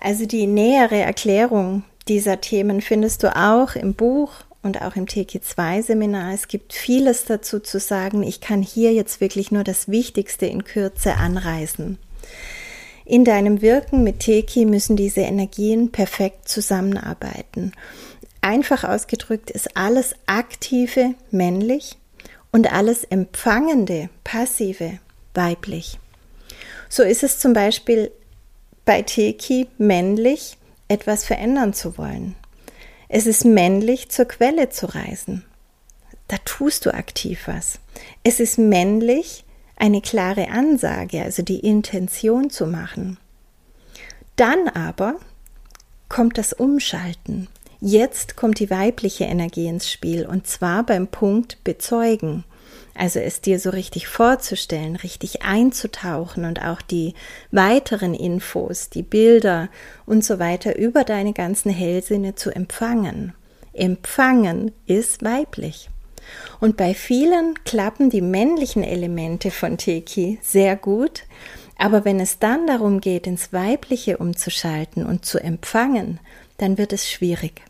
Also 0.00 0.26
die 0.26 0.46
nähere 0.46 1.00
Erklärung 1.00 1.84
dieser 2.08 2.40
Themen 2.40 2.80
findest 2.80 3.22
du 3.22 3.36
auch 3.36 3.76
im 3.76 3.94
Buch 3.94 4.32
und 4.62 4.82
auch 4.82 4.96
im 4.96 5.06
TK2-Seminar. 5.06 6.32
Es 6.34 6.48
gibt 6.48 6.72
vieles 6.72 7.24
dazu 7.24 7.60
zu 7.60 7.78
sagen. 7.78 8.22
Ich 8.22 8.40
kann 8.40 8.62
hier 8.62 8.92
jetzt 8.92 9.20
wirklich 9.20 9.50
nur 9.50 9.64
das 9.64 9.88
Wichtigste 9.88 10.46
in 10.46 10.64
Kürze 10.64 11.14
anreißen. 11.14 11.98
In 13.04 13.24
deinem 13.24 13.62
Wirken 13.62 14.04
mit 14.04 14.20
Teki 14.20 14.64
müssen 14.64 14.96
diese 14.96 15.22
Energien 15.22 15.90
perfekt 15.90 16.48
zusammenarbeiten. 16.48 17.72
Einfach 18.42 18.82
ausgedrückt 18.82 19.50
ist 19.50 19.76
alles 19.76 20.14
Aktive 20.26 21.14
männlich 21.30 21.96
und 22.50 22.72
alles 22.72 23.04
Empfangende, 23.04 24.10
Passive 24.24 24.98
weiblich. 25.32 25.98
So 26.88 27.04
ist 27.04 27.22
es 27.22 27.38
zum 27.38 27.52
Beispiel 27.52 28.10
bei 28.84 29.02
Teki 29.02 29.68
männlich, 29.78 30.58
etwas 30.88 31.24
verändern 31.24 31.72
zu 31.72 31.96
wollen. 31.96 32.34
Es 33.08 33.26
ist 33.26 33.44
männlich, 33.44 34.10
zur 34.10 34.26
Quelle 34.26 34.68
zu 34.70 34.86
reisen. 34.86 35.44
Da 36.28 36.36
tust 36.44 36.84
du 36.84 36.92
aktiv 36.92 37.42
was. 37.46 37.78
Es 38.24 38.40
ist 38.40 38.58
männlich, 38.58 39.44
eine 39.76 40.00
klare 40.00 40.48
Ansage, 40.48 41.22
also 41.22 41.42
die 41.42 41.60
Intention 41.60 42.50
zu 42.50 42.66
machen. 42.66 43.18
Dann 44.36 44.68
aber 44.68 45.14
kommt 46.08 46.38
das 46.38 46.52
Umschalten. 46.52 47.48
Jetzt 47.84 48.36
kommt 48.36 48.60
die 48.60 48.70
weibliche 48.70 49.24
Energie 49.24 49.66
ins 49.66 49.90
Spiel 49.90 50.24
und 50.24 50.46
zwar 50.46 50.86
beim 50.86 51.08
Punkt 51.08 51.64
Bezeugen. 51.64 52.44
Also 52.94 53.18
es 53.18 53.40
dir 53.40 53.58
so 53.58 53.70
richtig 53.70 54.06
vorzustellen, 54.06 54.94
richtig 54.94 55.42
einzutauchen 55.42 56.44
und 56.44 56.62
auch 56.62 56.80
die 56.80 57.14
weiteren 57.50 58.14
Infos, 58.14 58.88
die 58.88 59.02
Bilder 59.02 59.68
und 60.06 60.24
so 60.24 60.38
weiter 60.38 60.78
über 60.78 61.02
deine 61.02 61.32
ganzen 61.32 61.72
Hellsinne 61.72 62.36
zu 62.36 62.54
empfangen. 62.54 63.32
Empfangen 63.72 64.70
ist 64.86 65.24
weiblich. 65.24 65.90
Und 66.60 66.76
bei 66.76 66.94
vielen 66.94 67.64
klappen 67.64 68.10
die 68.10 68.22
männlichen 68.22 68.84
Elemente 68.84 69.50
von 69.50 69.76
Teki 69.76 70.38
sehr 70.40 70.76
gut, 70.76 71.24
aber 71.78 72.04
wenn 72.04 72.20
es 72.20 72.38
dann 72.38 72.68
darum 72.68 73.00
geht, 73.00 73.26
ins 73.26 73.52
Weibliche 73.52 74.18
umzuschalten 74.18 75.04
und 75.04 75.24
zu 75.24 75.42
empfangen, 75.42 76.20
dann 76.58 76.78
wird 76.78 76.92
es 76.92 77.10
schwierig. 77.10 77.60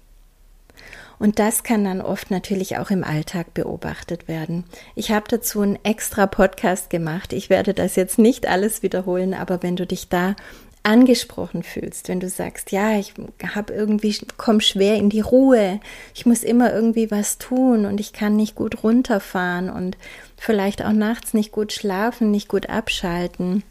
Und 1.22 1.38
das 1.38 1.62
kann 1.62 1.84
dann 1.84 2.00
oft 2.00 2.32
natürlich 2.32 2.78
auch 2.78 2.90
im 2.90 3.04
Alltag 3.04 3.54
beobachtet 3.54 4.26
werden. 4.26 4.64
Ich 4.96 5.12
habe 5.12 5.26
dazu 5.28 5.60
einen 5.60 5.78
extra 5.84 6.26
Podcast 6.26 6.90
gemacht. 6.90 7.32
Ich 7.32 7.48
werde 7.48 7.74
das 7.74 7.94
jetzt 7.94 8.18
nicht 8.18 8.48
alles 8.48 8.82
wiederholen, 8.82 9.32
aber 9.32 9.62
wenn 9.62 9.76
du 9.76 9.86
dich 9.86 10.08
da 10.08 10.34
angesprochen 10.82 11.62
fühlst, 11.62 12.08
wenn 12.08 12.18
du 12.18 12.28
sagst, 12.28 12.72
ja, 12.72 12.98
ich 12.98 13.14
habe 13.54 13.72
irgendwie 13.72 14.16
komm 14.36 14.58
schwer 14.60 14.96
in 14.96 15.10
die 15.10 15.20
Ruhe, 15.20 15.78
ich 16.12 16.26
muss 16.26 16.42
immer 16.42 16.74
irgendwie 16.74 17.12
was 17.12 17.38
tun 17.38 17.86
und 17.86 18.00
ich 18.00 18.12
kann 18.12 18.34
nicht 18.34 18.56
gut 18.56 18.82
runterfahren 18.82 19.70
und 19.70 19.96
vielleicht 20.36 20.84
auch 20.84 20.90
nachts 20.90 21.34
nicht 21.34 21.52
gut 21.52 21.72
schlafen, 21.72 22.32
nicht 22.32 22.48
gut 22.48 22.68
abschalten, 22.68 23.62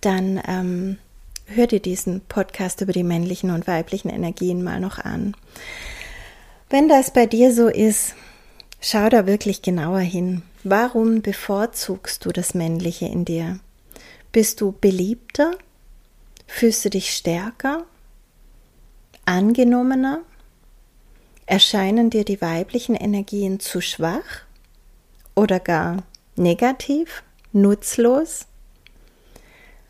dann 0.00 0.42
ähm, 0.48 0.98
hör 1.46 1.68
dir 1.68 1.78
diesen 1.78 2.20
Podcast 2.22 2.80
über 2.80 2.92
die 2.92 3.04
männlichen 3.04 3.52
und 3.52 3.68
weiblichen 3.68 4.08
Energien 4.08 4.64
mal 4.64 4.80
noch 4.80 4.98
an. 4.98 5.36
Wenn 6.72 6.88
das 6.88 7.10
bei 7.10 7.26
dir 7.26 7.52
so 7.52 7.68
ist, 7.68 8.14
schau 8.80 9.10
da 9.10 9.26
wirklich 9.26 9.60
genauer 9.60 9.98
hin. 9.98 10.40
Warum 10.64 11.20
bevorzugst 11.20 12.24
du 12.24 12.30
das 12.30 12.54
Männliche 12.54 13.04
in 13.04 13.26
dir? 13.26 13.60
Bist 14.32 14.62
du 14.62 14.72
beliebter? 14.72 15.50
Fühlst 16.46 16.82
du 16.86 16.88
dich 16.88 17.12
stärker? 17.12 17.84
Angenommener? 19.26 20.22
Erscheinen 21.44 22.08
dir 22.08 22.24
die 22.24 22.40
weiblichen 22.40 22.94
Energien 22.94 23.60
zu 23.60 23.82
schwach? 23.82 24.46
Oder 25.34 25.60
gar 25.60 26.04
negativ? 26.36 27.22
Nutzlos? 27.52 28.46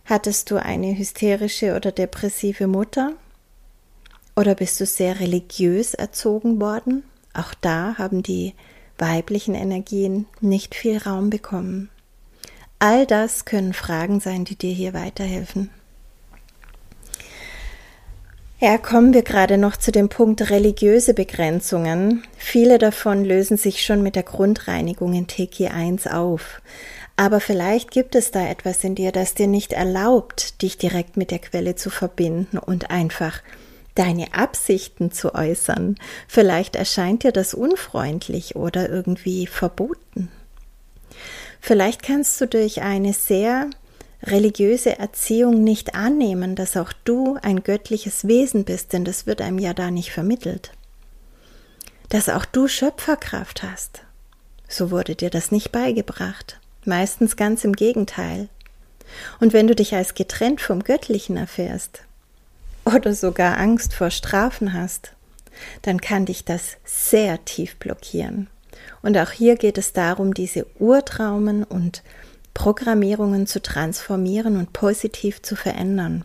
Hattest 0.05 0.51
du 0.51 0.57
eine 0.61 0.99
hysterische 0.99 1.77
oder 1.77 1.93
depressive 1.93 2.67
Mutter? 2.67 3.13
Oder 4.35 4.55
bist 4.55 4.81
du 4.81 4.87
sehr 4.87 5.21
religiös 5.21 5.95
erzogen 5.95 6.61
worden? 6.61 7.05
Auch 7.35 7.55
da 7.61 7.97
haben 7.99 8.23
die 8.23 8.55
weiblichen 8.99 9.55
Energien 9.55 10.27
nicht 10.41 10.75
viel 10.75 10.99
Raum 10.99 11.31
bekommen. 11.31 11.91
All 12.79 13.07
das 13.07 13.45
können 13.45 13.75
Fragen 13.75 14.21
sein, 14.21 14.45
die 14.45 14.57
dir 14.57 14.73
hier 14.73 14.95
weiterhelfen. 14.95 15.71
Ja, 18.59 18.79
kommen 18.79 19.13
wir 19.13 19.23
gerade 19.23 19.59
noch 19.59 19.77
zu 19.77 19.91
dem 19.91 20.09
Punkt 20.09 20.51
religiöse 20.51 21.15
Begrenzungen. 21.15 22.23
Viele 22.39 22.79
davon 22.79 23.25
lösen 23.25 23.57
sich 23.57 23.85
schon 23.85 24.03
mit 24.03 24.15
der 24.15 24.23
Grundreinigung 24.23 25.15
in 25.15 25.27
Teki 25.27 25.67
1 25.67 26.07
auf. 26.07 26.63
Aber 27.17 27.41
vielleicht 27.41 27.91
gibt 27.91 28.15
es 28.15 28.31
da 28.31 28.47
etwas 28.49 28.85
in 28.85 28.95
dir, 28.95 29.11
das 29.11 29.35
dir 29.35 29.49
nicht 29.49 29.73
erlaubt, 29.73 30.63
dich 30.63 30.79
direkt 30.79 31.17
mit 31.17 31.31
der 31.33 31.41
Quelle 31.41 31.75
zu 31.75 31.91
verbinden 31.91 32.57
und 32.57 32.91
einfach 32.91 33.43
deine 33.95 34.35
Absichten 34.35 35.13
zu 35.13 35.35
äußern. 35.35 35.97
Vielleicht 36.29 36.77
erscheint 36.77 37.25
dir 37.25 37.33
das 37.33 37.55
unfreundlich 37.55 38.57
oder 38.57 38.89
irgendwie 38.89 39.47
verboten. 39.47 40.31
Vielleicht 41.61 42.03
kannst 42.03 42.41
du 42.41 42.47
durch 42.47 42.83
eine 42.83 43.13
sehr 43.13 43.71
religiöse 44.25 44.99
Erziehung 44.99 45.63
nicht 45.63 45.95
annehmen, 45.95 46.55
dass 46.55 46.77
auch 46.77 46.93
du 47.05 47.39
ein 47.43 47.63
göttliches 47.63 48.27
Wesen 48.27 48.65
bist, 48.65 48.93
denn 48.93 49.05
das 49.05 49.27
wird 49.27 49.41
einem 49.41 49.59
ja 49.59 49.75
da 49.75 49.91
nicht 49.91 50.13
vermittelt. 50.13 50.73
Dass 52.09 52.29
auch 52.29 52.45
du 52.45 52.69
Schöpferkraft 52.69 53.63
hast. 53.63 54.03
So 54.69 54.91
wurde 54.91 55.15
dir 55.15 55.31
das 55.31 55.51
nicht 55.51 55.73
beigebracht. 55.73 56.59
Meistens 56.85 57.37
ganz 57.37 57.65
im 57.65 57.75
Gegenteil. 57.75 58.49
Und 59.41 59.53
wenn 59.53 59.67
du 59.67 59.75
dich 59.75 59.95
als 59.95 60.15
getrennt 60.15 60.61
vom 60.61 60.83
Göttlichen 60.83 61.37
erfährst, 61.37 62.03
oder 62.85 63.15
sogar 63.15 63.59
Angst 63.59 63.95
vor 63.95 64.11
Strafen 64.11 64.73
hast, 64.73 65.13
dann 65.83 66.01
kann 66.01 66.27
dich 66.27 66.45
das 66.45 66.77
sehr 66.85 67.45
tief 67.45 67.77
blockieren. 67.77 68.49
Und 69.03 69.17
auch 69.19 69.31
hier 69.31 69.57
geht 69.57 69.79
es 69.79 69.93
darum, 69.93 70.35
diese 70.35 70.67
Urtraumen 70.79 71.65
und 71.65 72.03
Programmierungen 72.55 73.47
zu 73.47 73.63
transformieren 73.63 74.57
und 74.57 74.73
positiv 74.73 75.43
zu 75.43 75.57
verändern. 75.57 76.25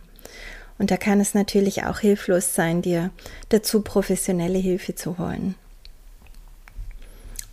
Und 0.78 0.90
da 0.90 0.96
kann 0.96 1.20
es 1.20 1.34
natürlich 1.34 1.84
auch 1.84 1.98
hilflos 1.98 2.54
sein, 2.54 2.82
dir 2.82 3.10
dazu 3.48 3.82
professionelle 3.82 4.58
Hilfe 4.58 4.94
zu 4.94 5.18
holen. 5.18 5.56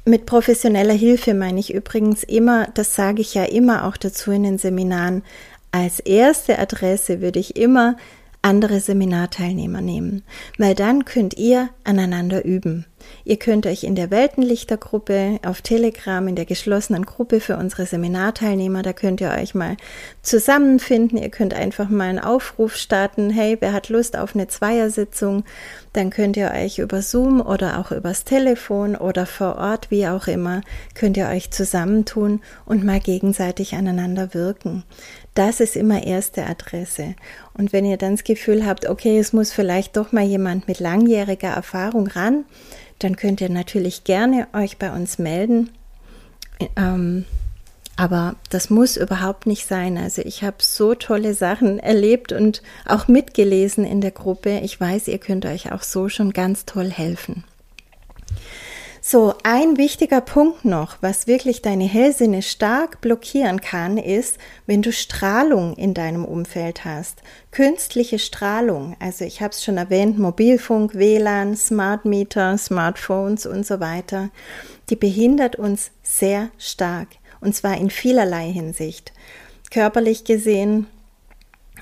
Mit 0.06 0.28
professioneller 0.28 0.94
Hilfe 0.94 1.34
meine 1.34 1.60
ich 1.60 1.74
übrigens 1.74 2.24
immer, 2.24 2.68
das 2.76 2.94
sage 2.94 3.22
ich 3.22 3.34
ja 3.34 3.46
immer 3.46 3.86
auch 3.86 3.98
dazu 3.98 4.32
in 4.32 4.44
den 4.44 4.60
Seminaren, 4.60 5.24
als 5.72 6.00
erste 6.00 6.60
Adresse 6.60 7.22
würde 7.22 7.40
ich 7.40 7.58
immer 7.58 7.98
andere 8.46 8.80
Seminarteilnehmer 8.80 9.82
nehmen, 9.82 10.22
weil 10.60 10.76
dann 10.76 11.04
könnt 11.04 11.36
ihr 11.36 11.70
aneinander 11.84 12.46
üben. 12.46 12.86
Ihr 13.24 13.38
könnt 13.38 13.66
euch 13.66 13.84
in 13.84 13.96
der 13.96 14.12
Weltenlichtergruppe 14.12 15.40
auf 15.44 15.62
Telegram, 15.62 16.28
in 16.28 16.36
der 16.36 16.46
geschlossenen 16.46 17.06
Gruppe 17.06 17.40
für 17.40 17.58
unsere 17.58 17.88
Seminarteilnehmer, 17.88 18.84
da 18.84 18.94
könnt 18.94 19.20
ihr 19.20 19.32
euch 19.32 19.56
mal 19.56 19.78
zusammenfinden. 20.22 21.18
Ihr 21.18 21.30
könnt 21.30 21.56
einfach 21.56 21.90
mal 21.90 22.10
einen 22.10 22.20
Aufruf 22.20 22.76
starten. 22.76 23.32
Hey, 23.32 23.58
wer 23.60 23.74
hat 23.74 23.90
Lust 23.90 24.16
auf 24.16 24.36
eine 24.36 24.48
Zweiersitzung? 24.48 25.44
Dann 25.94 26.12
könnt 26.12 26.38
ihr 26.38 26.52
euch 26.52 26.78
über 26.78 27.02
Zoom 27.02 27.42
oder 27.42 27.80
auch 27.80 27.92
übers 27.92 28.26
Telefon 28.26 28.96
oder 28.96 29.26
vor 29.26 29.56
Ort, 29.56 29.90
wie 29.90 30.08
auch 30.08 30.28
immer, 30.28 30.62
könnt 30.94 31.18
ihr 31.18 31.28
euch 31.28 31.50
zusammentun 31.50 32.42
und 32.66 32.84
mal 32.84 33.00
gegenseitig 33.00 33.74
aneinander 33.74 34.34
wirken. 34.36 34.84
Das 35.36 35.60
ist 35.60 35.76
immer 35.76 36.04
erste 36.04 36.46
Adresse. 36.46 37.14
Und 37.54 37.74
wenn 37.74 37.86
ihr 37.86 37.98
dann 37.98 38.16
das 38.16 38.24
Gefühl 38.24 38.66
habt, 38.66 38.88
okay, 38.88 39.20
es 39.20 39.34
muss 39.34 39.52
vielleicht 39.52 39.98
doch 39.98 40.12
mal 40.14 40.24
jemand 40.24 40.68
mit 40.68 40.80
langjähriger 40.80 41.50
Erfahrung 41.50 42.08
ran, 42.08 42.46
dann 43.00 43.18
könnt 43.18 43.42
ihr 43.42 43.50
natürlich 43.50 44.06
gerne 44.06 44.48
euch 44.54 44.78
bei 44.78 44.92
uns 44.92 45.20
melden. 45.20 45.70
Ähm, 46.78 47.26
aber 47.98 48.36
das 48.50 48.70
muss 48.70 48.96
überhaupt 48.96 49.46
nicht 49.46 49.68
sein. 49.68 49.98
Also 49.98 50.22
ich 50.22 50.44
habe 50.44 50.58
so 50.60 50.96
tolle 50.96 51.34
Sachen 51.34 51.80
erlebt 51.80 52.32
und 52.32 52.62
auch 52.86 53.08
mitgelesen 53.10 53.86
in 53.86 54.00
der 54.00 54.12
Gruppe. 54.12 54.62
Ich 54.64 54.80
weiß, 54.80 55.10
ihr 55.10 55.18
könnt 55.18 55.46
euch 55.46 55.72
auch 55.72 55.84
so 55.84 56.08
schon 56.08 56.32
ganz 56.32 56.66
toll 56.66 56.90
helfen. 56.90 57.44
So, 59.08 59.36
ein 59.44 59.78
wichtiger 59.78 60.20
Punkt 60.20 60.66
noch, 60.66 60.98
was 61.00 61.28
wirklich 61.28 61.62
deine 61.62 61.84
Hellsinne 61.84 62.42
stark 62.42 63.02
blockieren 63.02 63.62
kann, 63.62 64.00
ist, 64.00 64.40
wenn 64.66 64.82
du 64.82 64.92
Strahlung 64.92 65.76
in 65.76 65.94
deinem 65.94 66.26
Umfeld 66.26 66.86
hast. 66.86 67.22
Künstliche 67.52 68.18
Strahlung, 68.18 68.98
also 69.00 69.24
ich 69.24 69.44
habe 69.44 69.52
es 69.52 69.64
schon 69.64 69.78
erwähnt, 69.78 70.18
Mobilfunk, 70.18 70.96
WLAN, 70.96 71.56
Smart 71.56 72.06
Meter, 72.06 72.58
Smartphones 72.58 73.46
und 73.46 73.64
so 73.64 73.80
weiter, 73.80 74.32
die 74.90 74.96
behindert 74.96 75.56
uns 75.56 75.92
sehr 76.02 76.50
stark 76.58 77.10
und 77.42 77.56
zwar 77.56 77.78
in 77.78 77.92
vielerlei 77.92 78.52
Hinsicht. 78.52 79.14
Körperlich 79.70 80.24
gesehen, 80.24 80.88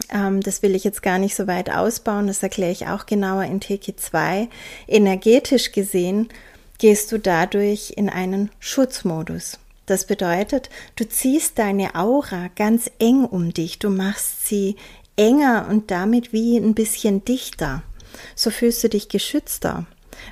ähm, 0.10 0.42
das 0.42 0.62
will 0.62 0.76
ich 0.76 0.84
jetzt 0.84 1.02
gar 1.02 1.20
nicht 1.20 1.36
so 1.36 1.48
weit 1.48 1.70
ausbauen, 1.70 2.28
das 2.28 2.44
erkläre 2.44 2.74
ich 2.74 2.88
auch 2.88 3.06
genauer 3.06 3.46
in 3.46 3.62
Teki 3.62 3.96
2. 3.96 4.50
Energetisch 4.90 5.72
gesehen, 5.72 6.28
gehst 6.84 7.14
du 7.14 7.18
dadurch 7.18 7.94
in 7.96 8.10
einen 8.10 8.50
Schutzmodus. 8.60 9.58
Das 9.86 10.06
bedeutet, 10.06 10.70
du 10.98 11.08
ziehst 11.08 11.58
deine 11.58 11.96
Aura 11.96 12.50
ganz 12.58 12.92
eng 13.00 13.24
um 13.24 13.54
dich, 13.54 13.80
du 13.80 13.90
machst 13.90 14.46
sie 14.48 14.76
enger 15.16 15.68
und 15.70 15.92
damit 15.92 16.34
wie 16.34 16.58
ein 16.58 16.74
bisschen 16.74 17.24
dichter. 17.24 17.84
So 18.36 18.50
fühlst 18.50 18.84
du 18.84 18.90
dich 18.90 19.08
geschützter, 19.08 19.86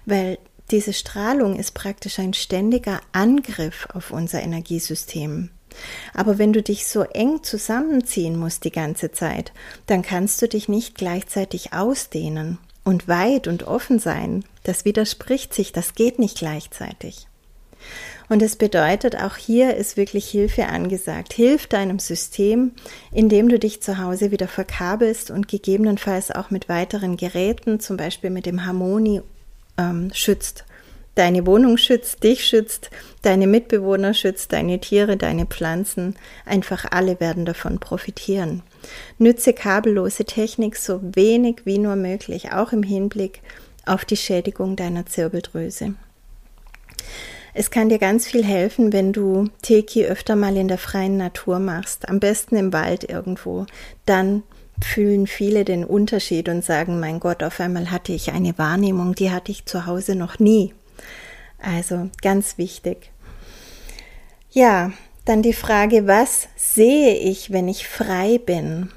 weil 0.05 0.39
diese 0.71 0.91
Strahlung 0.91 1.57
ist 1.57 1.73
praktisch 1.73 2.19
ein 2.19 2.33
ständiger 2.33 2.99
Angriff 3.13 3.87
auf 3.93 4.11
unser 4.11 4.41
Energiesystem. 4.41 5.51
Aber 6.13 6.37
wenn 6.37 6.51
du 6.51 6.61
dich 6.61 6.85
so 6.85 7.03
eng 7.03 7.43
zusammenziehen 7.43 8.37
musst 8.37 8.65
die 8.65 8.71
ganze 8.71 9.13
Zeit, 9.13 9.53
dann 9.85 10.01
kannst 10.01 10.41
du 10.41 10.49
dich 10.49 10.67
nicht 10.67 10.95
gleichzeitig 10.95 11.71
ausdehnen 11.71 12.57
und 12.91 13.07
weit 13.07 13.47
und 13.47 13.63
offen 13.63 13.97
sein, 13.97 14.43
das 14.63 14.85
widerspricht 14.85 15.53
sich, 15.53 15.71
das 15.71 15.95
geht 15.95 16.19
nicht 16.19 16.37
gleichzeitig. 16.37 17.25
Und 18.29 18.41
es 18.41 18.55
bedeutet, 18.55 19.15
auch 19.15 19.35
hier 19.35 19.75
ist 19.75 19.97
wirklich 19.97 20.29
Hilfe 20.29 20.67
angesagt. 20.67 21.33
Hilf 21.33 21.67
deinem 21.67 21.99
System, 21.99 22.73
indem 23.11 23.49
du 23.49 23.57
dich 23.59 23.81
zu 23.81 23.97
Hause 23.97 24.31
wieder 24.31 24.47
verkabelst 24.47 25.31
und 25.31 25.47
gegebenenfalls 25.47 26.31
auch 26.31 26.51
mit 26.51 26.69
weiteren 26.69 27.17
Geräten, 27.17 27.79
zum 27.79 27.97
Beispiel 27.97 28.29
mit 28.29 28.45
dem 28.45 28.65
Harmoni, 28.65 29.21
ähm, 29.77 30.11
schützt. 30.13 30.65
deine 31.15 31.45
Wohnung 31.45 31.77
schützt, 31.77 32.23
dich 32.23 32.45
schützt, 32.45 32.89
deine 33.21 33.47
Mitbewohner 33.47 34.13
schützt, 34.13 34.53
deine 34.53 34.79
Tiere, 34.79 35.17
deine 35.17 35.45
Pflanzen. 35.45 36.15
Einfach 36.45 36.85
alle 36.89 37.19
werden 37.19 37.45
davon 37.45 37.79
profitieren. 37.79 38.63
Nütze 39.17 39.53
kabellose 39.53 40.25
Technik 40.25 40.75
so 40.75 40.99
wenig 41.03 41.61
wie 41.65 41.77
nur 41.77 41.95
möglich, 41.95 42.51
auch 42.51 42.71
im 42.71 42.83
Hinblick 42.83 43.41
auf 43.85 44.05
die 44.05 44.17
Schädigung 44.17 44.75
deiner 44.75 45.05
Zirbeldrüse. 45.05 45.95
Es 47.53 47.69
kann 47.69 47.89
dir 47.89 47.99
ganz 47.99 48.25
viel 48.27 48.45
helfen, 48.45 48.93
wenn 48.93 49.11
du 49.11 49.49
Teki 49.61 50.05
öfter 50.05 50.35
mal 50.35 50.55
in 50.55 50.67
der 50.67 50.77
freien 50.77 51.17
Natur 51.17 51.59
machst, 51.59 52.07
am 52.07 52.19
besten 52.19 52.55
im 52.55 52.71
Wald 52.71 53.09
irgendwo. 53.09 53.65
Dann 54.05 54.43
fühlen 54.81 55.27
viele 55.27 55.65
den 55.65 55.83
Unterschied 55.83 56.47
und 56.49 56.63
sagen, 56.63 56.99
mein 56.99 57.19
Gott, 57.19 57.43
auf 57.43 57.59
einmal 57.59 57.91
hatte 57.91 58.13
ich 58.13 58.31
eine 58.31 58.57
Wahrnehmung, 58.57 59.15
die 59.15 59.31
hatte 59.31 59.51
ich 59.51 59.65
zu 59.65 59.85
Hause 59.85 60.15
noch 60.15 60.39
nie. 60.39 60.73
Also 61.59 62.09
ganz 62.21 62.57
wichtig. 62.57 63.11
Ja, 64.49 64.91
dann 65.25 65.41
die 65.41 65.53
Frage, 65.53 66.07
was 66.07 66.47
sehe 66.55 67.15
ich, 67.15 67.51
wenn 67.51 67.67
ich 67.67 67.87
frei 67.87 68.37
bin? 68.37 68.89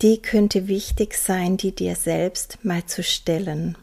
Die 0.00 0.20
könnte 0.20 0.68
wichtig 0.68 1.14
sein, 1.14 1.56
die 1.56 1.74
dir 1.74 1.96
selbst 1.96 2.58
mal 2.62 2.84
zu 2.86 3.02
stellen. 3.02 3.76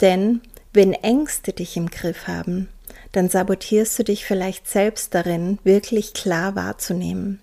Denn 0.00 0.40
wenn 0.72 0.92
Ängste 0.92 1.52
dich 1.52 1.76
im 1.76 1.90
Griff 1.90 2.26
haben, 2.26 2.68
dann 3.12 3.28
sabotierst 3.28 3.98
du 3.98 4.04
dich 4.04 4.24
vielleicht 4.24 4.68
selbst 4.68 5.14
darin, 5.14 5.58
wirklich 5.64 6.12
klar 6.12 6.54
wahrzunehmen. 6.54 7.40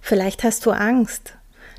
Vielleicht 0.00 0.44
hast 0.44 0.66
du 0.66 0.70
Angst, 0.70 1.34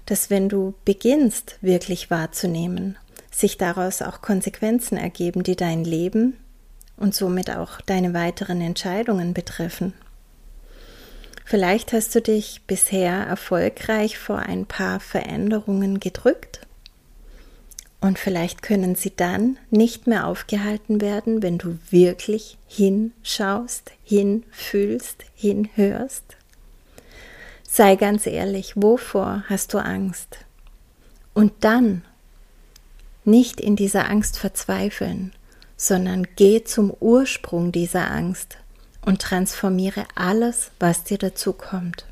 dass 0.06 0.30
wenn 0.30 0.50
du 0.50 0.74
beginnst, 0.86 1.58
wirklich 1.62 2.10
wahrzunehmen, 2.10 2.98
sich 3.32 3.58
daraus 3.58 4.02
auch 4.02 4.22
Konsequenzen 4.22 4.98
ergeben, 4.98 5.44
die 5.44 5.56
dein 5.56 5.84
Leben 5.84 6.38
und 6.96 7.14
somit 7.14 7.52
auch 7.52 7.82
deine 7.82 8.14
weiteren 8.14 8.62
Entscheidungen 8.62 9.34
betreffen. 9.34 9.94
Vielleicht 11.50 11.94
hast 11.94 12.14
du 12.14 12.22
dich 12.22 12.64
bisher 12.68 13.26
erfolgreich 13.26 14.18
vor 14.18 14.40
ein 14.40 14.66
paar 14.66 15.00
Veränderungen 15.00 16.02
gedrückt 16.02 16.60
und 18.02 18.20
vielleicht 18.20 18.62
können 18.62 18.96
sie 18.96 19.14
dann 19.16 19.58
nicht 19.70 20.08
mehr 20.08 20.28
aufgehalten 20.28 21.00
werden, 21.00 21.42
wenn 21.42 21.58
du 21.58 21.80
wirklich 21.90 22.58
hinschaust, 22.68 23.94
hinfühlst, 24.04 25.24
hinhörst. 25.36 26.36
Sei 27.64 27.96
ganz 27.96 28.28
ehrlich, 28.28 28.74
wovor 28.76 29.46
hast 29.48 29.74
du 29.74 29.78
Angst? 29.78 30.40
Und 31.34 31.54
dann 31.62 32.04
nicht 33.24 33.62
in 33.62 33.78
dieser 33.78 34.10
Angst 34.10 34.38
verzweifeln, 34.38 35.32
sondern 35.78 36.28
geh 36.36 36.66
zum 36.66 36.92
Ursprung 37.00 37.72
dieser 37.72 38.12
Angst 38.12 38.58
und 39.08 39.22
transformiere 39.22 40.06
alles, 40.16 40.72
was 40.80 41.06
dir 41.06 41.18
dazu 41.18 41.54
kommt. 41.54 42.06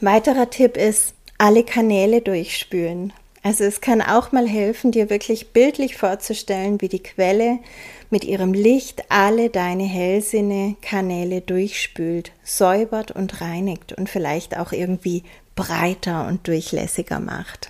Weiterer 0.00 0.48
Tipp 0.48 0.76
ist, 0.76 1.14
alle 1.36 1.64
Kanäle 1.64 2.22
durchspülen. 2.22 3.12
Also 3.42 3.64
es 3.64 3.80
kann 3.80 4.02
auch 4.02 4.30
mal 4.30 4.46
helfen, 4.46 4.92
dir 4.92 5.10
wirklich 5.10 5.48
bildlich 5.48 5.96
vorzustellen, 5.96 6.80
wie 6.80 6.88
die 6.88 7.02
Quelle 7.02 7.58
mit 8.08 8.24
ihrem 8.24 8.52
Licht 8.52 9.10
alle 9.10 9.50
deine 9.50 9.84
Hellsinne 9.84 10.76
Kanäle 10.80 11.40
durchspült, 11.40 12.30
säubert 12.44 13.10
und 13.10 13.40
reinigt 13.40 13.94
und 13.94 14.08
vielleicht 14.08 14.56
auch 14.56 14.70
irgendwie 14.72 15.24
breiter 15.56 16.28
und 16.28 16.46
durchlässiger 16.46 17.18
macht. 17.18 17.69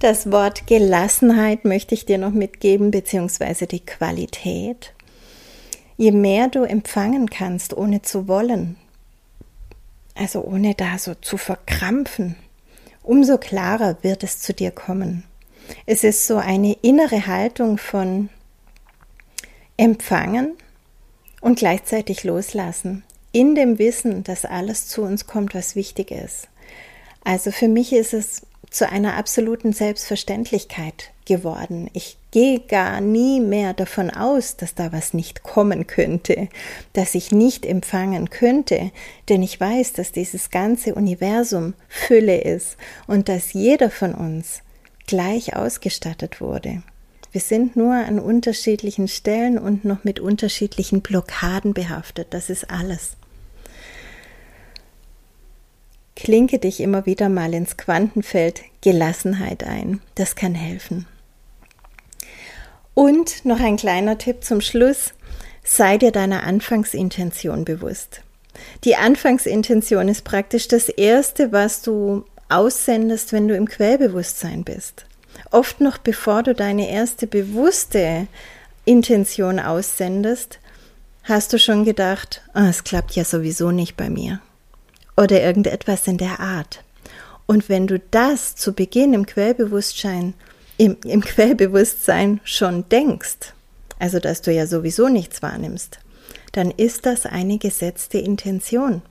Das 0.00 0.30
Wort 0.30 0.66
Gelassenheit 0.66 1.64
möchte 1.64 1.94
ich 1.94 2.04
dir 2.04 2.18
noch 2.18 2.32
mitgeben, 2.32 2.90
beziehungsweise 2.90 3.66
die 3.66 3.84
Qualität. 3.84 4.92
Je 5.96 6.12
mehr 6.12 6.48
du 6.48 6.64
empfangen 6.64 7.30
kannst, 7.30 7.74
ohne 7.74 8.02
zu 8.02 8.28
wollen, 8.28 8.76
also 10.14 10.42
ohne 10.42 10.74
da 10.74 10.98
so 10.98 11.14
zu 11.14 11.38
verkrampfen, 11.38 12.36
umso 13.02 13.38
klarer 13.38 13.96
wird 14.02 14.22
es 14.22 14.38
zu 14.40 14.52
dir 14.52 14.70
kommen. 14.70 15.24
Es 15.86 16.04
ist 16.04 16.26
so 16.26 16.36
eine 16.36 16.74
innere 16.82 17.26
Haltung 17.26 17.78
von 17.78 18.28
Empfangen 19.78 20.52
und 21.40 21.58
gleichzeitig 21.58 22.22
loslassen, 22.22 23.02
in 23.32 23.54
dem 23.54 23.78
Wissen, 23.78 24.24
dass 24.24 24.44
alles 24.44 24.88
zu 24.88 25.02
uns 25.02 25.26
kommt, 25.26 25.54
was 25.54 25.74
wichtig 25.74 26.10
ist. 26.10 26.48
Also 27.24 27.50
für 27.50 27.68
mich 27.68 27.94
ist 27.94 28.12
es 28.12 28.42
zu 28.70 28.88
einer 28.88 29.14
absoluten 29.16 29.72
Selbstverständlichkeit 29.72 31.10
geworden. 31.24 31.90
Ich 31.92 32.16
gehe 32.30 32.60
gar 32.60 33.00
nie 33.00 33.40
mehr 33.40 33.74
davon 33.74 34.10
aus, 34.10 34.56
dass 34.56 34.74
da 34.74 34.92
was 34.92 35.14
nicht 35.14 35.42
kommen 35.42 35.86
könnte, 35.86 36.48
dass 36.92 37.14
ich 37.14 37.32
nicht 37.32 37.66
empfangen 37.66 38.30
könnte, 38.30 38.90
denn 39.28 39.42
ich 39.42 39.60
weiß, 39.60 39.92
dass 39.92 40.12
dieses 40.12 40.50
ganze 40.50 40.94
Universum 40.94 41.74
Fülle 41.88 42.40
ist 42.40 42.76
und 43.06 43.28
dass 43.28 43.52
jeder 43.52 43.90
von 43.90 44.14
uns 44.14 44.62
gleich 45.06 45.56
ausgestattet 45.56 46.40
wurde. 46.40 46.82
Wir 47.32 47.40
sind 47.40 47.76
nur 47.76 47.92
an 47.92 48.18
unterschiedlichen 48.18 49.08
Stellen 49.08 49.58
und 49.58 49.84
noch 49.84 50.04
mit 50.04 50.20
unterschiedlichen 50.20 51.02
Blockaden 51.02 51.74
behaftet. 51.74 52.28
Das 52.30 52.48
ist 52.48 52.70
alles. 52.70 53.16
Klinke 56.16 56.58
dich 56.58 56.80
immer 56.80 57.04
wieder 57.04 57.28
mal 57.28 57.52
ins 57.52 57.76
Quantenfeld 57.76 58.62
Gelassenheit 58.80 59.62
ein. 59.64 60.00
Das 60.14 60.34
kann 60.34 60.54
helfen. 60.54 61.06
Und 62.94 63.44
noch 63.44 63.60
ein 63.60 63.76
kleiner 63.76 64.16
Tipp 64.16 64.42
zum 64.42 64.62
Schluss. 64.62 65.12
Sei 65.62 65.98
dir 65.98 66.12
deiner 66.12 66.42
Anfangsintention 66.44 67.66
bewusst. 67.66 68.22
Die 68.84 68.96
Anfangsintention 68.96 70.08
ist 70.08 70.24
praktisch 70.24 70.68
das 70.68 70.88
Erste, 70.88 71.52
was 71.52 71.82
du 71.82 72.24
aussendest, 72.48 73.34
wenn 73.34 73.46
du 73.46 73.54
im 73.54 73.68
Quellbewusstsein 73.68 74.64
bist. 74.64 75.04
Oft 75.50 75.82
noch 75.82 75.98
bevor 75.98 76.42
du 76.42 76.54
deine 76.54 76.88
erste 76.88 77.26
bewusste 77.26 78.26
Intention 78.86 79.60
aussendest, 79.60 80.60
hast 81.24 81.52
du 81.52 81.58
schon 81.58 81.84
gedacht, 81.84 82.42
oh, 82.54 82.60
es 82.60 82.84
klappt 82.84 83.16
ja 83.16 83.24
sowieso 83.24 83.70
nicht 83.70 83.98
bei 83.98 84.08
mir 84.08 84.40
oder 85.16 85.42
irgendetwas 85.42 86.06
in 86.06 86.18
der 86.18 86.40
Art. 86.40 86.82
Und 87.46 87.68
wenn 87.68 87.86
du 87.86 87.98
das 88.10 88.56
zu 88.56 88.72
Beginn 88.72 89.14
im 89.14 89.26
Quellbewusstsein, 89.26 90.34
im, 90.76 90.96
im 91.04 91.22
Quellbewusstsein 91.22 92.40
schon 92.44 92.88
denkst, 92.88 93.54
also 93.98 94.18
dass 94.18 94.42
du 94.42 94.52
ja 94.52 94.66
sowieso 94.66 95.08
nichts 95.08 95.42
wahrnimmst, 95.42 95.98
dann 96.52 96.70
ist 96.70 97.06
das 97.06 97.26
eine 97.26 97.58
gesetzte 97.58 98.18
Intention. 98.18 99.02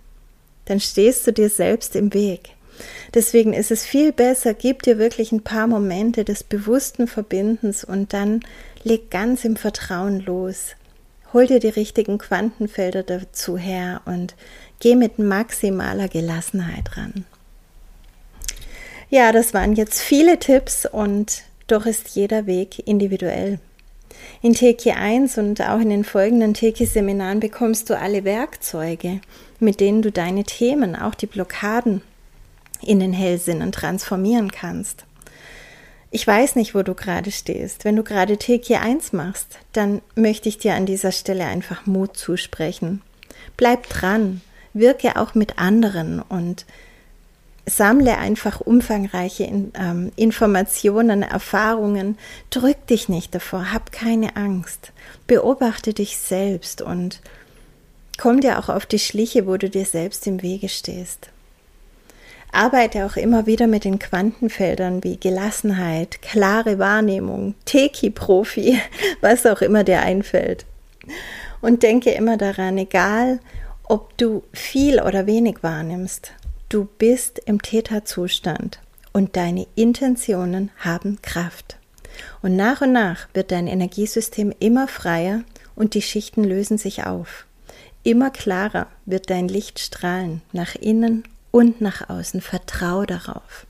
Dann 0.66 0.80
stehst 0.80 1.26
du 1.28 1.32
dir 1.32 1.50
selbst 1.50 1.96
im 1.96 2.14
Weg. 2.14 2.50
Deswegen 3.14 3.54
ist 3.54 3.72
es 3.72 3.86
viel 3.86 4.12
besser, 4.12 4.54
gib 4.54 4.84
dir 4.84 4.98
wirklich 4.98 5.32
ein 5.32 5.44
paar 5.44 5.68
Momente 5.68 6.26
des 6.26 6.44
bewussten 6.44 7.08
Verbindens 7.08 7.84
und 7.84 8.14
dann 8.14 8.42
leg 8.84 9.10
ganz 9.10 9.46
im 9.46 9.56
Vertrauen 9.56 10.20
los. 10.20 10.76
Hol 11.32 11.48
dir 11.48 11.60
die 11.60 11.70
richtigen 11.70 12.18
Quantenfelder 12.18 13.04
dazu 13.04 13.58
her 13.58 14.02
und 14.06 14.36
Geh 14.86 14.96
mit 14.96 15.18
maximaler 15.18 16.08
Gelassenheit 16.08 16.96
ran. 16.96 17.26
Ja, 19.10 19.32
das 19.32 19.52
waren 19.56 19.74
jetzt 19.74 20.00
viele 20.00 20.38
Tipps 20.38 20.86
und 20.86 21.42
doch 21.66 21.88
ist 21.88 22.10
jeder 22.10 22.46
Weg 22.46 22.88
individuell. 22.88 23.58
In 24.44 24.54
Teki 24.54 24.92
1 24.92 25.40
und 25.40 25.60
auch 25.64 25.80
in 25.80 25.90
den 25.90 26.04
folgenden 26.04 26.54
Teki-Seminaren 26.54 27.40
bekommst 27.40 27.90
du 27.90 27.98
alle 27.98 28.26
Werkzeuge, 28.26 29.22
mit 29.60 29.80
denen 29.80 30.04
du 30.04 30.12
deine 30.12 30.44
Themen, 30.44 30.96
auch 30.96 31.16
die 31.16 31.26
Blockaden, 31.26 32.04
in 32.84 33.00
den 33.00 33.14
Hellsinnen 33.14 33.72
transformieren 33.72 34.52
kannst. 34.52 35.06
Ich 36.12 36.28
weiß 36.28 36.56
nicht, 36.56 36.76
wo 36.76 36.84
du 36.84 36.94
gerade 36.94 37.32
stehst. 37.32 37.86
Wenn 37.86 37.96
du 37.96 38.04
gerade 38.04 38.38
Teki 38.38 38.76
1 38.76 39.14
machst, 39.14 39.58
dann 39.74 40.04
möchte 40.14 40.48
ich 40.48 40.60
dir 40.60 40.76
an 40.76 40.86
dieser 40.86 41.12
Stelle 41.12 41.46
einfach 41.46 41.88
Mut 41.88 42.16
zusprechen. 42.16 43.02
Bleib 43.58 43.90
dran, 43.90 44.42
wirke 44.76 45.16
auch 45.16 45.34
mit 45.34 45.58
anderen 45.58 46.22
und 46.22 46.66
sammle 47.66 48.18
einfach 48.18 48.62
umfangreiche 48.62 49.44
ähm, 49.44 50.12
Informationen, 50.16 51.24
Erfahrungen, 51.24 52.18
drück 52.52 52.86
dich 52.88 53.10
nicht 53.10 53.34
davor, 53.34 53.74
hab 53.74 53.92
keine 53.92 54.36
Angst, 54.36 54.92
beobachte 55.26 55.94
dich 55.94 56.18
selbst 56.18 56.82
und 56.82 57.22
komm 58.18 58.42
dir 58.42 58.60
auch 58.60 58.70
auf 58.70 58.86
die 58.86 59.00
Schliche, 59.00 59.48
wo 59.48 59.58
du 59.58 59.70
dir 59.70 59.86
selbst 59.86 60.28
im 60.28 60.44
Wege 60.44 60.70
stehst. 60.70 61.30
Arbeite 62.52 63.06
auch 63.06 63.18
immer 63.18 63.48
wieder 63.48 63.68
mit 63.68 63.84
den 63.84 64.00
Quantenfeldern 64.00 65.04
wie 65.04 65.18
Gelassenheit, 65.18 66.22
klare 66.22 66.80
Wahrnehmung, 66.80 67.56
Teki-Profi, 67.66 68.80
was 69.22 69.46
auch 69.46 69.62
immer 69.62 69.84
dir 69.84 70.02
einfällt. 70.02 70.66
Und 71.62 71.84
denke 71.84 72.12
immer 72.12 72.38
daran, 72.38 72.78
egal 72.78 73.40
ob 73.88 74.18
du 74.18 74.44
viel 74.54 75.00
oder 75.02 75.28
wenig 75.28 75.62
wahrnimmst, 75.62 76.32
du 76.70 76.88
bist 76.98 77.40
im 77.46 77.62
Täterzustand 77.62 78.80
und 79.14 79.36
deine 79.36 79.68
Intentionen 79.76 80.72
haben 80.78 81.22
Kraft. 81.22 81.78
Und 82.42 82.56
nach 82.56 82.82
und 82.82 82.92
nach 82.92 83.28
wird 83.34 83.52
dein 83.52 83.68
Energiesystem 83.68 84.54
immer 84.60 84.88
freier 84.88 85.44
und 85.76 85.94
die 85.94 86.02
Schichten 86.02 86.44
lösen 86.44 86.78
sich 86.78 87.06
auf. 87.06 87.46
Immer 88.04 88.30
klarer 88.30 88.88
wird 89.06 89.30
dein 89.30 89.48
Licht 89.48 89.80
strahlen, 89.80 90.42
nach 90.52 90.76
innen 90.76 91.24
und 91.52 91.82
nach 91.82 92.10
außen. 92.10 92.42
Vertrau 92.42 93.06
darauf. 93.06 93.66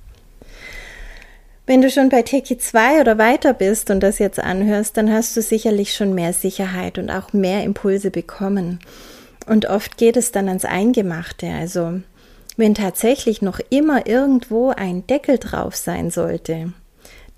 Wenn 1.68 1.82
du 1.82 1.90
schon 1.90 2.10
bei 2.10 2.22
Teki 2.22 2.58
2 2.58 3.02
oder 3.02 3.18
weiter 3.18 3.54
bist 3.54 3.90
und 3.90 4.02
das 4.02 4.20
jetzt 4.20 4.40
anhörst, 4.40 4.98
dann 4.98 5.12
hast 5.12 5.36
du 5.36 5.42
sicherlich 5.42 5.96
schon 5.96 6.14
mehr 6.14 6.34
Sicherheit 6.34 7.00
und 7.00 7.10
auch 7.10 7.34
mehr 7.34 7.64
Impulse 7.64 8.12
bekommen. 8.12 8.80
Und 9.46 9.68
oft 9.68 9.98
geht 9.98 10.18
es 10.18 10.32
dann 10.32 10.48
ans 10.48 10.66
Eingemachte. 10.66 11.48
Also, 11.48 12.02
wenn 12.58 12.74
tatsächlich 12.74 13.42
noch 13.42 13.60
immer 13.70 14.08
irgendwo 14.08 14.70
ein 14.70 15.06
Deckel 15.08 15.38
drauf 15.38 15.76
sein 15.76 16.10
sollte, 16.10 16.74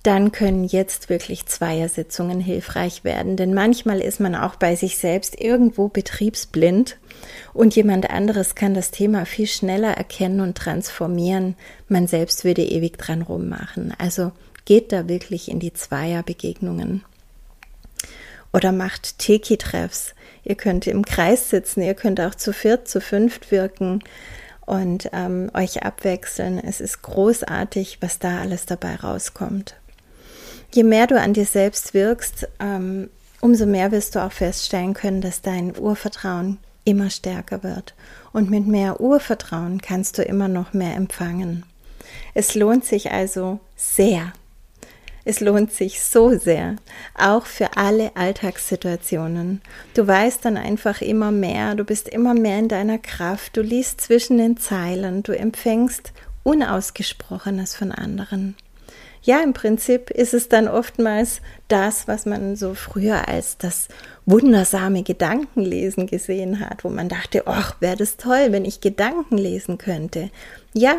dann 0.03 0.31
können 0.31 0.63
jetzt 0.63 1.09
wirklich 1.09 1.47
Zweiersitzungen 1.47 2.39
hilfreich 2.39 3.03
werden. 3.03 3.35
Denn 3.35 3.53
manchmal 3.53 3.99
ist 3.99 4.21
man 4.21 4.35
auch 4.35 4.55
bei 4.55 4.75
sich 4.75 4.97
selbst 4.97 5.37
irgendwo 5.37 5.89
betriebsblind 5.89 6.97
und 7.53 7.75
jemand 7.75 8.09
anderes 8.09 8.55
kann 8.55 8.73
das 8.73 8.91
Thema 8.91 9.25
viel 9.25 9.47
schneller 9.47 9.91
erkennen 9.91 10.39
und 10.39 10.55
transformieren. 10.55 11.55
Man 11.89 12.07
selbst 12.07 12.45
würde 12.45 12.63
ewig 12.63 12.97
dran 12.97 13.21
rummachen. 13.21 13.93
Also 13.97 14.31
geht 14.63 14.91
da 14.91 15.09
wirklich 15.09 15.49
in 15.49 15.59
die 15.59 15.73
Zweierbegegnungen. 15.73 17.03
Oder 18.53 18.71
macht 18.71 19.19
Teki-Treffs. 19.19 20.13
Ihr 20.47 20.55
könnt 20.55 20.87
im 20.87 21.03
Kreis 21.03 21.49
sitzen, 21.49 21.81
ihr 21.81 21.93
könnt 21.93 22.21
auch 22.21 22.35
zu 22.35 22.53
viert, 22.53 22.87
zu 22.87 23.01
fünft 23.01 23.51
wirken 23.51 24.03
und 24.65 25.09
ähm, 25.13 25.49
euch 25.53 25.83
abwechseln. 25.83 26.59
Es 26.63 26.79
ist 26.81 27.01
großartig, 27.01 27.97
was 28.01 28.19
da 28.19 28.39
alles 28.39 28.65
dabei 28.65 28.95
rauskommt 28.95 29.75
je 30.73 30.83
mehr 30.83 31.07
du 31.07 31.19
an 31.19 31.33
dir 31.33 31.45
selbst 31.45 31.93
wirkst, 31.93 32.47
ähm, 32.59 33.09
umso 33.41 33.65
mehr 33.65 33.91
wirst 33.91 34.15
du 34.15 34.23
auch 34.23 34.31
feststellen 34.31 34.93
können, 34.93 35.21
dass 35.21 35.41
dein 35.41 35.77
Urvertrauen 35.77 36.57
immer 36.83 37.09
stärker 37.09 37.63
wird. 37.63 37.93
Und 38.33 38.49
mit 38.49 38.67
mehr 38.67 39.01
Urvertrauen 39.01 39.81
kannst 39.81 40.17
du 40.17 40.23
immer 40.23 40.47
noch 40.47 40.73
mehr 40.73 40.95
empfangen. 40.95 41.63
Es 42.33 42.55
lohnt 42.55 42.85
sich 42.85 43.11
also 43.11 43.59
sehr. 43.75 44.33
Es 45.27 45.41
lohnt 45.41 45.73
sich 45.73 46.01
so 46.01 46.37
sehr, 46.37 46.77
auch 47.13 47.45
für 47.45 47.75
alle 47.75 48.15
Alltagssituationen. 48.15 49.61
Du 49.93 50.07
weißt 50.07 50.45
dann 50.45 50.55
einfach 50.55 51.01
immer 51.01 51.33
mehr, 51.33 51.75
du 51.75 51.83
bist 51.83 52.07
immer 52.07 52.33
mehr 52.33 52.59
in 52.59 52.69
deiner 52.69 52.97
Kraft, 52.97 53.57
du 53.57 53.61
liest 53.61 53.99
zwischen 53.99 54.37
den 54.37 54.55
Zeilen, 54.55 55.23
du 55.23 55.37
empfängst 55.37 56.13
Unausgesprochenes 56.43 57.75
von 57.75 57.91
anderen 57.91 58.55
ja, 59.27 59.41
im 59.41 59.51
Prinzip 59.51 60.09
ist 60.09 60.33
es 60.33 60.47
dann 60.47 60.69
oftmals 60.69 61.41
das, 61.67 62.07
was 62.07 62.25
man 62.25 62.55
so 62.55 62.75
früher 62.75 63.27
als 63.27 63.57
das 63.57 63.89
wundersame 64.25 65.03
Gedankenlesen 65.03 66.07
gesehen 66.07 66.61
hat, 66.61 66.85
wo 66.85 66.89
man 66.89 67.09
dachte, 67.09 67.45
ach, 67.45 67.75
wäre 67.81 67.97
das 67.97 68.15
toll, 68.15 68.47
wenn 68.51 68.63
ich 68.63 68.79
Gedanken 68.79 69.37
lesen 69.37 69.77
könnte. 69.77 70.29
Ja, 70.73 70.95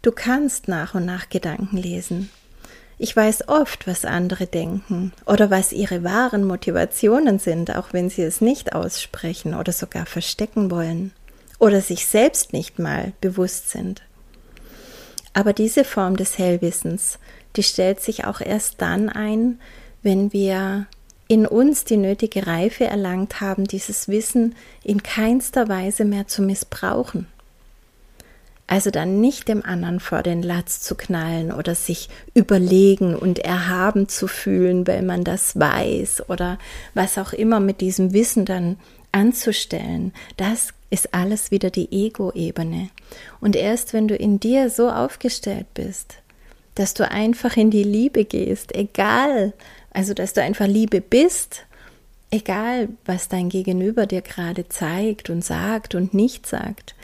du 0.00 0.10
kannst 0.10 0.68
nach 0.68 0.94
und 0.94 1.04
nach 1.04 1.28
Gedanken 1.28 1.76
lesen. 1.76 2.30
Ich 2.98 3.14
weiß 3.14 3.48
oft, 3.48 3.86
was 3.86 4.04
andere 4.04 4.46
denken 4.46 5.12
oder 5.26 5.50
was 5.50 5.72
ihre 5.72 6.02
wahren 6.02 6.44
Motivationen 6.44 7.38
sind, 7.38 7.76
auch 7.76 7.92
wenn 7.92 8.08
sie 8.08 8.22
es 8.22 8.40
nicht 8.40 8.74
aussprechen 8.74 9.54
oder 9.54 9.72
sogar 9.72 10.06
verstecken 10.06 10.70
wollen 10.70 11.12
oder 11.58 11.80
sich 11.82 12.06
selbst 12.06 12.52
nicht 12.52 12.78
mal 12.78 13.12
bewusst 13.20 13.70
sind. 13.70 14.02
Aber 15.34 15.52
diese 15.52 15.84
Form 15.84 16.16
des 16.16 16.38
Hellwissens 16.38 17.18
die 17.56 17.62
stellt 17.62 18.00
sich 18.00 18.24
auch 18.24 18.40
erst 18.40 18.80
dann 18.82 19.08
ein, 19.08 19.58
wenn 20.02 20.32
wir 20.32 20.86
in 21.28 21.46
uns 21.46 21.84
die 21.84 21.96
nötige 21.96 22.46
Reife 22.46 22.84
erlangt 22.84 23.40
haben, 23.40 23.64
dieses 23.64 24.08
Wissen 24.08 24.54
in 24.84 25.02
keinster 25.02 25.68
Weise 25.68 26.04
mehr 26.04 26.28
zu 26.28 26.42
missbrauchen. 26.42 27.26
Also 28.68 28.90
dann 28.90 29.20
nicht 29.20 29.46
dem 29.48 29.64
anderen 29.64 30.00
vor 30.00 30.22
den 30.22 30.42
Latz 30.42 30.80
zu 30.80 30.96
knallen 30.96 31.52
oder 31.52 31.76
sich 31.76 32.08
überlegen 32.34 33.14
und 33.14 33.38
erhaben 33.38 34.08
zu 34.08 34.26
fühlen, 34.26 34.86
weil 34.88 35.02
man 35.02 35.22
das 35.22 35.58
weiß 35.58 36.28
oder 36.28 36.58
was 36.94 37.16
auch 37.16 37.32
immer 37.32 37.60
mit 37.60 37.80
diesem 37.80 38.12
Wissen 38.12 38.44
dann 38.44 38.76
anzustellen. 39.12 40.12
Das 40.36 40.74
ist 40.90 41.14
alles 41.14 41.52
wieder 41.52 41.70
die 41.70 41.92
Ego-Ebene. 41.92 42.90
Und 43.40 43.54
erst 43.54 43.92
wenn 43.92 44.08
du 44.08 44.16
in 44.16 44.40
dir 44.40 44.68
so 44.68 44.90
aufgestellt 44.90 45.66
bist, 45.74 46.16
dass 46.74 46.92
du 46.92 47.08
einfach 47.08 47.56
in 47.56 47.70
die 47.70 47.84
Liebe 47.84 48.24
gehst, 48.24 48.74
egal, 48.74 49.52
also 49.90 50.12
dass 50.12 50.32
du 50.32 50.42
einfach 50.42 50.66
Liebe 50.66 51.00
bist, 51.00 51.62
egal 52.30 52.88
was 53.04 53.28
dein 53.28 53.48
Gegenüber 53.48 54.06
dir 54.06 54.22
gerade 54.22 54.68
zeigt 54.68 55.30
und 55.30 55.44
sagt 55.44 55.94
und 55.94 56.14
nicht 56.14 56.46
sagt. 56.46 56.95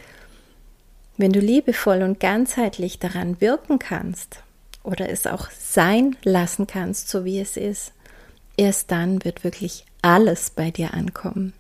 Wenn 1.17 1.33
du 1.33 1.41
liebevoll 1.41 2.03
und 2.03 2.21
ganzheitlich 2.21 2.99
daran 2.99 3.41
wirken 3.41 3.79
kannst 3.79 4.43
oder 4.83 5.09
es 5.09 5.27
auch 5.27 5.51
sein 5.51 6.17
lassen 6.25 6.67
kannst, 6.67 7.09
so 7.09 7.25
wie 7.25 7.39
es 7.39 7.57
ist, 7.57 7.93
erst 8.57 8.91
dann 8.91 9.25
wird 9.25 9.45
wirklich 9.45 9.85
alles 10.01 10.51
bei 10.51 10.71
dir 10.71 10.95
ankommen. 10.95 11.53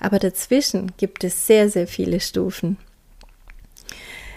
Aber 0.00 0.18
dazwischen 0.18 0.92
gibt 0.96 1.24
es 1.24 1.46
sehr, 1.46 1.68
sehr 1.68 1.86
viele 1.86 2.20
Stufen. 2.20 2.78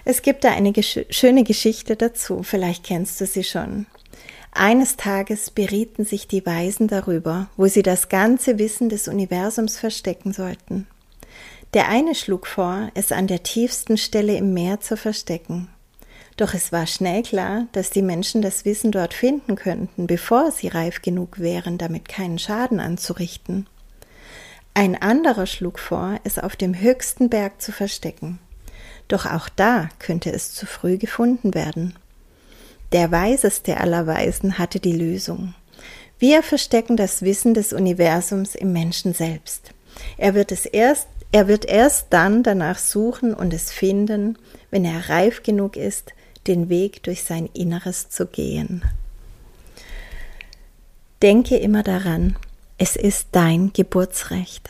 Es 0.05 0.22
gibt 0.22 0.43
da 0.43 0.51
eine 0.51 0.72
gesch 0.72 0.99
schöne 1.09 1.43
Geschichte 1.43 1.95
dazu, 1.95 2.43
vielleicht 2.43 2.84
kennst 2.86 3.20
du 3.20 3.26
sie 3.26 3.43
schon. 3.43 3.88
Eines 4.51 4.95
Tages 4.95 5.51
berieten 5.51 6.05
sich 6.05 6.28
die 6.28 6.45
Weisen 6.45 6.88
darüber, 6.88 7.49
wo 7.57 7.68
sie 7.68 7.84
das 7.84 8.09
ganze 8.09 8.57
Wissen 8.57 8.89
des 8.89 9.07
Universums 9.07 9.78
verstecken 9.78 10.34
sollten. 10.34 10.88
Der 11.74 11.89
eine 11.89 12.15
schlug 12.15 12.47
vor, 12.47 12.89
es 12.93 13.11
an 13.11 13.28
der 13.28 13.43
tiefsten 13.43 13.97
Stelle 13.97 14.36
im 14.38 14.53
Meer 14.53 14.80
zu 14.80 14.95
verstecken. 14.95 15.70
Doch 16.38 16.53
es 16.53 16.72
war 16.72 16.86
schnell 16.86 17.24
klar, 17.24 17.68
dass 17.72 17.89
die 17.89 18.03
Menschen 18.03 18.41
das 18.41 18.63
Wissen 18.63 18.91
dort 18.91 19.13
finden 19.13 19.55
könnten, 19.55 20.07
bevor 20.07 20.51
sie 20.51 20.68
reif 20.68 21.01
genug 21.01 21.39
wären, 21.39 21.78
damit 21.78 22.07
keinen 22.07 22.39
Schaden 22.39 22.80
anzurichten. 22.80 23.68
Ein 24.76 25.01
anderer 25.01 25.47
schlug 25.47 25.80
vor, 25.80 26.20
es 26.24 26.38
auf 26.38 26.55
dem 26.55 26.80
höchsten 26.80 27.30
Berg 27.30 27.61
zu 27.61 27.72
verstecken. 27.72 28.39
Doch 29.07 29.26
auch 29.26 29.49
da 29.49 29.89
könnte 29.97 30.32
es 30.32 30.53
zu 30.53 30.68
früh 30.68 30.97
gefunden 30.97 31.55
werden. 31.55 31.95
Der 32.91 33.11
Weiseste 33.11 33.78
aller 33.78 34.05
Weisen 34.05 34.59
hatte 34.59 34.80
die 34.80 34.95
Lösung. 34.95 35.55
Wir 36.20 36.43
verstecken 36.43 36.95
das 36.95 37.24
Wissen 37.24 37.53
des 37.53 37.74
Universums 37.74 38.53
im 38.53 38.72
Menschen 38.72 39.13
selbst. 39.13 39.72
Er 40.18 40.36
wird 40.36 40.51
es 40.51 40.65
erst, 40.65 41.07
er 41.32 41.48
wird 41.48 41.66
erst 41.66 42.08
dann 42.12 42.44
danach 42.44 42.78
suchen 42.78 43.34
und 43.34 43.54
es 43.54 43.72
finden, 43.72 44.38
wenn 44.72 44.86
er 44.86 45.10
reif 45.10 45.44
genug 45.44 45.76
ist, 45.76 46.14
den 46.48 46.70
Weg 46.70 47.04
durch 47.04 47.24
sein 47.24 47.50
Inneres 47.54 48.10
zu 48.10 48.26
gehen. 48.26 48.84
Denke 51.22 51.58
immer 51.58 51.84
daran, 51.84 52.36
es 52.78 52.96
ist 52.96 53.30
dein 53.32 53.74
Geburtsrecht. 53.74 54.70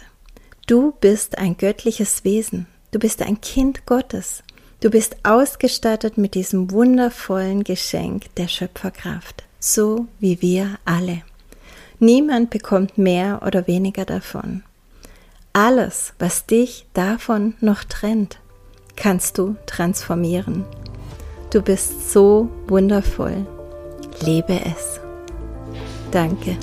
Du 0.65 0.93
bist 0.99 1.37
ein 1.37 1.57
göttliches 1.57 2.23
Wesen. 2.23 2.67
Du 2.91 2.99
bist 2.99 3.21
ein 3.21 3.41
Kind 3.41 3.85
Gottes. 3.85 4.43
Du 4.79 4.89
bist 4.89 5.17
ausgestattet 5.23 6.17
mit 6.17 6.35
diesem 6.35 6.71
wundervollen 6.71 7.63
Geschenk 7.63 8.33
der 8.35 8.47
Schöpferkraft, 8.47 9.43
so 9.59 10.07
wie 10.19 10.41
wir 10.41 10.77
alle. 10.85 11.21
Niemand 11.99 12.49
bekommt 12.49 12.97
mehr 12.97 13.41
oder 13.45 13.67
weniger 13.67 14.05
davon. 14.05 14.63
Alles, 15.59 16.13
was 16.19 16.45
dich 16.45 16.85
davon 16.93 17.55
noch 17.61 17.83
trennt, 17.83 18.37
kannst 18.95 19.39
du 19.39 19.55
transformieren. 19.65 20.65
Du 21.49 21.63
bist 21.63 22.11
so 22.11 22.47
wundervoll. 22.67 23.47
Lebe 24.21 24.53
es. 24.53 24.99
Danke. 26.11 26.59